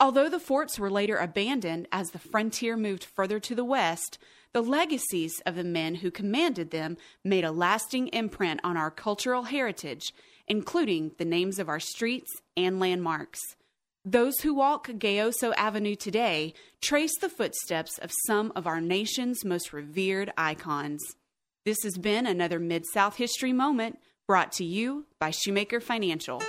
Although 0.00 0.28
the 0.28 0.38
forts 0.38 0.78
were 0.78 0.90
later 0.90 1.16
abandoned 1.16 1.88
as 1.90 2.10
the 2.10 2.20
frontier 2.20 2.76
moved 2.76 3.04
further 3.04 3.40
to 3.40 3.54
the 3.54 3.64
west, 3.64 4.18
the 4.52 4.62
legacies 4.62 5.40
of 5.44 5.56
the 5.56 5.64
men 5.64 5.96
who 5.96 6.10
commanded 6.10 6.70
them 6.70 6.96
made 7.24 7.44
a 7.44 7.50
lasting 7.50 8.08
imprint 8.08 8.60
on 8.62 8.76
our 8.76 8.90
cultural 8.90 9.44
heritage, 9.44 10.14
including 10.46 11.12
the 11.18 11.24
names 11.24 11.58
of 11.58 11.68
our 11.68 11.80
streets 11.80 12.30
and 12.56 12.78
landmarks. 12.78 13.40
Those 14.04 14.38
who 14.40 14.54
walk 14.54 14.88
Gayoso 14.88 15.52
Avenue 15.56 15.96
today 15.96 16.54
trace 16.80 17.18
the 17.20 17.28
footsteps 17.28 17.98
of 17.98 18.12
some 18.26 18.52
of 18.54 18.66
our 18.66 18.80
nation's 18.80 19.44
most 19.44 19.72
revered 19.72 20.32
icons. 20.38 21.04
This 21.64 21.82
has 21.82 21.98
been 21.98 22.24
another 22.24 22.58
Mid 22.58 22.84
South 22.94 23.16
History 23.16 23.52
Moment 23.52 23.98
brought 24.28 24.52
to 24.52 24.62
you 24.62 25.06
by 25.18 25.30
Shoemaker 25.30 25.80
Financial. 25.80 26.40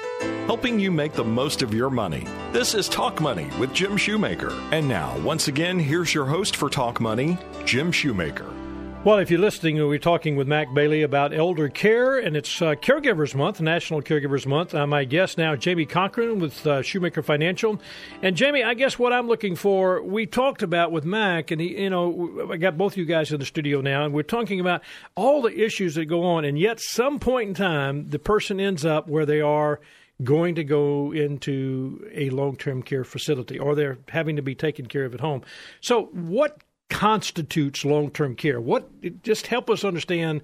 Helping 0.47 0.81
you 0.81 0.91
make 0.91 1.13
the 1.13 1.23
most 1.23 1.61
of 1.61 1.73
your 1.73 1.89
money. 1.89 2.27
This 2.51 2.75
is 2.75 2.89
Talk 2.89 3.21
Money 3.21 3.49
with 3.57 3.73
Jim 3.73 3.95
Shoemaker. 3.95 4.51
And 4.73 4.85
now, 4.89 5.17
once 5.19 5.47
again, 5.47 5.79
here's 5.79 6.13
your 6.13 6.25
host 6.25 6.57
for 6.57 6.69
Talk 6.69 6.99
Money, 6.99 7.37
Jim 7.63 7.89
Shoemaker. 7.93 8.58
Well, 9.05 9.19
if 9.19 9.31
you're 9.31 9.39
listening, 9.39 9.77
we're 9.77 9.97
talking 9.97 10.35
with 10.35 10.49
Mac 10.49 10.73
Bailey 10.73 11.03
about 11.03 11.33
elder 11.33 11.69
care, 11.69 12.19
and 12.19 12.35
it's 12.35 12.61
uh, 12.61 12.75
Caregivers 12.75 13.33
Month, 13.33 13.61
National 13.61 14.01
Caregivers 14.01 14.45
Month. 14.45 14.75
Uh, 14.75 14.85
my 14.85 15.05
guest 15.05 15.37
now, 15.37 15.55
Jamie 15.55 15.85
Cochran 15.85 16.39
with 16.39 16.67
uh, 16.67 16.81
Shoemaker 16.81 17.23
Financial. 17.23 17.79
And 18.21 18.35
Jamie, 18.35 18.61
I 18.61 18.73
guess 18.73 18.99
what 18.99 19.13
I'm 19.13 19.29
looking 19.29 19.55
for, 19.55 20.03
we 20.03 20.25
talked 20.25 20.63
about 20.63 20.91
with 20.91 21.05
Mac, 21.05 21.49
and 21.49 21.61
he, 21.61 21.81
you 21.81 21.89
know, 21.89 22.49
I 22.51 22.57
got 22.57 22.77
both 22.77 22.97
you 22.97 23.05
guys 23.05 23.31
in 23.31 23.39
the 23.39 23.45
studio 23.45 23.79
now, 23.79 24.03
and 24.03 24.13
we're 24.13 24.21
talking 24.21 24.59
about 24.59 24.81
all 25.15 25.41
the 25.41 25.57
issues 25.57 25.95
that 25.95 26.05
go 26.05 26.25
on, 26.25 26.43
and 26.43 26.59
yet 26.59 26.81
some 26.81 27.19
point 27.19 27.47
in 27.47 27.53
time, 27.55 28.09
the 28.09 28.19
person 28.19 28.59
ends 28.59 28.83
up 28.83 29.07
where 29.07 29.25
they 29.25 29.39
are 29.39 29.79
going 30.25 30.55
to 30.55 30.65
go 30.65 31.13
into 31.13 32.05
a 32.13 32.29
long-term 32.31 32.83
care 32.83 33.05
facility, 33.05 33.57
or 33.57 33.75
they're 33.75 33.97
having 34.09 34.35
to 34.35 34.41
be 34.41 34.55
taken 34.55 34.87
care 34.87 35.05
of 35.05 35.13
at 35.13 35.21
home. 35.21 35.41
So, 35.79 36.07
what 36.07 36.59
constitutes 36.89 37.85
long-term 37.85 38.35
care? 38.35 38.59
What 38.59 38.89
just 39.23 39.47
help 39.47 39.69
us 39.69 39.83
understand, 39.83 40.41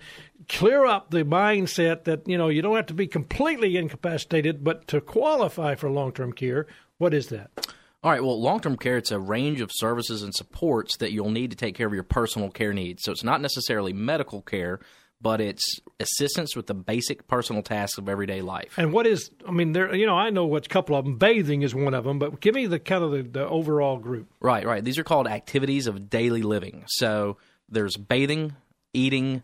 clear 0.47 0.86
up 0.86 1.12
the 1.12 1.23
mindset 1.23 2.03
that 2.05 2.27
you 2.27 2.38
know 2.38 2.49
you 2.49 2.62
don't 2.62 2.75
have 2.75 2.86
to 2.88 2.93
be 2.93 3.08
completely 3.08 3.77
incapacitated, 3.77 4.63
but 4.63 4.88
to 4.89 5.01
qualify 5.01 5.75
for 5.75 5.89
long-term 5.89 6.34
care, 6.34 6.67
what 6.97 7.13
is 7.13 7.27
that? 7.27 7.51
All 8.03 8.12
right. 8.12 8.23
Well, 8.23 8.39
long 8.39 8.60
term 8.60 8.77
care, 8.77 8.97
it's 8.97 9.10
a 9.10 9.19
range 9.19 9.62
of 9.62 9.71
services 9.73 10.21
and 10.21 10.34
supports 10.34 10.97
that 10.97 11.12
you'll 11.12 11.31
need 11.31 11.49
to 11.49 11.58
take 11.58 11.73
care 11.73 11.88
of 11.88 11.93
your 11.93 12.03
personal 12.03 12.51
care 12.51 12.71
needs. 12.71 13.01
So 13.03 13.12
it's 13.12 13.23
not 13.23 13.41
necessarily 13.41 13.93
medical 13.93 14.43
care, 14.43 14.79
but 15.25 15.41
it's 15.41 15.79
assistance 15.99 16.55
with 16.55 16.67
the 16.67 16.75
basic 16.75 17.27
personal 17.27 17.63
tasks 17.63 17.97
of 17.97 18.07
everyday 18.07 18.43
life. 18.43 18.75
And 18.77 18.93
what 18.93 19.07
is? 19.07 19.31
I 19.47 19.49
mean, 19.49 19.71
there. 19.71 19.95
You 19.95 20.05
know, 20.05 20.13
I 20.13 20.29
know 20.29 20.45
what's 20.45 20.67
a 20.67 20.69
couple 20.69 20.95
of 20.95 21.03
them. 21.03 21.17
Bathing 21.17 21.63
is 21.63 21.73
one 21.73 21.95
of 21.95 22.03
them, 22.03 22.19
but 22.19 22.39
give 22.39 22.53
me 22.53 22.67
the 22.67 22.77
kind 22.77 23.03
of 23.03 23.09
the, 23.09 23.23
the 23.23 23.47
overall 23.47 23.97
group. 23.97 24.27
Right, 24.39 24.63
right. 24.67 24.83
These 24.83 24.99
are 24.99 25.03
called 25.03 25.25
activities 25.25 25.88
of 25.88 26.11
daily 26.11 26.43
living. 26.43 26.83
So 26.85 27.38
there's 27.67 27.97
bathing, 27.97 28.55
eating, 28.93 29.41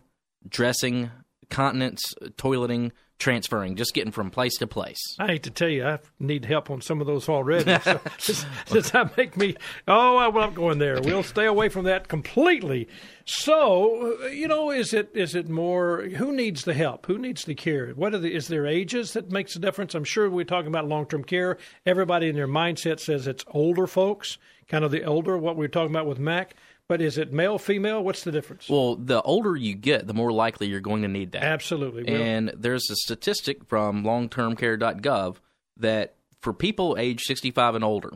dressing, 0.48 1.10
continence, 1.50 2.00
toileting, 2.36 2.92
transferring, 3.22 3.76
just 3.76 3.94
getting 3.94 4.10
from 4.12 4.30
place 4.30 4.56
to 4.58 4.66
place. 4.66 4.98
I 5.18 5.28
hate 5.28 5.44
to 5.44 5.50
tell 5.50 5.68
you, 5.68 5.86
I 5.86 5.98
need 6.18 6.44
help 6.44 6.70
on 6.70 6.80
some 6.80 7.00
of 7.00 7.06
those 7.06 7.28
already. 7.28 7.62
So, 7.82 8.00
does, 8.26 8.46
does 8.66 8.90
that 8.92 9.16
make 9.16 9.36
me? 9.36 9.56
Oh, 9.88 10.18
I'm 10.18 10.34
not 10.34 10.54
going 10.54 10.78
there. 10.78 11.00
We'll 11.00 11.22
stay 11.22 11.46
away 11.46 11.68
from 11.68 11.84
that 11.84 12.08
completely. 12.08 12.88
So, 13.24 14.26
you 14.28 14.48
know, 14.48 14.70
is 14.70 14.92
it 14.92 15.10
is 15.14 15.34
it 15.34 15.48
more? 15.48 16.02
Who 16.02 16.32
needs 16.32 16.64
the 16.64 16.74
help? 16.74 17.06
Who 17.06 17.18
needs 17.18 17.44
the 17.44 17.54
care? 17.54 17.88
What 17.90 18.14
are 18.14 18.18
the? 18.18 18.32
Is 18.32 18.48
there 18.48 18.66
ages 18.66 19.12
that 19.12 19.30
makes 19.30 19.56
a 19.56 19.58
difference? 19.58 19.94
I'm 19.94 20.04
sure 20.04 20.28
we're 20.28 20.44
talking 20.44 20.68
about 20.68 20.86
long 20.88 21.06
term 21.06 21.24
care. 21.24 21.58
Everybody 21.86 22.28
in 22.28 22.34
their 22.34 22.48
mindset 22.48 23.00
says 23.00 23.26
it's 23.26 23.44
older 23.48 23.86
folks, 23.86 24.38
kind 24.68 24.84
of 24.84 24.90
the 24.90 25.02
elder. 25.02 25.38
What 25.38 25.56
we're 25.56 25.68
talking 25.68 25.94
about 25.94 26.06
with 26.06 26.18
Mac. 26.18 26.54
But 26.92 27.00
is 27.00 27.16
it 27.16 27.32
male, 27.32 27.56
female? 27.56 28.04
What's 28.04 28.22
the 28.22 28.30
difference? 28.30 28.68
Well, 28.68 28.96
the 28.96 29.22
older 29.22 29.56
you 29.56 29.74
get, 29.74 30.06
the 30.06 30.12
more 30.12 30.30
likely 30.30 30.66
you're 30.66 30.80
going 30.80 31.00
to 31.00 31.08
need 31.08 31.32
that. 31.32 31.42
Absolutely. 31.42 32.04
Well, 32.04 32.20
And 32.20 32.52
there's 32.54 32.90
a 32.90 32.96
statistic 32.96 33.64
from 33.64 34.04
longtermcare.gov 34.04 35.36
that 35.78 36.16
for 36.42 36.52
people 36.52 36.96
age 36.98 37.22
65 37.22 37.76
and 37.76 37.82
older, 37.82 38.10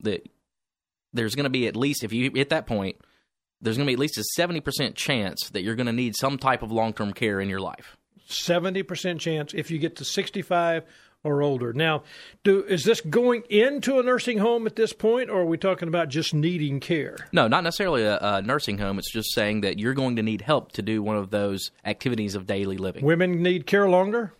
that 0.00 0.26
there's 1.12 1.34
going 1.34 1.44
to 1.44 1.50
be 1.50 1.66
at 1.66 1.76
least, 1.76 2.04
if 2.04 2.14
you 2.14 2.30
hit 2.34 2.48
that 2.48 2.66
point, 2.66 2.96
there's 3.60 3.76
going 3.76 3.86
to 3.86 3.90
be 3.90 3.92
at 3.92 3.98
least 3.98 4.16
a 4.16 4.24
70% 4.40 4.94
chance 4.94 5.50
that 5.50 5.60
you're 5.60 5.74
going 5.74 5.84
to 5.84 5.92
need 5.92 6.16
some 6.16 6.38
type 6.38 6.62
of 6.62 6.72
long 6.72 6.94
term 6.94 7.12
care 7.12 7.38
in 7.38 7.50
your 7.50 7.60
life. 7.60 7.98
70% 8.30 9.18
chance 9.20 9.52
if 9.52 9.70
you 9.70 9.78
get 9.78 9.96
to 9.96 10.06
65 10.06 10.84
or 11.24 11.42
older. 11.42 11.72
Now, 11.72 12.02
do 12.44 12.62
is 12.64 12.84
this 12.84 13.00
going 13.00 13.42
into 13.48 13.98
a 13.98 14.02
nursing 14.02 14.38
home 14.38 14.66
at 14.66 14.76
this 14.76 14.92
point, 14.92 15.30
or 15.30 15.40
are 15.40 15.46
we 15.46 15.58
talking 15.58 15.88
about 15.88 16.08
just 16.08 16.34
needing 16.34 16.80
care? 16.80 17.16
No, 17.32 17.48
not 17.48 17.64
necessarily 17.64 18.02
a, 18.02 18.18
a, 18.18 18.42
nursing 18.42 18.78
home. 18.78 18.98
It's 18.98 19.12
just 19.12 19.32
saying 19.34 19.62
that 19.62 19.78
you're 19.78 19.94
going 19.94 20.16
to 20.16 20.22
need 20.22 20.42
help 20.42 20.72
to 20.72 20.82
do 20.82 21.02
one 21.02 21.16
of 21.16 21.30
those 21.30 21.70
activities 21.84 22.34
of 22.34 22.46
daily 22.46 22.76
living. 22.76 23.04
Women 23.04 23.42
need 23.42 23.66
care 23.66 23.88
longer. 23.88 24.32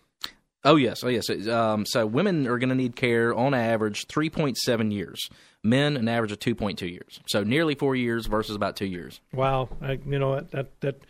Oh 0.65 0.77
yes, 0.77 1.03
oh 1.03 1.09
yes. 1.09 1.29
Um, 1.49 1.85
so 1.85 2.07
women 2.07 2.47
are 2.47 2.59
going 2.59 2.69
to 2.69 2.77
need 2.77 2.95
care 2.95 3.35
on 3.35 3.53
average 3.53 4.07
3.7 4.07 4.93
years. 4.93 5.29
Men 5.65 5.97
an 5.97 6.09
average 6.09 6.33
of 6.33 6.39
2.2 6.39 6.91
years. 6.91 7.21
So 7.27 7.43
nearly 7.45 7.75
four 7.75 7.95
years 7.95 8.27
versus 8.27 8.57
about 8.57 8.77
two 8.77 8.87
years. 8.87 9.21
Wow, 9.33 9.69
I, 9.81 9.93
you 10.07 10.19
know 10.19 10.41
that 10.41 10.81
that 10.81 11.01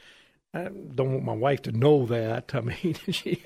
I 0.54 0.64
don't 0.64 1.12
want 1.12 1.24
my 1.24 1.32
wife 1.32 1.62
to 1.62 1.72
know 1.72 2.04
that. 2.06 2.54
I 2.54 2.60
mean, 2.60 2.94
she, 3.10 3.42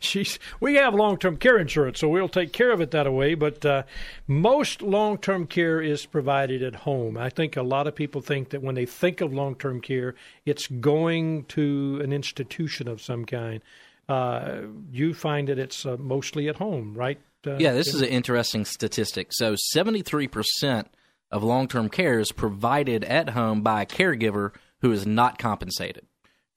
she's 0.00 0.38
we 0.58 0.74
have 0.74 0.94
long 0.94 1.16
term 1.16 1.36
care 1.36 1.58
insurance, 1.58 2.00
so 2.00 2.08
we'll 2.08 2.28
take 2.28 2.52
care 2.52 2.72
of 2.72 2.80
it 2.80 2.90
that 2.90 3.12
way. 3.12 3.34
But 3.34 3.64
uh, 3.64 3.84
most 4.26 4.82
long 4.82 5.18
term 5.18 5.46
care 5.46 5.80
is 5.80 6.06
provided 6.06 6.62
at 6.62 6.74
home. 6.74 7.16
I 7.16 7.30
think 7.30 7.56
a 7.56 7.62
lot 7.62 7.86
of 7.86 7.94
people 7.94 8.20
think 8.20 8.50
that 8.50 8.62
when 8.62 8.74
they 8.74 8.86
think 8.86 9.20
of 9.20 9.32
long 9.32 9.54
term 9.54 9.80
care, 9.80 10.16
it's 10.44 10.66
going 10.66 11.44
to 11.46 12.00
an 12.02 12.12
institution 12.12 12.88
of 12.88 13.00
some 13.00 13.24
kind. 13.24 13.62
Uh, 14.08 14.62
you 14.90 15.14
find 15.14 15.46
that 15.46 15.58
it's 15.58 15.86
uh, 15.86 15.96
mostly 16.00 16.48
at 16.48 16.56
home, 16.56 16.94
right? 16.94 17.20
Uh, 17.46 17.58
yeah, 17.58 17.72
this 17.72 17.94
is 17.94 18.02
an 18.02 18.08
interesting 18.08 18.64
statistic. 18.64 19.28
So, 19.30 19.54
seventy 19.56 20.02
three 20.02 20.26
percent 20.26 20.88
of 21.30 21.44
long 21.44 21.68
term 21.68 21.88
care 21.88 22.18
is 22.18 22.32
provided 22.32 23.04
at 23.04 23.30
home 23.30 23.62
by 23.62 23.82
a 23.82 23.86
caregiver 23.86 24.52
who 24.80 24.90
is 24.90 25.06
not 25.06 25.38
compensated 25.38 26.06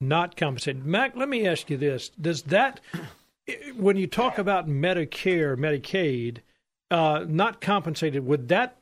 not 0.00 0.36
compensated. 0.36 0.84
Mac, 0.84 1.16
let 1.16 1.28
me 1.28 1.46
ask 1.46 1.70
you 1.70 1.76
this: 1.76 2.10
Does 2.20 2.42
that, 2.44 2.80
when 3.76 3.96
you 3.96 4.06
talk 4.06 4.38
about 4.38 4.68
Medicare, 4.68 5.56
Medicaid, 5.56 6.38
uh, 6.90 7.24
not 7.28 7.60
compensated, 7.60 8.24
would 8.26 8.48
that 8.48 8.76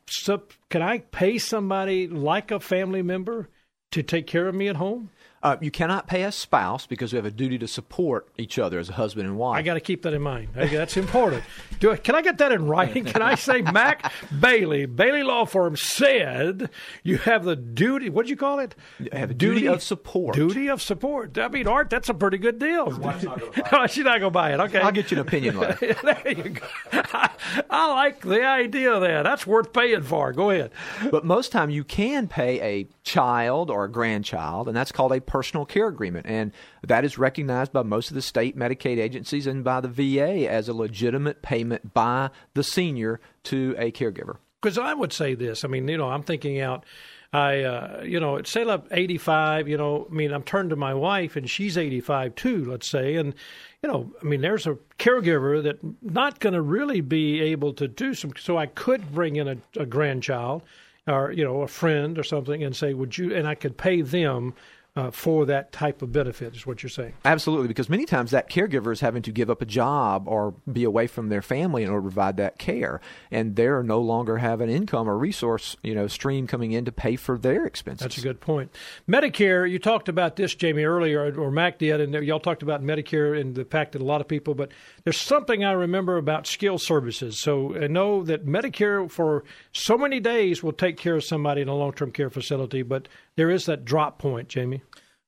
can 0.69 0.81
I 0.81 0.99
pay 0.99 1.37
somebody 1.37 2.07
like 2.07 2.51
a 2.51 2.59
family 2.59 3.01
member 3.01 3.49
to 3.91 4.03
take 4.03 4.27
care 4.27 4.47
of 4.47 4.55
me 4.55 4.67
at 4.67 4.75
home? 4.75 5.09
Uh, 5.43 5.57
you 5.59 5.69
cannot 5.69 6.07
pay 6.07 6.23
a 6.23 6.31
spouse 6.31 6.87
because 6.87 7.11
we 7.11 7.17
have 7.17 7.25
a 7.25 7.31
duty 7.31 7.57
to 7.57 7.67
support 7.67 8.29
each 8.37 8.57
other 8.57 8.79
as 8.79 8.87
a 8.87 8.93
husband 8.93 9.27
and 9.27 9.37
wife. 9.37 9.57
I 9.57 9.61
got 9.61 9.73
to 9.73 9.81
keep 9.81 10.01
that 10.03 10.13
in 10.13 10.21
mind. 10.21 10.47
That's 10.55 10.95
important. 10.95 11.43
Do 11.81 11.91
I, 11.91 11.97
can 11.97 12.15
I 12.15 12.21
get 12.21 12.37
that 12.37 12.53
in 12.53 12.65
writing? 12.65 13.03
Can 13.03 13.21
I 13.21 13.35
say 13.35 13.61
Mac 13.61 14.09
Bailey, 14.39 14.85
Bailey 14.85 15.21
Law 15.21 15.43
Firm 15.43 15.75
said 15.75 16.69
you 17.03 17.17
have 17.17 17.43
the 17.43 17.57
duty? 17.57 18.09
What 18.09 18.25
do 18.25 18.29
you 18.29 18.37
call 18.37 18.59
it? 18.59 18.73
You 18.99 19.09
have 19.11 19.31
a 19.31 19.33
duty, 19.33 19.61
duty, 19.61 19.67
of 19.67 19.83
support. 19.83 20.35
Duty 20.35 20.69
of 20.69 20.81
support. 20.81 21.37
I 21.37 21.49
mean, 21.49 21.67
Art, 21.67 21.89
that's 21.89 22.07
a 22.07 22.13
pretty 22.13 22.37
good 22.37 22.57
deal. 22.57 22.87
oh, 23.73 23.87
she's 23.87 24.05
not 24.05 24.19
going 24.19 24.21
to 24.21 24.29
buy 24.31 24.53
it. 24.53 24.61
Okay, 24.61 24.79
I'll 24.79 24.93
get 24.93 25.11
you 25.11 25.17
an 25.17 25.27
opinion 25.27 25.57
letter. 25.57 25.93
there 26.03 26.23
you 26.25 26.49
go. 26.51 26.65
I, 26.93 27.29
I 27.69 27.93
like 27.93 28.21
the 28.21 28.45
idea 28.45 28.93
of 28.93 29.01
that. 29.01 29.23
That's 29.23 29.45
worth 29.45 29.73
paying 29.73 30.03
for. 30.03 30.31
Go 30.31 30.51
ahead. 30.51 30.71
But 31.11 31.25
most 31.25 31.51
time 31.51 31.69
you 31.69 31.83
can 31.83 32.29
pay 32.29 32.61
a 32.61 32.87
child 33.03 33.69
or 33.69 33.83
a 33.83 33.91
grandchild, 33.91 34.67
and 34.67 34.77
that's 34.77 34.91
called 34.91 35.11
a 35.11 35.19
personal 35.33 35.65
care 35.65 35.87
agreement. 35.87 36.27
And 36.27 36.51
that 36.83 37.03
is 37.03 37.17
recognized 37.17 37.73
by 37.73 37.81
most 37.81 38.11
of 38.11 38.13
the 38.13 38.21
state 38.21 38.55
Medicaid 38.55 38.99
agencies 38.99 39.47
and 39.47 39.63
by 39.63 39.81
the 39.81 39.87
VA 39.87 40.47
as 40.47 40.69
a 40.69 40.75
legitimate 40.75 41.41
payment 41.41 41.91
by 41.91 42.29
the 42.53 42.63
senior 42.63 43.19
to 43.45 43.73
a 43.79 43.91
caregiver. 43.91 44.37
Because 44.61 44.77
I 44.77 44.93
would 44.93 45.11
say 45.11 45.33
this 45.33 45.65
I 45.65 45.69
mean, 45.69 45.87
you 45.87 45.97
know, 45.97 46.07
I'm 46.07 46.21
thinking 46.21 46.61
out. 46.61 46.85
I, 47.33 47.63
uh, 47.63 48.03
you 48.03 48.19
know, 48.19 48.43
say 48.43 48.61
I'm 48.61 48.83
85, 48.91 49.67
you 49.67 49.75
know, 49.75 50.05
I 50.07 50.13
mean, 50.13 50.31
I'm 50.31 50.43
turned 50.43 50.69
to 50.69 50.75
my 50.75 50.93
wife 50.93 51.35
and 51.35 51.49
she's 51.49 51.79
85 51.79 52.35
too, 52.35 52.65
let's 52.65 52.87
say. 52.87 53.15
And, 53.15 53.33
you 53.81 53.89
know, 53.89 54.13
I 54.21 54.25
mean, 54.25 54.41
there's 54.41 54.67
a 54.67 54.77
caregiver 54.99 55.63
that 55.63 55.79
not 56.03 56.41
going 56.41 56.53
to 56.53 56.61
really 56.61 57.01
be 57.01 57.41
able 57.41 57.73
to 57.73 57.87
do 57.87 58.13
some. 58.13 58.33
So 58.39 58.59
I 58.59 58.67
could 58.67 59.11
bring 59.11 59.37
in 59.37 59.47
a, 59.47 59.57
a 59.77 59.87
grandchild 59.87 60.61
or 61.07 61.31
you 61.31 61.43
know 61.43 61.61
a 61.61 61.67
friend 61.67 62.17
or 62.17 62.23
something 62.23 62.63
and 62.63 62.75
say 62.75 62.93
would 62.93 63.17
you 63.17 63.35
and 63.35 63.47
i 63.47 63.55
could 63.55 63.77
pay 63.77 64.01
them 64.01 64.53
uh, 64.95 65.09
for 65.09 65.45
that 65.47 65.71
type 65.71 66.03
of 66.03 66.11
benefit, 66.11 66.55
is 66.55 66.67
what 66.67 66.83
you're 66.83 66.89
saying. 66.89 67.13
Absolutely, 67.25 67.67
because 67.67 67.89
many 67.89 68.05
times 68.05 68.31
that 68.31 68.49
caregiver 68.49 68.91
is 68.91 68.99
having 68.99 69.23
to 69.23 69.31
give 69.31 69.49
up 69.49 69.61
a 69.61 69.65
job 69.65 70.27
or 70.27 70.53
be 70.71 70.83
away 70.83 71.07
from 71.07 71.29
their 71.29 71.41
family 71.41 71.83
in 71.83 71.89
order 71.89 72.01
to 72.01 72.13
provide 72.13 72.37
that 72.37 72.59
care, 72.59 73.01
and 73.31 73.55
they're 73.55 73.81
no 73.81 73.99
longer 73.99 74.37
have 74.37 74.61
an 74.61 74.69
income 74.69 75.09
or 75.09 75.17
resource, 75.17 75.75
you 75.81 75.95
know, 75.95 76.05
stream 76.07 76.45
coming 76.45 76.73
in 76.73 76.85
to 76.85 76.91
pay 76.91 77.15
for 77.15 77.39
their 77.39 77.65
expenses. 77.65 78.05
That's 78.05 78.17
a 78.19 78.21
good 78.21 78.39
point. 78.39 78.71
Medicare, 79.09 79.69
you 79.69 79.79
talked 79.79 80.09
about 80.09 80.35
this, 80.35 80.53
Jamie, 80.53 80.83
earlier, 80.83 81.33
or 81.39 81.49
Mac 81.49 81.79
did, 81.79 81.99
and 81.99 82.13
y'all 82.25 82.39
talked 82.39 82.61
about 82.61 82.83
Medicare 82.83 83.39
and 83.39 83.55
the 83.55 83.65
fact 83.65 83.93
that 83.93 84.01
a 84.01 84.05
lot 84.05 84.21
of 84.21 84.27
people, 84.27 84.53
but 84.53 84.69
there's 85.03 85.19
something 85.19 85.65
I 85.65 85.71
remember 85.71 86.17
about 86.17 86.45
skilled 86.45 86.81
services. 86.81 87.41
So 87.41 87.75
I 87.75 87.87
know 87.87 88.23
that 88.23 88.45
Medicare 88.45 89.09
for 89.09 89.43
so 89.71 89.97
many 89.97 90.19
days 90.19 90.61
will 90.61 90.71
take 90.71 90.97
care 90.97 91.15
of 91.15 91.23
somebody 91.23 91.61
in 91.61 91.67
a 91.67 91.75
long-term 91.75 92.11
care 92.11 92.29
facility, 92.29 92.83
but 92.83 93.07
there 93.35 93.49
is 93.49 93.65
that 93.65 93.85
drop 93.85 94.19
point, 94.19 94.47
Jamie. 94.47 94.81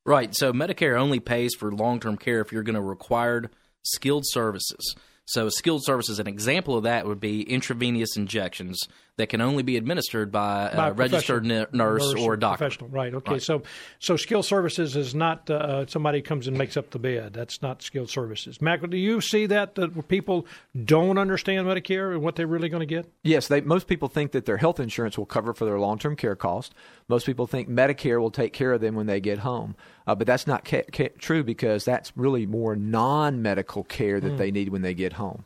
Right. 0.05 0.35
So 0.35 0.53
Medicare 0.53 0.99
only 0.99 1.19
pays 1.19 1.55
for 1.55 1.71
long 1.71 1.99
term 1.99 2.17
care 2.17 2.41
if 2.41 2.51
you're 2.51 2.63
going 2.63 2.75
to 2.75 2.81
required 2.81 3.49
skilled 3.83 4.25
services. 4.27 4.95
So, 5.27 5.49
skilled 5.49 5.83
services, 5.83 6.19
an 6.19 6.27
example 6.27 6.77
of 6.77 6.83
that 6.83 7.07
would 7.07 7.19
be 7.19 7.41
intravenous 7.41 8.15
injections 8.15 8.79
that 9.17 9.29
can 9.29 9.39
only 9.39 9.63
be 9.63 9.77
administered 9.77 10.31
by, 10.31 10.71
by 10.75 10.89
a 10.89 10.93
registered 10.93 11.45
nurse, 11.45 11.69
nurse, 11.71 12.13
or 12.15 12.33
a 12.33 12.39
doctor. 12.39 12.65
Professional, 12.65 12.89
right? 12.89 13.13
Okay, 13.13 13.33
right. 13.33 13.41
so 13.41 13.63
so 13.99 14.17
skilled 14.17 14.45
services 14.45 14.95
is 14.95 15.15
not 15.15 15.49
uh, 15.49 15.85
somebody 15.87 16.21
comes 16.21 16.47
and 16.47 16.57
makes 16.57 16.75
up 16.75 16.89
the 16.91 16.99
bed. 16.99 17.33
That's 17.33 17.61
not 17.61 17.81
skilled 17.81 18.09
services. 18.09 18.61
Mac, 18.61 18.87
do 18.89 18.97
you 18.97 19.21
see 19.21 19.45
that 19.45 19.75
that 19.75 20.07
people 20.09 20.45
don't 20.83 21.17
understand 21.17 21.65
Medicare 21.65 22.11
and 22.11 22.21
what 22.21 22.35
they're 22.35 22.47
really 22.47 22.67
going 22.69 22.81
to 22.81 22.85
get? 22.85 23.09
Yes, 23.23 23.47
they 23.47 23.61
most 23.61 23.87
people 23.87 24.09
think 24.09 24.31
that 24.33 24.45
their 24.45 24.57
health 24.57 24.79
insurance 24.79 25.17
will 25.17 25.25
cover 25.25 25.53
for 25.53 25.65
their 25.65 25.79
long 25.79 25.97
term 25.97 26.15
care 26.15 26.35
cost. 26.35 26.73
Most 27.07 27.25
people 27.25 27.47
think 27.47 27.69
Medicare 27.69 28.19
will 28.19 28.31
take 28.31 28.51
care 28.51 28.73
of 28.73 28.81
them 28.81 28.95
when 28.95 29.05
they 29.05 29.21
get 29.21 29.39
home, 29.39 29.75
uh, 30.07 30.15
but 30.15 30.27
that's 30.27 30.47
not 30.47 30.65
ca- 30.65 30.85
ca- 30.91 31.13
true 31.19 31.43
because 31.43 31.85
that's 31.85 32.11
really 32.17 32.45
more 32.45 32.75
non 32.75 33.41
medical 33.41 33.83
care 33.85 34.19
that 34.19 34.33
mm. 34.33 34.37
they 34.37 34.51
need 34.51 34.69
when 34.69 34.81
they 34.81 34.93
get 34.93 35.13
home. 35.13 35.45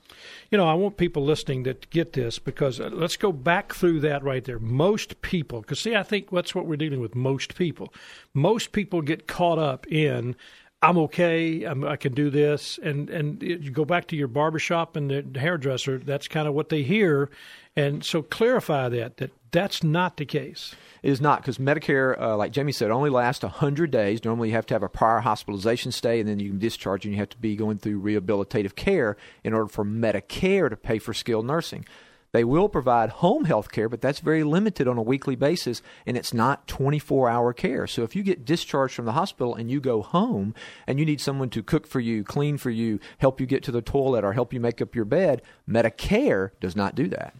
You 0.51 0.57
know, 0.57 0.67
I 0.67 0.73
want 0.73 0.97
people 0.97 1.23
listening 1.23 1.63
to 1.65 1.75
get 1.91 2.13
this 2.13 2.39
because 2.39 2.79
uh, 2.79 2.89
let's 2.91 3.17
go 3.17 3.31
back 3.31 3.73
through 3.73 3.99
that 4.01 4.23
right 4.23 4.43
there. 4.43 4.57
Most 4.57 5.21
people, 5.21 5.61
because 5.61 5.79
see, 5.79 5.95
I 5.95 6.03
think 6.03 6.31
that's 6.31 6.55
what 6.55 6.65
we're 6.65 6.75
dealing 6.75 6.99
with. 6.99 7.15
Most 7.15 7.55
people, 7.55 7.93
most 8.33 8.71
people 8.71 9.01
get 9.01 9.27
caught 9.27 9.59
up 9.59 9.85
in. 9.87 10.35
I'm 10.81 10.97
okay. 10.97 11.63
I'm, 11.63 11.83
i 11.83 11.97
can 11.97 12.13
do 12.13 12.29
this, 12.29 12.79
and 12.81 13.09
and 13.09 13.43
you 13.43 13.69
go 13.69 13.85
back 13.85 14.07
to 14.07 14.15
your 14.15 14.29
barbershop 14.29 14.95
and 14.95 15.11
the 15.11 15.39
hairdresser. 15.39 15.99
That's 15.99 16.27
kind 16.27 16.47
of 16.47 16.53
what 16.53 16.69
they 16.69 16.83
hear, 16.83 17.29
and 17.79 18.03
so 18.03 18.21
clarify 18.21 18.89
that 18.89 19.17
that 19.17 19.31
that's 19.51 19.83
not 19.83 20.17
the 20.17 20.25
case. 20.25 20.75
It 21.01 21.11
is 21.11 21.21
not 21.21 21.41
because 21.41 21.57
Medicare, 21.57 22.19
uh, 22.19 22.35
like 22.35 22.51
Jamie 22.51 22.73
said, 22.73 22.91
only 22.91 23.09
lasts 23.09 23.41
100 23.41 23.89
days. 23.89 24.23
Normally, 24.23 24.49
you 24.49 24.55
have 24.55 24.65
to 24.67 24.75
have 24.75 24.83
a 24.83 24.89
prior 24.89 25.21
hospitalization 25.21 25.91
stay, 25.91 26.19
and 26.19 26.27
then 26.27 26.39
you 26.39 26.49
can 26.49 26.59
discharge, 26.59 27.05
and 27.05 27.13
you 27.13 27.19
have 27.19 27.29
to 27.29 27.37
be 27.37 27.55
going 27.55 27.77
through 27.77 28.01
rehabilitative 28.01 28.75
care 28.75 29.15
in 29.43 29.53
order 29.53 29.69
for 29.69 29.85
Medicare 29.85 30.69
to 30.69 30.75
pay 30.75 30.99
for 30.99 31.13
skilled 31.13 31.47
nursing. 31.47 31.85
They 32.31 32.43
will 32.43 32.69
provide 32.69 33.09
home 33.09 33.45
health 33.45 33.71
care, 33.71 33.89
but 33.89 34.01
that's 34.01 34.19
very 34.19 34.43
limited 34.43 34.87
on 34.87 34.97
a 34.97 35.01
weekly 35.01 35.35
basis, 35.35 35.81
and 36.05 36.15
it's 36.15 36.33
not 36.33 36.67
24 36.67 37.29
hour 37.29 37.53
care. 37.53 37.87
So 37.87 38.03
if 38.03 38.15
you 38.15 38.21
get 38.21 38.45
discharged 38.45 38.93
from 38.93 39.05
the 39.05 39.13
hospital 39.13 39.55
and 39.55 39.71
you 39.71 39.79
go 39.79 40.03
home 40.03 40.53
and 40.85 40.99
you 40.99 41.05
need 41.05 41.21
someone 41.21 41.49
to 41.51 41.63
cook 41.63 41.87
for 41.87 41.99
you, 41.99 42.23
clean 42.23 42.57
for 42.57 42.69
you, 42.69 42.99
help 43.17 43.39
you 43.39 43.47
get 43.47 43.63
to 43.63 43.71
the 43.71 43.81
toilet, 43.81 44.23
or 44.23 44.33
help 44.33 44.53
you 44.53 44.59
make 44.59 44.81
up 44.81 44.93
your 44.93 45.05
bed, 45.05 45.41
Medicare 45.67 46.51
does 46.59 46.75
not 46.75 46.93
do 46.93 47.07
that. 47.07 47.33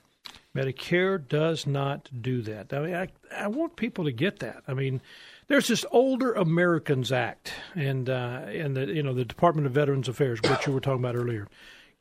Medicare 0.55 1.25
does 1.27 1.67
not 1.67 2.09
do 2.21 2.41
that. 2.41 2.73
I 2.73 2.79
mean, 2.79 2.95
I, 2.95 3.07
I 3.35 3.47
want 3.47 3.75
people 3.75 4.05
to 4.05 4.11
get 4.11 4.39
that. 4.39 4.63
I 4.67 4.73
mean, 4.73 5.01
there's 5.47 5.67
this 5.67 5.85
Older 5.91 6.33
Americans 6.33 7.11
Act, 7.11 7.53
and 7.75 8.09
uh, 8.09 8.45
and 8.47 8.75
the 8.75 8.87
you 8.87 9.03
know 9.03 9.13
the 9.13 9.25
Department 9.25 9.67
of 9.67 9.73
Veterans 9.73 10.07
Affairs, 10.07 10.39
which 10.41 10.65
you 10.65 10.73
were 10.73 10.79
talking 10.79 11.03
about 11.03 11.15
earlier. 11.15 11.47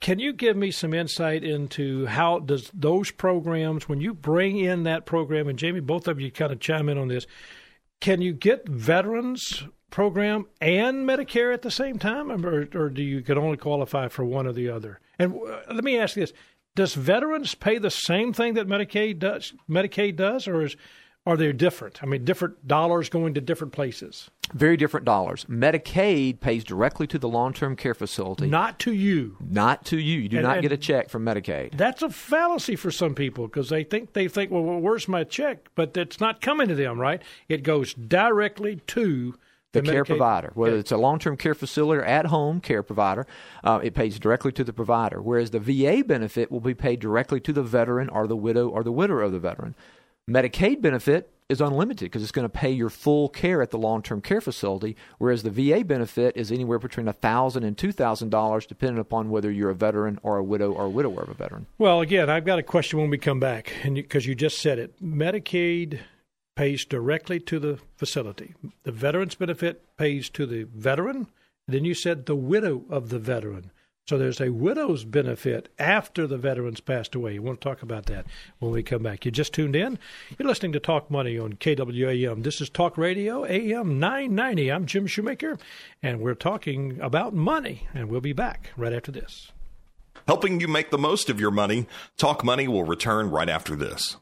Can 0.00 0.18
you 0.20 0.32
give 0.32 0.56
me 0.56 0.70
some 0.70 0.94
insight 0.94 1.42
into 1.42 2.06
how 2.06 2.38
does 2.38 2.70
those 2.72 3.10
programs, 3.10 3.88
when 3.88 4.00
you 4.00 4.14
bring 4.14 4.58
in 4.58 4.84
that 4.84 5.06
program, 5.06 5.48
and 5.48 5.58
Jamie, 5.58 5.80
both 5.80 6.06
of 6.06 6.20
you 6.20 6.30
kind 6.30 6.52
of 6.52 6.60
chime 6.60 6.88
in 6.88 6.98
on 6.98 7.08
this, 7.08 7.26
can 8.00 8.22
you 8.22 8.32
get 8.32 8.68
veterans 8.68 9.64
program 9.90 10.46
and 10.60 11.08
Medicare 11.08 11.52
at 11.52 11.62
the 11.62 11.70
same 11.70 11.98
time, 11.98 12.30
or, 12.30 12.68
or 12.74 12.90
do 12.90 13.02
you 13.02 13.22
can 13.22 13.38
only 13.38 13.56
qualify 13.56 14.06
for 14.06 14.24
one 14.24 14.46
or 14.46 14.52
the 14.52 14.68
other? 14.68 15.00
And 15.18 15.34
uh, 15.34 15.72
let 15.72 15.82
me 15.82 15.98
ask 15.98 16.14
this: 16.14 16.32
Does 16.78 16.94
veterans 16.94 17.56
pay 17.56 17.78
the 17.78 17.90
same 17.90 18.32
thing 18.32 18.54
that 18.54 18.68
Medicaid 18.68 19.18
does? 19.18 19.52
Medicaid 19.68 20.14
does, 20.14 20.46
or 20.46 20.62
is 20.62 20.76
are 21.26 21.36
they 21.36 21.52
different? 21.52 22.00
I 22.04 22.06
mean, 22.06 22.24
different 22.24 22.68
dollars 22.68 23.08
going 23.08 23.34
to 23.34 23.40
different 23.40 23.72
places. 23.72 24.30
Very 24.54 24.76
different 24.76 25.04
dollars. 25.04 25.44
Medicaid 25.46 26.38
pays 26.38 26.62
directly 26.62 27.08
to 27.08 27.18
the 27.18 27.28
long 27.28 27.52
term 27.52 27.74
care 27.74 27.94
facility. 27.94 28.46
Not 28.46 28.78
to 28.78 28.92
you. 28.92 29.36
Not 29.40 29.86
to 29.86 29.98
you. 29.98 30.20
You 30.20 30.28
do 30.28 30.36
And- 30.36 30.46
not 30.46 30.58
and- 30.58 30.62
get 30.62 30.70
a 30.70 30.76
check 30.76 31.08
from 31.10 31.24
Medicaid. 31.24 31.76
That's 31.76 32.00
a 32.00 32.10
fallacy 32.10 32.76
for 32.76 32.92
some 32.92 33.16
people 33.16 33.48
because 33.48 33.70
they 33.70 33.82
think 33.82 34.12
they 34.12 34.28
think, 34.28 34.52
well, 34.52 34.62
well, 34.62 34.78
where's 34.78 35.08
my 35.08 35.24
check? 35.24 35.66
But 35.74 35.96
it's 35.96 36.20
not 36.20 36.40
coming 36.40 36.68
to 36.68 36.76
them, 36.76 37.00
right? 37.00 37.20
It 37.48 37.64
goes 37.64 37.92
directly 37.92 38.76
to 38.86 39.34
the 39.72 39.82
care 39.82 40.02
Medicaid- 40.02 40.06
provider, 40.06 40.50
whether 40.54 40.72
Okay. 40.74 40.80
it's 40.80 40.92
a 40.92 40.96
long-term 40.96 41.36
care 41.36 41.54
facility 41.54 42.00
or 42.00 42.04
at-home 42.04 42.60
care 42.60 42.82
provider, 42.82 43.26
uh, 43.64 43.80
it 43.82 43.94
pays 43.94 44.18
directly 44.18 44.50
to 44.52 44.64
the 44.64 44.72
provider. 44.72 45.20
Whereas 45.20 45.50
the 45.50 45.60
VA 45.60 46.02
benefit 46.02 46.50
will 46.50 46.60
be 46.60 46.74
paid 46.74 47.00
directly 47.00 47.40
to 47.40 47.52
the 47.52 47.62
veteran 47.62 48.08
or 48.08 48.26
the 48.26 48.36
widow 48.36 48.68
or 48.68 48.82
the 48.82 48.92
widower 48.92 49.22
of 49.22 49.32
the 49.32 49.38
veteran. 49.38 49.74
Medicaid 50.28 50.80
benefit 50.82 51.30
is 51.48 51.60
unlimited 51.62 52.04
because 52.06 52.22
it's 52.22 52.32
going 52.32 52.44
to 52.44 52.50
pay 52.50 52.70
your 52.70 52.90
full 52.90 53.30
care 53.30 53.62
at 53.62 53.70
the 53.70 53.78
long-term 53.78 54.20
care 54.20 54.40
facility, 54.40 54.94
whereas 55.16 55.42
the 55.42 55.50
VA 55.50 55.82
benefit 55.82 56.36
is 56.36 56.52
anywhere 56.52 56.78
between 56.78 57.08
a 57.08 57.12
thousand 57.14 57.64
and 57.64 57.76
two 57.78 57.92
thousand 57.92 58.28
dollars, 58.30 58.66
depending 58.66 58.98
upon 58.98 59.30
whether 59.30 59.50
you're 59.50 59.70
a 59.70 59.74
veteran 59.74 60.18
or 60.22 60.36
a 60.36 60.44
widow 60.44 60.72
or 60.72 60.84
a 60.84 60.90
widower 60.90 61.22
of 61.22 61.30
a 61.30 61.34
veteran. 61.34 61.66
Well, 61.78 62.02
again, 62.02 62.28
I've 62.28 62.44
got 62.44 62.58
a 62.58 62.62
question 62.62 62.98
when 62.98 63.08
we 63.08 63.16
come 63.16 63.40
back, 63.40 63.72
and 63.82 63.94
because 63.94 64.26
you, 64.26 64.34
just 64.34 64.58
said 64.58 64.78
it, 64.78 65.02
Medicaid 65.02 66.00
pays 66.58 66.84
directly 66.84 67.38
to 67.38 67.60
the 67.60 67.78
facility. 67.96 68.52
The 68.82 68.90
veterans 68.90 69.36
benefit 69.36 69.96
pays 69.96 70.28
to 70.30 70.44
the 70.44 70.64
veteran. 70.64 71.28
Then 71.68 71.84
you 71.84 71.94
said 71.94 72.26
the 72.26 72.34
widow 72.34 72.82
of 72.90 73.10
the 73.10 73.20
veteran. 73.20 73.70
So 74.08 74.18
there's 74.18 74.40
a 74.40 74.50
widow's 74.50 75.04
benefit 75.04 75.68
after 75.78 76.26
the 76.26 76.36
veteran's 76.36 76.80
passed 76.80 77.14
away. 77.14 77.38
To 77.38 77.54
talk 77.54 77.82
about 77.82 78.06
that 78.06 78.26
when 78.58 78.72
we 78.72 78.82
come 78.82 79.04
back. 79.04 79.24
You 79.24 79.30
just 79.30 79.52
tuned 79.52 79.76
in. 79.76 80.00
You're 80.36 80.48
listening 80.48 80.72
to 80.72 80.80
Talk 80.80 81.12
Money 81.12 81.38
on 81.38 81.52
KWAM. 81.52 82.42
This 82.42 82.60
is 82.60 82.68
Talk 82.68 82.98
Radio 82.98 83.44
AM 83.46 84.00
990. 84.00 84.72
I'm 84.72 84.86
Jim 84.86 85.06
Shoemaker, 85.06 85.58
and 86.02 86.20
we're 86.20 86.34
talking 86.34 86.98
about 87.00 87.34
money. 87.34 87.86
And 87.94 88.08
we'll 88.08 88.20
be 88.20 88.32
back 88.32 88.72
right 88.76 88.92
after 88.92 89.12
this. 89.12 89.52
Helping 90.26 90.58
you 90.58 90.66
make 90.66 90.90
the 90.90 90.98
most 90.98 91.30
of 91.30 91.38
your 91.38 91.52
money, 91.52 91.86
Talk 92.16 92.42
Money 92.42 92.66
will 92.66 92.82
return 92.82 93.30
right 93.30 93.48
after 93.48 93.76
this. 93.76 94.16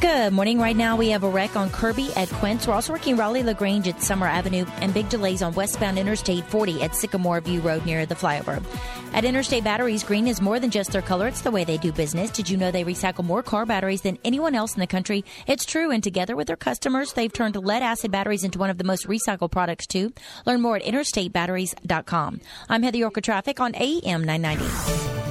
Good 0.00 0.32
morning. 0.32 0.58
Right 0.58 0.76
now, 0.76 0.96
we 0.96 1.10
have 1.10 1.24
a 1.24 1.28
wreck 1.28 1.56
on 1.56 1.68
Kirby 1.68 2.10
at 2.16 2.30
Quince. 2.30 2.66
We're 2.66 2.72
also 2.72 2.94
working 2.94 3.18
Raleigh 3.18 3.42
LaGrange 3.42 3.86
at 3.86 4.02
Summer 4.02 4.26
Avenue 4.26 4.64
and 4.80 4.94
big 4.94 5.10
delays 5.10 5.42
on 5.42 5.52
westbound 5.52 5.98
Interstate 5.98 6.46
40 6.46 6.80
at 6.80 6.96
Sycamore 6.96 7.42
View 7.42 7.60
Road 7.60 7.84
near 7.84 8.06
the 8.06 8.14
flyover. 8.14 8.64
At 9.12 9.26
Interstate 9.26 9.62
Batteries, 9.62 10.02
green 10.02 10.26
is 10.26 10.40
more 10.40 10.58
than 10.58 10.70
just 10.70 10.92
their 10.92 11.02
color, 11.02 11.28
it's 11.28 11.42
the 11.42 11.50
way 11.50 11.64
they 11.64 11.76
do 11.76 11.92
business. 11.92 12.30
Did 12.30 12.48
you 12.48 12.56
know 12.56 12.70
they 12.70 12.82
recycle 12.82 13.24
more 13.24 13.42
car 13.42 13.66
batteries 13.66 14.00
than 14.00 14.16
anyone 14.24 14.54
else 14.54 14.72
in 14.72 14.80
the 14.80 14.86
country? 14.86 15.22
It's 15.46 15.66
true, 15.66 15.90
and 15.90 16.02
together 16.02 16.34
with 16.34 16.46
their 16.46 16.56
customers, 16.56 17.12
they've 17.12 17.30
turned 17.30 17.56
lead 17.56 17.82
acid 17.82 18.10
batteries 18.10 18.42
into 18.42 18.58
one 18.58 18.70
of 18.70 18.78
the 18.78 18.84
most 18.84 19.06
recycled 19.06 19.50
products, 19.50 19.86
too. 19.86 20.14
Learn 20.46 20.62
more 20.62 20.76
at 20.76 20.82
interstatebatteries.com. 20.82 22.40
I'm 22.70 22.82
Heather 22.82 22.98
Yorker 22.98 23.20
Traffic 23.20 23.60
on 23.60 23.74
AM 23.74 24.24
990. 24.24 25.29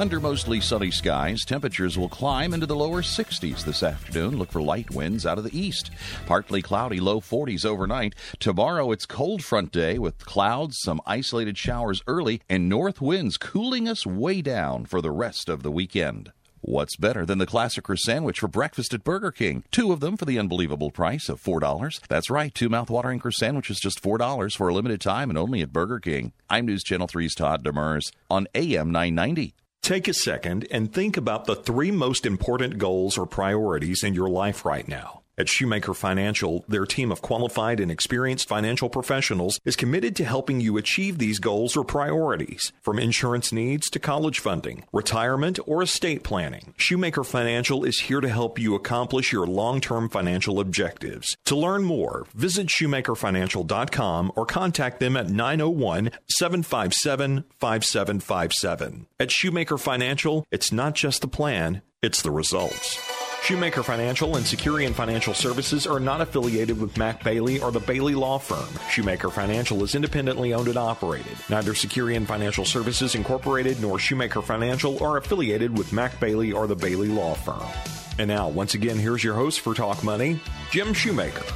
Under 0.00 0.18
mostly 0.18 0.62
sunny 0.62 0.90
skies, 0.90 1.44
temperatures 1.44 1.98
will 1.98 2.08
climb 2.08 2.54
into 2.54 2.64
the 2.64 2.74
lower 2.74 3.02
60s 3.02 3.62
this 3.66 3.82
afternoon. 3.82 4.38
Look 4.38 4.50
for 4.50 4.62
light 4.62 4.90
winds 4.90 5.26
out 5.26 5.36
of 5.36 5.44
the 5.44 5.54
east. 5.54 5.90
Partly 6.24 6.62
cloudy, 6.62 7.00
low 7.00 7.20
40s 7.20 7.66
overnight. 7.66 8.14
Tomorrow, 8.38 8.92
it's 8.92 9.04
cold 9.04 9.44
front 9.44 9.72
day 9.72 9.98
with 9.98 10.24
clouds, 10.24 10.78
some 10.80 11.02
isolated 11.04 11.58
showers 11.58 12.00
early, 12.06 12.40
and 12.48 12.66
north 12.66 13.02
winds 13.02 13.36
cooling 13.36 13.86
us 13.86 14.06
way 14.06 14.40
down 14.40 14.86
for 14.86 15.02
the 15.02 15.10
rest 15.10 15.50
of 15.50 15.62
the 15.62 15.70
weekend. 15.70 16.32
What's 16.62 16.96
better 16.96 17.26
than 17.26 17.36
the 17.36 17.44
classic 17.44 17.84
sandwich 17.96 18.40
for 18.40 18.48
breakfast 18.48 18.94
at 18.94 19.04
Burger 19.04 19.32
King? 19.32 19.64
Two 19.70 19.92
of 19.92 20.00
them 20.00 20.16
for 20.16 20.24
the 20.24 20.38
unbelievable 20.38 20.90
price 20.90 21.28
of 21.28 21.42
$4. 21.42 22.00
That's 22.08 22.30
right, 22.30 22.54
two 22.54 22.70
mouthwatering 22.70 23.20
sandwiches 23.34 23.78
just 23.78 24.02
$4 24.02 24.56
for 24.56 24.68
a 24.68 24.72
limited 24.72 25.02
time 25.02 25.28
and 25.28 25.38
only 25.38 25.60
at 25.60 25.74
Burger 25.74 26.00
King. 26.00 26.32
I'm 26.48 26.64
News 26.64 26.84
Channel 26.84 27.06
3's 27.06 27.34
Todd 27.34 27.62
Demers 27.62 28.10
on 28.30 28.48
AM 28.54 28.90
990. 28.90 29.52
Take 29.82 30.08
a 30.08 30.14
second 30.14 30.66
and 30.70 30.92
think 30.92 31.16
about 31.16 31.46
the 31.46 31.56
three 31.56 31.90
most 31.90 32.26
important 32.26 32.78
goals 32.78 33.16
or 33.16 33.26
priorities 33.26 34.02
in 34.04 34.14
your 34.14 34.28
life 34.28 34.64
right 34.64 34.86
now. 34.86 35.22
At 35.40 35.48
Shoemaker 35.48 35.94
Financial, 35.94 36.66
their 36.68 36.84
team 36.84 37.10
of 37.10 37.22
qualified 37.22 37.80
and 37.80 37.90
experienced 37.90 38.46
financial 38.46 38.90
professionals 38.90 39.58
is 39.64 39.74
committed 39.74 40.14
to 40.16 40.24
helping 40.26 40.60
you 40.60 40.76
achieve 40.76 41.16
these 41.16 41.38
goals 41.38 41.78
or 41.78 41.82
priorities. 41.82 42.74
From 42.82 42.98
insurance 42.98 43.50
needs 43.50 43.88
to 43.88 43.98
college 43.98 44.38
funding, 44.38 44.84
retirement, 44.92 45.58
or 45.66 45.82
estate 45.82 46.24
planning, 46.24 46.74
Shoemaker 46.76 47.24
Financial 47.24 47.84
is 47.84 48.00
here 48.00 48.20
to 48.20 48.28
help 48.28 48.58
you 48.58 48.74
accomplish 48.74 49.32
your 49.32 49.46
long 49.46 49.80
term 49.80 50.10
financial 50.10 50.60
objectives. 50.60 51.34
To 51.46 51.56
learn 51.56 51.84
more, 51.84 52.26
visit 52.34 52.66
shoemakerfinancial.com 52.66 54.32
or 54.36 54.44
contact 54.44 55.00
them 55.00 55.16
at 55.16 55.30
901 55.30 56.10
757 56.28 57.44
5757. 57.58 59.06
At 59.18 59.30
Shoemaker 59.30 59.78
Financial, 59.78 60.44
it's 60.50 60.70
not 60.70 60.94
just 60.94 61.22
the 61.22 61.28
plan, 61.28 61.80
it's 62.02 62.20
the 62.20 62.30
results. 62.30 63.09
Shoemaker 63.42 63.82
Financial 63.82 64.36
and 64.36 64.46
Securian 64.46 64.92
Financial 64.92 65.34
Services 65.34 65.86
are 65.86 65.98
not 65.98 66.20
affiliated 66.20 66.80
with 66.80 66.96
Mac 66.96 67.24
Bailey 67.24 67.58
or 67.58 67.72
the 67.72 67.80
Bailey 67.80 68.14
Law 68.14 68.38
Firm. 68.38 68.68
Shoemaker 68.90 69.30
Financial 69.30 69.82
is 69.82 69.94
independently 69.94 70.54
owned 70.54 70.68
and 70.68 70.76
operated. 70.76 71.36
Neither 71.48 71.72
Securian 71.72 72.26
Financial 72.26 72.64
Services 72.64 73.16
Incorporated 73.16 73.80
nor 73.80 73.98
Shoemaker 73.98 74.42
Financial 74.42 75.02
are 75.02 75.16
affiliated 75.16 75.76
with 75.76 75.92
Mac 75.92 76.20
Bailey 76.20 76.52
or 76.52 76.68
the 76.68 76.76
Bailey 76.76 77.08
Law 77.08 77.34
Firm. 77.34 77.66
And 78.18 78.28
now, 78.28 78.48
once 78.48 78.74
again, 78.74 78.98
here's 78.98 79.24
your 79.24 79.34
host 79.34 79.60
for 79.60 79.74
Talk 79.74 80.04
Money, 80.04 80.38
Jim 80.70 80.92
Shoemaker. 80.92 81.46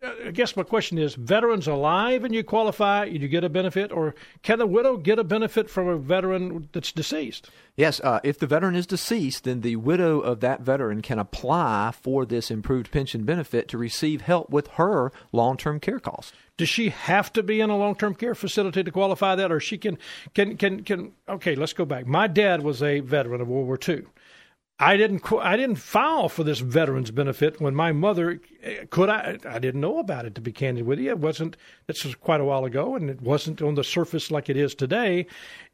I 0.04 0.32
guess 0.32 0.56
my 0.56 0.64
question 0.64 0.98
is: 0.98 1.16
veterans 1.16 1.68
alive 1.68 2.24
and 2.24 2.34
you 2.34 2.44
qualify, 2.44 3.06
you 3.06 3.28
get 3.28 3.44
a 3.44 3.50
benefit, 3.50 3.92
or 3.92 4.14
can 4.44 4.62
a 4.62 4.66
widow 4.66 4.98
get 4.98 5.20
a 5.20 5.24
benefit 5.24 5.70
from 5.70 5.88
a 5.88 5.98
veteran 5.98 6.70
that's 6.74 6.92
deceased? 6.92 7.50
Yes, 7.76 8.00
uh, 8.02 8.20
if 8.24 8.38
the 8.38 8.48
veteran 8.48 8.76
is 8.76 8.86
deceased, 8.86 9.46
then 9.46 9.62
the 9.62 9.76
widow 9.78 10.20
of 10.20 10.40
that 10.42 10.62
veteran 10.62 11.02
can 11.02 11.20
apply 11.20 11.92
for 12.00 12.26
this 12.26 12.52
improved 12.52 12.92
pension 12.92 13.24
benefit 13.24 13.68
to 13.70 13.78
receive 13.78 14.22
help 14.22 14.50
with 14.50 14.68
her 14.74 15.12
long-term 15.32 15.80
care 15.80 16.00
costs. 16.00 16.34
Does 16.58 16.70
she 16.70 16.90
have 16.90 17.34
to 17.34 17.44
be 17.44 17.60
in 17.60 17.70
a 17.70 17.78
long-term 17.78 18.16
care 18.16 18.36
facility 18.36 18.84
to 18.84 18.92
qualify 18.92 19.36
that, 19.36 19.52
or 19.52 19.60
she 19.60 19.78
can 19.78 19.98
can 20.34 20.58
can 20.58 20.84
can? 20.84 21.14
Okay, 21.28 21.56
let's 21.56 21.74
go 21.74 21.86
back. 21.86 22.06
My 22.06 22.28
dad 22.28 22.64
was 22.64 22.84
a 22.84 23.00
veteran 23.00 23.42
of 23.42 23.48
World 23.48 23.68
War 23.68 23.80
II. 23.88 24.04
I 24.78 24.98
didn't 24.98 25.24
I 25.32 25.56
didn't 25.56 25.78
file 25.78 26.28
for 26.28 26.44
this 26.44 26.60
veterans 26.60 27.10
benefit 27.12 27.62
when 27.62 27.76
my 27.76 27.94
mother 27.94 28.42
could 28.90 29.10
I 29.10 29.38
I 29.48 29.60
didn't 29.60 29.80
know 29.80 30.00
about 30.00 30.26
it 30.26 30.36
to 30.36 30.42
be 30.42 30.52
candid 30.52 30.86
with 30.86 31.00
you. 31.00 31.12
It 31.12 31.20
wasn't 31.20 31.56
this 31.88 32.04
was 32.04 32.16
quite 32.16 32.42
a 32.42 32.46
while 32.46 32.66
ago 32.66 32.96
and 32.96 33.10
it 33.10 33.22
wasn't 33.22 33.62
on 33.62 33.76
the 33.76 33.84
surface 33.84 34.32
like 34.32 34.50
it 34.50 34.58
is 34.58 34.76
today. 34.76 35.28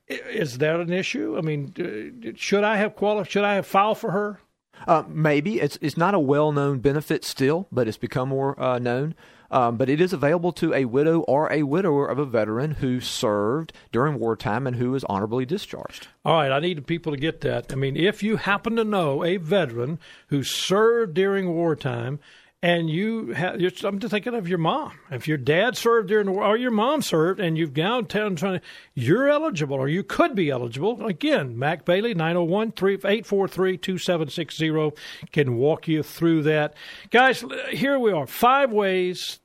Is 0.08 0.60
that 0.60 0.80
an 0.80 0.94
issue? 0.94 1.36
I 1.38 1.42
mean 1.42 2.36
should 2.38 2.64
I 2.64 2.78
have 2.78 2.96
quali- 2.96 3.26
should 3.26 3.44
I 3.44 3.56
have 3.56 3.66
filed 3.66 3.98
for 3.98 4.12
her? 4.12 4.40
Uh, 4.88 5.04
maybe. 5.08 5.60
It's 5.60 5.80
it's 5.82 5.98
not 5.98 6.14
a 6.14 6.20
well 6.20 6.52
known 6.52 6.80
benefit 6.80 7.26
still 7.26 7.68
but 7.72 7.88
it's 7.88 7.98
become 7.98 8.30
more 8.30 8.60
uh, 8.62 8.78
known 8.78 9.16
Um, 9.52 9.76
but 9.76 9.90
it 9.90 10.00
is 10.00 10.14
available 10.14 10.54
to 10.54 10.74
a 10.74 10.86
widow 10.86 11.20
or 11.22 11.52
a 11.52 11.64
widower 11.64 12.08
of 12.08 12.18
a 12.18 12.26
veteran 12.26 12.72
who 12.72 13.02
served 13.02 13.74
during 13.92 14.18
wartime 14.18 14.66
and 14.66 14.78
who 14.78 14.96
is 14.96 15.04
honorably 15.04 15.46
discharged. 15.46 16.08
All 16.24 16.36
right, 16.36 16.52
I 16.52 16.60
need 16.60 16.88
people 16.88 17.12
to 17.12 17.18
get 17.18 17.42
that. 17.42 17.72
I 17.72 17.76
mean, 17.76 17.98
if 17.98 18.24
you 18.24 18.38
happen 18.38 18.78
to 18.78 18.86
know 18.86 19.26
a 19.26 19.38
veteran 19.38 20.00
who 20.28 20.42
served 20.42 21.14
during 21.14 21.54
wartime, 21.54 22.20
and 22.64 22.92
you 22.92 23.34
have, 23.34 23.56
I'm 23.84 24.00
just 24.00 24.12
thinking 24.12 24.36
of 24.36 24.48
your 24.48 24.60
mom. 24.60 24.92
If 25.10 25.28
your 25.28 25.40
dad 25.40 25.76
served 25.78 26.10
during 26.10 26.28
the 26.28 26.32
war, 26.32 26.44
or 26.44 26.58
your 26.58 26.70
mom 26.70 27.02
served, 27.02 27.40
and 27.40 27.58
you've 27.58 27.74
gone 27.74 28.06
down 28.06 28.36
trying 28.36 28.62
you're 28.94 29.28
eligible, 29.28 29.78
or 29.78 29.88
you 29.88 30.04
could 30.04 30.36
be 30.36 30.52
eligible. 30.52 31.04
Again, 31.06 31.58
Mac 31.58 31.86
Bailey, 31.86 32.14
901 32.14 32.74
843 32.78 33.78
2760 33.78 34.92
can 35.32 35.56
walk 35.56 35.88
you 35.88 36.04
through 36.04 36.44
that. 36.44 36.76
Guys, 37.10 37.44
here 37.72 37.98
we 37.98 38.12
are. 38.12 38.28
Five 38.28 38.72
ways 38.72 39.40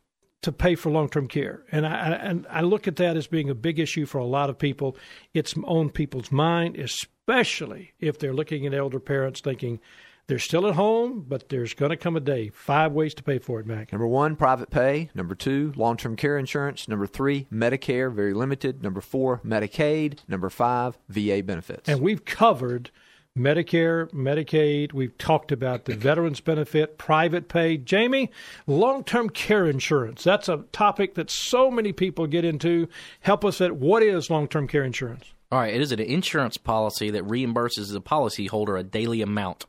to 0.47 0.53
pay 0.53 0.75
for 0.75 0.91
long-term 0.91 1.29
care, 1.29 1.65
and 1.71 1.87
I 1.87 2.13
and 2.15 2.47
I 2.49 2.63
look 2.63 2.89
at 2.89 2.97
that 2.97 3.17
as 3.17 3.27
being 3.27 3.51
a 3.51 3.55
big 3.55 3.79
issue 3.79 4.07
for 4.07 4.19
a 4.19 4.25
lot 4.25 4.49
of 4.49 4.59
people. 4.59 4.97
It's 5.35 5.55
on 5.65 5.91
people's 5.91 6.33
mind, 6.33 6.77
especially 6.77 7.93
if 8.01 8.19
they're 8.19 8.33
looking 8.33 8.65
at 8.65 8.73
elder 8.73 9.01
parents, 9.01 9.41
thinking 9.41 9.81
they're 10.29 10.39
still 10.39 10.67
at 10.67 10.75
home, 10.75 11.25
but 11.27 11.49
there's 11.49 11.75
going 11.75 11.91
to 11.91 11.97
come 11.97 12.17
a 12.17 12.21
day. 12.21 12.49
Five 12.49 12.93
ways 12.93 13.15
to 13.15 13.23
pay 13.23 13.39
for 13.39 13.61
it, 13.61 13.67
Mac. 13.67 13.93
Number 13.93 14.07
one, 14.07 14.37
private 14.37 14.71
pay. 14.71 15.11
Number 15.15 15.35
two, 15.35 15.73
long 15.77 15.97
term 15.97 16.17
care 16.17 16.39
insurance. 16.39 16.89
Number 16.89 17.07
three, 17.07 17.47
Medicare, 17.53 18.13
very 18.13 18.35
limited. 18.35 18.83
Number 18.83 19.01
four, 19.01 19.41
Medicaid. 19.45 20.19
Number 20.29 20.51
five, 20.51 20.99
VA 21.09 21.43
benefits. 21.43 21.89
And 21.89 22.01
we've 22.01 22.25
covered 22.25 22.91
Medicare, 23.37 24.11
Medicaid. 24.13 24.93
We've 24.93 25.17
talked 25.19 25.53
about 25.53 25.85
the 25.85 25.95
veterans 25.95 26.41
benefit, 26.41 26.99
private 26.99 27.49
pay. 27.49 27.77
Jamie, 27.77 28.31
long 28.67 29.05
term 29.05 29.29
care 29.29 29.67
insurance. 29.67 30.25
That's 30.25 30.49
a 30.49 30.65
topic 30.73 31.15
that 31.15 31.31
so 31.31 31.71
many 31.71 31.93
people 31.93 32.27
get 32.27 32.45
into. 32.45 32.89
Help 33.21 33.45
us 33.45 33.61
at 33.61 33.77
what 33.77 34.03
is 34.03 34.31
long 34.31 34.49
term 34.49 34.67
care 34.67 34.85
insurance? 34.85 35.33
All 35.53 35.61
right, 35.61 35.73
it 35.73 35.81
is 35.81 35.93
an 35.93 36.01
insurance 36.01 36.57
policy 36.57 37.11
that 37.11 37.25
reimburses 37.25 37.93
the 37.93 38.01
policyholder 38.01 38.81
a 38.81 38.83
daily 38.83 39.23
amount 39.23 39.67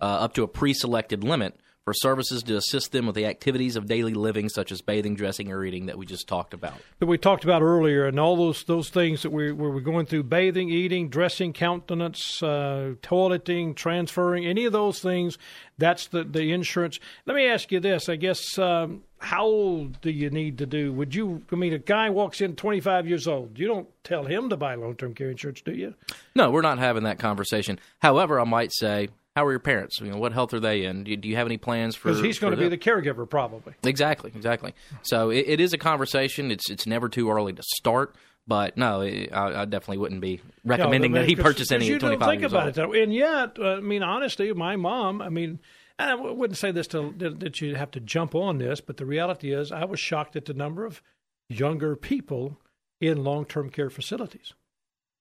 uh, 0.00 0.04
up 0.04 0.34
to 0.34 0.42
a 0.42 0.48
pre 0.48 0.72
selected 0.72 1.24
limit 1.24 1.58
for 1.88 1.94
services 1.94 2.42
to 2.42 2.54
assist 2.54 2.92
them 2.92 3.06
with 3.06 3.14
the 3.14 3.24
activities 3.24 3.74
of 3.74 3.86
daily 3.86 4.12
living, 4.12 4.50
such 4.50 4.70
as 4.70 4.82
bathing, 4.82 5.14
dressing, 5.14 5.50
or 5.50 5.64
eating, 5.64 5.86
that 5.86 5.96
we 5.96 6.04
just 6.04 6.28
talked 6.28 6.52
about. 6.52 6.74
That 6.98 7.06
we 7.06 7.16
talked 7.16 7.44
about 7.44 7.62
earlier, 7.62 8.04
and 8.04 8.20
all 8.20 8.36
those 8.36 8.64
those 8.64 8.90
things 8.90 9.22
that 9.22 9.30
we, 9.30 9.52
we 9.52 9.68
were 9.70 9.80
going 9.80 10.04
through 10.04 10.24
bathing, 10.24 10.68
eating, 10.68 11.08
dressing, 11.08 11.54
countenance, 11.54 12.42
uh, 12.42 12.92
toileting, 13.00 13.74
transferring, 13.74 14.44
any 14.44 14.66
of 14.66 14.74
those 14.74 15.00
things, 15.00 15.38
that's 15.78 16.08
the, 16.08 16.24
the 16.24 16.52
insurance. 16.52 17.00
Let 17.24 17.34
me 17.36 17.46
ask 17.46 17.72
you 17.72 17.80
this 17.80 18.10
I 18.10 18.16
guess. 18.16 18.58
Um, 18.58 19.04
how 19.20 19.44
old 19.44 20.00
do 20.00 20.10
you 20.10 20.30
need 20.30 20.58
to 20.58 20.66
do? 20.66 20.92
Would 20.92 21.14
you? 21.14 21.42
I 21.50 21.56
mean, 21.56 21.72
a 21.72 21.78
guy 21.78 22.08
walks 22.10 22.40
in 22.40 22.54
25 22.54 23.08
years 23.08 23.26
old. 23.26 23.58
You 23.58 23.66
don't 23.66 23.88
tell 24.04 24.24
him 24.24 24.48
to 24.50 24.56
buy 24.56 24.74
long-term 24.76 25.14
care 25.14 25.30
insurance, 25.30 25.60
do 25.60 25.72
you? 25.72 25.94
No, 26.36 26.50
we're 26.50 26.62
not 26.62 26.78
having 26.78 27.02
that 27.02 27.18
conversation. 27.18 27.80
However, 27.98 28.38
I 28.38 28.44
might 28.44 28.72
say, 28.72 29.08
how 29.38 29.46
are 29.46 29.52
your 29.52 29.60
parents? 29.60 30.00
You 30.00 30.10
know, 30.10 30.18
what 30.18 30.32
health 30.32 30.52
are 30.52 30.58
they 30.58 30.82
in? 30.82 31.04
Do 31.04 31.12
you, 31.12 31.16
do 31.16 31.28
you 31.28 31.36
have 31.36 31.46
any 31.46 31.58
plans 31.58 31.94
for? 31.94 32.08
Because 32.08 32.24
he's 32.24 32.40
going 32.40 32.50
to 32.50 32.56
be 32.56 32.68
the 32.68 32.76
caregiver, 32.76 33.28
probably. 33.28 33.72
Exactly, 33.84 34.32
exactly. 34.34 34.74
So 35.02 35.30
it, 35.30 35.44
it 35.46 35.60
is 35.60 35.72
a 35.72 35.78
conversation. 35.78 36.50
It's 36.50 36.68
it's 36.68 36.86
never 36.86 37.08
too 37.08 37.30
early 37.30 37.52
to 37.52 37.62
start. 37.62 38.16
But 38.48 38.76
no, 38.76 39.02
I, 39.02 39.28
I 39.32 39.64
definitely 39.66 39.98
wouldn't 39.98 40.22
be 40.22 40.40
recommending 40.64 41.12
no, 41.12 41.20
that 41.20 41.28
he 41.28 41.36
purchase 41.36 41.70
any 41.70 41.86
you 41.86 41.98
25 41.98 42.28
think 42.28 42.42
about 42.42 42.62
old. 42.62 42.68
it, 42.70 42.74
though. 42.74 42.92
And 42.94 43.14
yet, 43.14 43.58
uh, 43.60 43.74
I 43.74 43.80
mean, 43.80 44.02
honestly, 44.02 44.52
my 44.54 44.74
mom, 44.74 45.22
I 45.22 45.28
mean, 45.28 45.60
and 45.98 46.10
I 46.10 46.14
wouldn't 46.14 46.56
say 46.56 46.72
this 46.72 46.88
to 46.88 47.14
that 47.18 47.60
you 47.60 47.76
have 47.76 47.92
to 47.92 48.00
jump 48.00 48.34
on 48.34 48.58
this, 48.58 48.80
but 48.80 48.96
the 48.96 49.06
reality 49.06 49.52
is, 49.52 49.70
I 49.70 49.84
was 49.84 50.00
shocked 50.00 50.34
at 50.34 50.46
the 50.46 50.54
number 50.54 50.84
of 50.84 51.00
younger 51.48 51.94
people 51.94 52.58
in 53.00 53.22
long-term 53.22 53.70
care 53.70 53.90
facilities. 53.90 54.54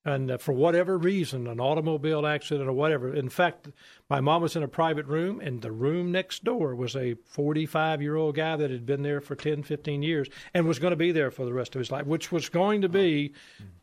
And 0.07 0.31
uh, 0.31 0.37
for 0.37 0.53
whatever 0.53 0.97
reason, 0.97 1.47
an 1.47 1.59
automobile 1.59 2.25
accident 2.25 2.69
or 2.69 2.71
whatever. 2.71 3.13
In 3.13 3.27
fact, 3.27 3.67
my 4.09 4.21
mom 4.21 4.41
was 4.41 4.55
in 4.55 4.63
a 4.63 4.67
private 4.67 5.05
room, 5.05 5.41
and 5.41 5.61
the 5.61 5.71
room 5.71 6.13
next 6.13 6.45
door 6.45 6.73
was 6.75 6.95
a 6.95 7.15
45 7.25 8.01
year 8.01 8.15
old 8.15 8.35
guy 8.35 8.55
that 8.55 8.71
had 8.71 8.85
been 8.85 9.03
there 9.03 9.19
for 9.19 9.35
10, 9.35 9.63
15 9.63 10.01
years 10.01 10.29
and 10.53 10.65
was 10.65 10.79
going 10.79 10.91
to 10.91 10.95
be 10.95 11.11
there 11.11 11.29
for 11.29 11.43
the 11.43 11.51
rest 11.51 11.75
of 11.75 11.79
his 11.79 11.91
life, 11.91 12.05
which 12.05 12.31
was 12.31 12.47
going 12.47 12.81
to 12.83 12.87
be 12.87 13.33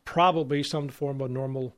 probably 0.03 0.63
some 0.63 0.89
form 0.89 1.21
of 1.21 1.29
normal, 1.29 1.75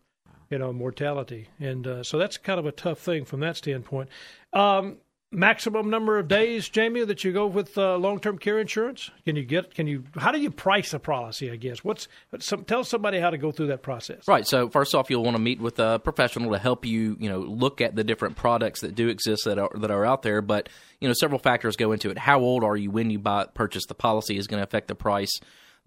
you 0.49 0.57
know, 0.57 0.71
mortality. 0.71 1.49
And 1.59 1.85
uh, 1.85 2.03
so 2.03 2.17
that's 2.17 2.37
kind 2.37 2.57
of 2.57 2.65
a 2.65 2.71
tough 2.71 2.99
thing 2.99 3.25
from 3.25 3.41
that 3.41 3.57
standpoint. 3.57 4.07
Um, 4.53 4.99
maximum 5.31 5.89
number 5.89 6.17
of 6.17 6.27
days, 6.27 6.69
Jamie, 6.69 7.03
that 7.03 7.23
you 7.23 7.33
go 7.33 7.47
with 7.47 7.77
uh, 7.77 7.97
long-term 7.97 8.37
care 8.37 8.59
insurance? 8.59 9.11
Can 9.25 9.35
you 9.35 9.43
get? 9.43 9.73
Can 9.73 9.87
you? 9.87 10.03
How 10.15 10.31
do 10.31 10.39
you 10.39 10.51
price 10.51 10.93
a 10.93 10.99
policy? 10.99 11.51
I 11.51 11.55
guess. 11.55 11.83
What's 11.83 12.07
some? 12.39 12.63
Tell 12.63 12.83
somebody 12.83 13.19
how 13.19 13.29
to 13.29 13.37
go 13.37 13.51
through 13.51 13.67
that 13.67 13.81
process. 13.81 14.27
Right. 14.27 14.47
So 14.47 14.69
first 14.69 14.95
off, 14.95 15.09
you'll 15.09 15.23
want 15.23 15.35
to 15.35 15.41
meet 15.41 15.59
with 15.59 15.79
a 15.79 15.99
professional 15.99 16.51
to 16.51 16.59
help 16.59 16.85
you, 16.85 17.17
you 17.19 17.29
know, 17.29 17.39
look 17.39 17.81
at 17.81 17.95
the 17.95 18.03
different 18.03 18.35
products 18.35 18.81
that 18.81 18.95
do 18.95 19.07
exist 19.09 19.45
that 19.45 19.59
are 19.59 19.71
that 19.75 19.91
are 19.91 20.05
out 20.05 20.21
there. 20.21 20.41
But 20.41 20.69
you 20.99 21.07
know, 21.07 21.13
several 21.13 21.39
factors 21.39 21.75
go 21.75 21.91
into 21.91 22.09
it. 22.09 22.17
How 22.17 22.39
old 22.39 22.63
are 22.63 22.77
you 22.77 22.91
when 22.91 23.09
you 23.09 23.19
buy 23.19 23.45
purchase 23.53 23.85
the 23.87 23.95
policy 23.95 24.37
is 24.37 24.47
going 24.47 24.59
to 24.59 24.63
affect 24.63 24.87
the 24.87 24.95
price. 24.95 25.39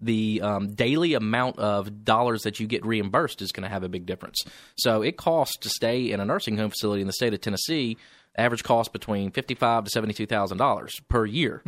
The 0.03 0.41
um, 0.41 0.73
daily 0.73 1.13
amount 1.13 1.59
of 1.59 2.03
dollars 2.03 2.41
that 2.41 2.59
you 2.59 2.65
get 2.65 2.83
reimbursed 2.83 3.39
is 3.39 3.51
going 3.51 3.65
to 3.65 3.69
have 3.69 3.83
a 3.83 3.89
big 3.89 4.07
difference. 4.07 4.41
So 4.75 5.03
it 5.03 5.15
costs 5.15 5.57
to 5.57 5.69
stay 5.69 6.11
in 6.11 6.19
a 6.19 6.25
nursing 6.25 6.57
home 6.57 6.71
facility 6.71 7.01
in 7.01 7.07
the 7.07 7.13
state 7.13 7.35
of 7.35 7.41
Tennessee 7.41 7.97
average 8.37 8.63
cost 8.63 8.93
between 8.93 9.31
fifty-five 9.31 9.83
to 9.85 9.89
seventy-two 9.89 10.25
thousand 10.25 10.57
dollars 10.57 10.99
per 11.09 11.25
year. 11.25 11.61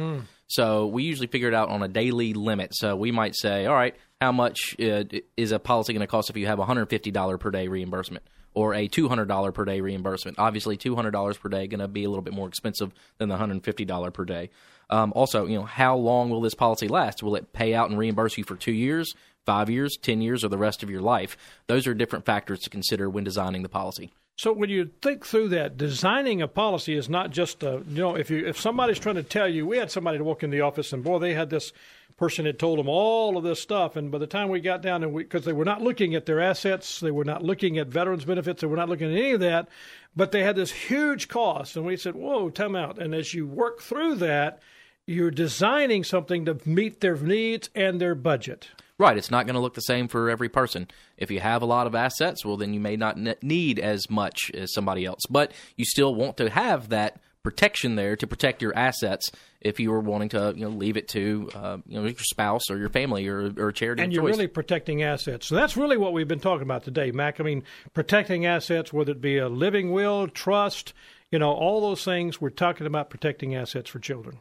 So 0.47 0.85
we 0.85 1.03
usually 1.03 1.27
figure 1.27 1.47
it 1.47 1.53
out 1.53 1.69
on 1.69 1.81
a 1.81 1.87
daily 1.87 2.33
limit. 2.33 2.75
So 2.75 2.95
we 2.95 3.11
might 3.11 3.35
say, 3.35 3.65
all 3.65 3.73
right, 3.73 3.95
how 4.21 4.31
much 4.31 4.75
uh, 4.79 5.03
is 5.35 5.51
a 5.51 5.59
policy 5.59 5.93
going 5.93 6.01
to 6.01 6.07
cost 6.07 6.29
if 6.29 6.37
you 6.37 6.47
have 6.47 6.59
a 6.59 6.65
hundred 6.65 6.87
fifty 6.89 7.11
dollar 7.11 7.37
per 7.37 7.51
day 7.51 7.67
reimbursement 7.67 8.23
or 8.53 8.73
a 8.73 8.87
two 8.87 9.09
hundred 9.09 9.27
dollar 9.27 9.51
per 9.51 9.65
day 9.65 9.81
reimbursement? 9.81 10.39
Obviously, 10.39 10.77
two 10.77 10.95
hundred 10.95 11.11
dollars 11.11 11.37
per 11.37 11.49
day 11.49 11.67
going 11.67 11.79
to 11.79 11.87
be 11.87 12.03
a 12.03 12.09
little 12.09 12.23
bit 12.23 12.33
more 12.33 12.47
expensive 12.47 12.93
than 13.17 13.29
the 13.29 13.37
hundred 13.37 13.63
fifty 13.63 13.85
dollar 13.85 14.11
per 14.11 14.25
day. 14.25 14.49
Um, 14.89 15.11
also, 15.15 15.45
you 15.47 15.57
know, 15.57 15.65
how 15.65 15.95
long 15.95 16.29
will 16.29 16.41
this 16.41 16.53
policy 16.53 16.87
last? 16.87 17.23
Will 17.23 17.35
it 17.35 17.51
pay 17.51 17.73
out 17.73 17.89
and 17.89 17.97
reimburse 17.97 18.37
you 18.37 18.43
for 18.43 18.55
two 18.55 18.73
years? 18.73 19.15
Five 19.45 19.69
years, 19.69 19.97
ten 20.01 20.21
years, 20.21 20.43
or 20.43 20.49
the 20.49 20.57
rest 20.57 20.83
of 20.83 20.89
your 20.89 21.01
life? 21.01 21.35
Those 21.67 21.87
are 21.87 21.93
different 21.93 22.25
factors 22.25 22.59
to 22.59 22.69
consider 22.69 23.09
when 23.09 23.25
designing 23.25 23.63
the 23.63 23.69
policy. 23.69 24.13
So 24.35 24.51
when 24.51 24.69
you 24.69 24.89
think 25.01 25.25
through 25.25 25.49
that, 25.49 25.77
designing 25.77 26.41
a 26.41 26.47
policy 26.47 26.95
is 26.95 27.07
not 27.07 27.29
just 27.29 27.61
a, 27.61 27.83
you 27.87 28.01
know 28.01 28.15
if 28.15 28.31
you 28.31 28.45
if 28.45 28.59
somebody's 28.59 28.99
trying 28.99 29.15
to 29.15 29.23
tell 29.23 29.47
you, 29.47 29.67
we 29.67 29.77
had 29.77 29.91
somebody 29.91 30.17
to 30.17 30.23
walk 30.23 30.43
in 30.43 30.49
the 30.49 30.61
office 30.61 30.91
and 30.91 31.03
boy 31.03 31.19
they 31.19 31.33
had 31.33 31.49
this 31.49 31.71
person 32.17 32.45
had 32.45 32.59
told 32.59 32.79
them 32.79 32.87
all 32.89 33.37
of 33.37 33.43
this 33.43 33.59
stuff, 33.59 33.95
and 33.95 34.11
by 34.11 34.17
the 34.17 34.27
time 34.27 34.49
we 34.49 34.59
got 34.59 34.81
down 34.81 35.03
and 35.03 35.15
because 35.15 35.45
they 35.45 35.53
were 35.53 35.65
not 35.65 35.81
looking 35.81 36.15
at 36.15 36.25
their 36.25 36.39
assets, 36.39 36.99
they 36.99 37.11
were 37.11 37.25
not 37.25 37.43
looking 37.43 37.77
at 37.77 37.87
veterans 37.87 38.25
benefits, 38.25 38.61
they 38.61 38.67
were 38.67 38.77
not 38.77 38.89
looking 38.89 39.11
at 39.11 39.17
any 39.17 39.31
of 39.31 39.39
that, 39.39 39.67
but 40.15 40.31
they 40.31 40.43
had 40.43 40.55
this 40.55 40.71
huge 40.71 41.27
cost, 41.27 41.75
and 41.75 41.85
we 41.85 41.97
said, 41.97 42.15
whoa, 42.15 42.49
time 42.49 42.75
out, 42.75 42.99
and 42.99 43.15
as 43.15 43.33
you 43.33 43.47
work 43.47 43.81
through 43.81 44.15
that, 44.15 44.61
you're 45.07 45.31
designing 45.31 46.03
something 46.03 46.45
to 46.45 46.57
meet 46.65 47.01
their 47.01 47.17
needs 47.17 47.69
and 47.75 47.99
their 47.99 48.15
budget. 48.15 48.69
Right, 48.99 49.17
it's 49.17 49.31
not 49.31 49.47
going 49.47 49.55
to 49.55 49.59
look 49.59 49.73
the 49.73 49.81
same 49.81 50.07
for 50.07 50.29
every 50.29 50.49
person. 50.49 50.87
If 51.17 51.31
you 51.31 51.39
have 51.39 51.63
a 51.63 51.65
lot 51.65 51.87
of 51.87 51.95
assets, 51.95 52.45
well, 52.45 52.57
then 52.57 52.73
you 52.73 52.79
may 52.79 52.95
not 52.95 53.17
need 53.41 53.79
as 53.79 54.09
much 54.09 54.51
as 54.53 54.71
somebody 54.73 55.05
else, 55.05 55.21
but 55.29 55.51
you 55.75 55.83
still 55.83 56.13
want 56.13 56.37
to 56.37 56.49
have 56.49 56.89
that 56.89 57.19
protection 57.41 57.95
there 57.95 58.15
to 58.15 58.25
protect 58.25 58.61
your 58.61 58.75
assets 58.77 59.29
if 59.59 59.79
you 59.79 59.91
were 59.91 59.99
wanting 59.99 60.29
to, 60.29 60.53
you 60.55 60.63
know, 60.63 60.69
leave 60.69 60.95
it 60.95 61.07
to, 61.09 61.49
uh, 61.55 61.77
you 61.87 61.99
know, 61.99 62.05
your 62.05 62.15
spouse 62.19 62.69
or 62.69 62.77
your 62.77 62.89
family 62.89 63.27
or, 63.27 63.51
or 63.57 63.69
a 63.69 63.73
charity. 63.73 64.01
And 64.01 64.13
you're 64.13 64.23
choice. 64.23 64.35
really 64.35 64.47
protecting 64.47 65.03
assets. 65.03 65.47
So 65.47 65.55
that's 65.55 65.75
really 65.75 65.97
what 65.97 66.13
we've 66.13 66.27
been 66.27 66.39
talking 66.39 66.63
about 66.63 66.83
today, 66.83 67.11
Mac. 67.11 67.39
I 67.39 67.43
mean, 67.43 67.63
protecting 67.93 68.45
assets, 68.45 68.93
whether 68.93 69.11
it 69.11 69.21
be 69.21 69.37
a 69.37 69.49
living 69.49 69.91
will, 69.91 70.27
trust, 70.27 70.93
you 71.31 71.39
know, 71.39 71.51
all 71.51 71.81
those 71.81 72.05
things. 72.05 72.39
We're 72.39 72.49
talking 72.49 72.87
about 72.87 73.09
protecting 73.09 73.55
assets 73.55 73.89
for 73.89 73.99
children. 73.99 74.39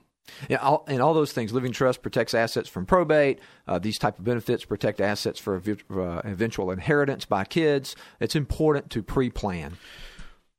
Yeah, 0.49 0.59
all, 0.59 0.85
and 0.89 1.01
all 1.03 1.15
those 1.15 1.33
things. 1.33 1.53
Living 1.53 1.73
trust 1.73 2.03
protects 2.03 2.35
assets 2.35 2.69
from 2.69 2.87
probate. 2.87 3.41
Uh, 3.67 3.79
these 3.79 3.99
type 3.99 4.19
of 4.19 4.25
benefits 4.25 4.65
protect 4.65 5.01
assets 5.01 5.41
for 5.41 5.57
ev- 5.57 5.85
uh, 5.91 6.21
eventual 6.25 6.71
inheritance 6.71 7.25
by 7.25 7.45
kids. 7.45 7.97
It's 8.21 8.37
important 8.37 8.91
to 8.91 9.03
pre-plan. 9.03 9.77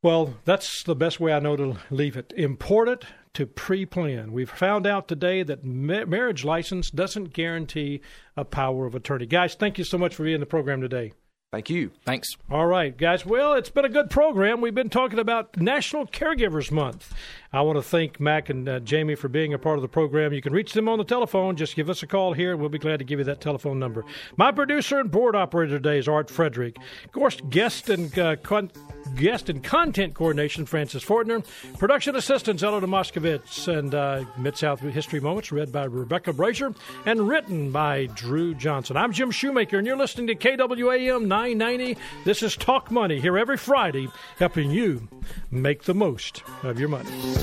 Well, 0.01 0.35
that's 0.43 0.83
the 0.83 0.95
best 0.95 1.21
way 1.21 1.31
I 1.31 1.39
know 1.39 1.55
to 1.55 1.77
leave 1.89 2.17
it. 2.17 2.33
Important 2.35 3.05
to 3.35 3.45
pre 3.45 3.85
plan. 3.85 4.33
We've 4.33 4.49
found 4.49 4.85
out 4.85 5.07
today 5.07 5.43
that 5.43 5.63
ma- 5.63 6.05
marriage 6.05 6.43
license 6.43 6.91
doesn't 6.91 7.33
guarantee 7.33 8.01
a 8.35 8.43
power 8.43 8.85
of 8.85 8.95
attorney. 8.95 9.25
Guys, 9.25 9.55
thank 9.55 9.77
you 9.77 9.85
so 9.85 9.97
much 9.97 10.13
for 10.13 10.23
being 10.23 10.35
in 10.35 10.39
the 10.41 10.45
program 10.45 10.81
today. 10.81 11.13
Thank 11.53 11.69
you. 11.69 11.91
Thanks. 12.03 12.29
All 12.49 12.65
right, 12.65 12.97
guys. 12.97 13.27
Well, 13.27 13.53
it's 13.53 13.69
been 13.69 13.85
a 13.85 13.89
good 13.89 14.09
program. 14.09 14.59
We've 14.59 14.73
been 14.73 14.89
talking 14.89 15.19
about 15.19 15.55
National 15.55 16.07
Caregivers 16.07 16.71
Month. 16.71 17.13
I 17.53 17.61
want 17.61 17.77
to 17.77 17.83
thank 17.83 18.19
Mac 18.19 18.49
and 18.49 18.67
uh, 18.67 18.79
Jamie 18.79 19.13
for 19.13 19.27
being 19.27 19.53
a 19.53 19.59
part 19.59 19.77
of 19.77 19.83
the 19.83 19.87
program. 19.87 20.33
You 20.33 20.41
can 20.41 20.53
reach 20.53 20.73
them 20.73 20.89
on 20.89 20.97
the 20.97 21.03
telephone. 21.03 21.55
Just 21.55 21.75
give 21.75 21.87
us 21.87 22.01
a 22.01 22.07
call 22.07 22.33
here, 22.33 22.51
and 22.51 22.59
we'll 22.59 22.69
be 22.69 22.79
glad 22.79 22.97
to 22.97 23.05
give 23.05 23.19
you 23.19 23.25
that 23.25 23.41
telephone 23.41 23.77
number. 23.77 24.03
My 24.37 24.51
producer 24.51 24.99
and 24.99 25.11
board 25.11 25.35
operator 25.35 25.73
today 25.73 25.99
is 25.99 26.07
Art 26.07 26.31
Frederick. 26.31 26.77
Of 27.05 27.11
course, 27.11 27.39
guest 27.51 27.89
and 27.89 28.17
uh, 28.17 28.37
con- 28.37 28.71
guest 29.15 29.49
and 29.49 29.63
content 29.63 30.15
coordination, 30.15 30.65
Francis 30.65 31.05
Fortner. 31.05 31.45
Production 31.77 32.15
assistants, 32.15 32.63
Ella 32.63 32.81
Moskovitz. 32.81 33.67
And 33.67 33.93
uh, 33.93 34.25
Mid 34.35 34.57
South 34.57 34.79
History 34.79 35.19
Moments, 35.19 35.51
read 35.51 35.71
by 35.71 35.83
Rebecca 35.83 36.33
Brazier 36.33 36.73
and 37.05 37.27
written 37.27 37.71
by 37.71 38.07
Drew 38.15 38.55
Johnson. 38.55 38.97
I'm 38.97 39.13
Jim 39.13 39.29
Shoemaker, 39.29 39.77
and 39.77 39.85
you're 39.85 39.95
listening 39.95 40.25
to 40.27 40.35
KWAM 40.35 41.27
990. 41.27 41.97
This 42.25 42.41
is 42.41 42.55
Talk 42.55 42.89
Money, 42.89 43.19
here 43.19 43.37
every 43.37 43.57
Friday, 43.57 44.07
helping 44.39 44.71
you 44.71 45.07
make 45.51 45.83
the 45.83 45.93
most 45.93 46.41
of 46.63 46.79
your 46.79 46.89
money 46.89 47.42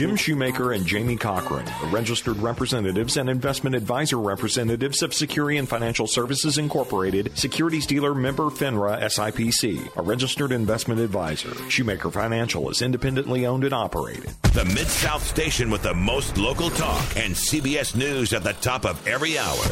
Jim 0.00 0.16
Shoemaker 0.16 0.72
and 0.72 0.86
Jamie 0.86 1.18
Cochran 1.18 1.66
registered 1.90 2.38
representatives 2.38 3.18
and 3.18 3.28
investment 3.28 3.76
advisor 3.76 4.18
representatives 4.18 5.02
of 5.02 5.10
Securian 5.10 5.68
Financial 5.68 6.06
Services 6.06 6.56
Incorporated, 6.56 7.36
securities 7.36 7.84
dealer 7.84 8.14
member 8.14 8.44
FINRA 8.44 8.98
SIPC, 9.02 9.94
a 9.98 10.00
registered 10.00 10.52
investment 10.52 11.02
advisor. 11.02 11.52
Shoemaker 11.68 12.10
Financial 12.10 12.70
is 12.70 12.80
independently 12.80 13.44
owned 13.44 13.64
and 13.64 13.74
operated. 13.74 14.30
The 14.54 14.64
Mid 14.64 14.86
South 14.86 15.22
station 15.22 15.68
with 15.68 15.82
the 15.82 15.92
most 15.92 16.38
local 16.38 16.70
talk 16.70 17.04
and 17.18 17.34
CBS 17.34 17.94
News 17.94 18.32
at 18.32 18.42
the 18.42 18.54
top 18.54 18.86
of 18.86 19.06
every 19.06 19.36
hour. 19.36 19.62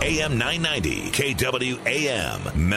AM 0.00 0.38
990, 0.38 1.10
KWAM. 1.10 2.68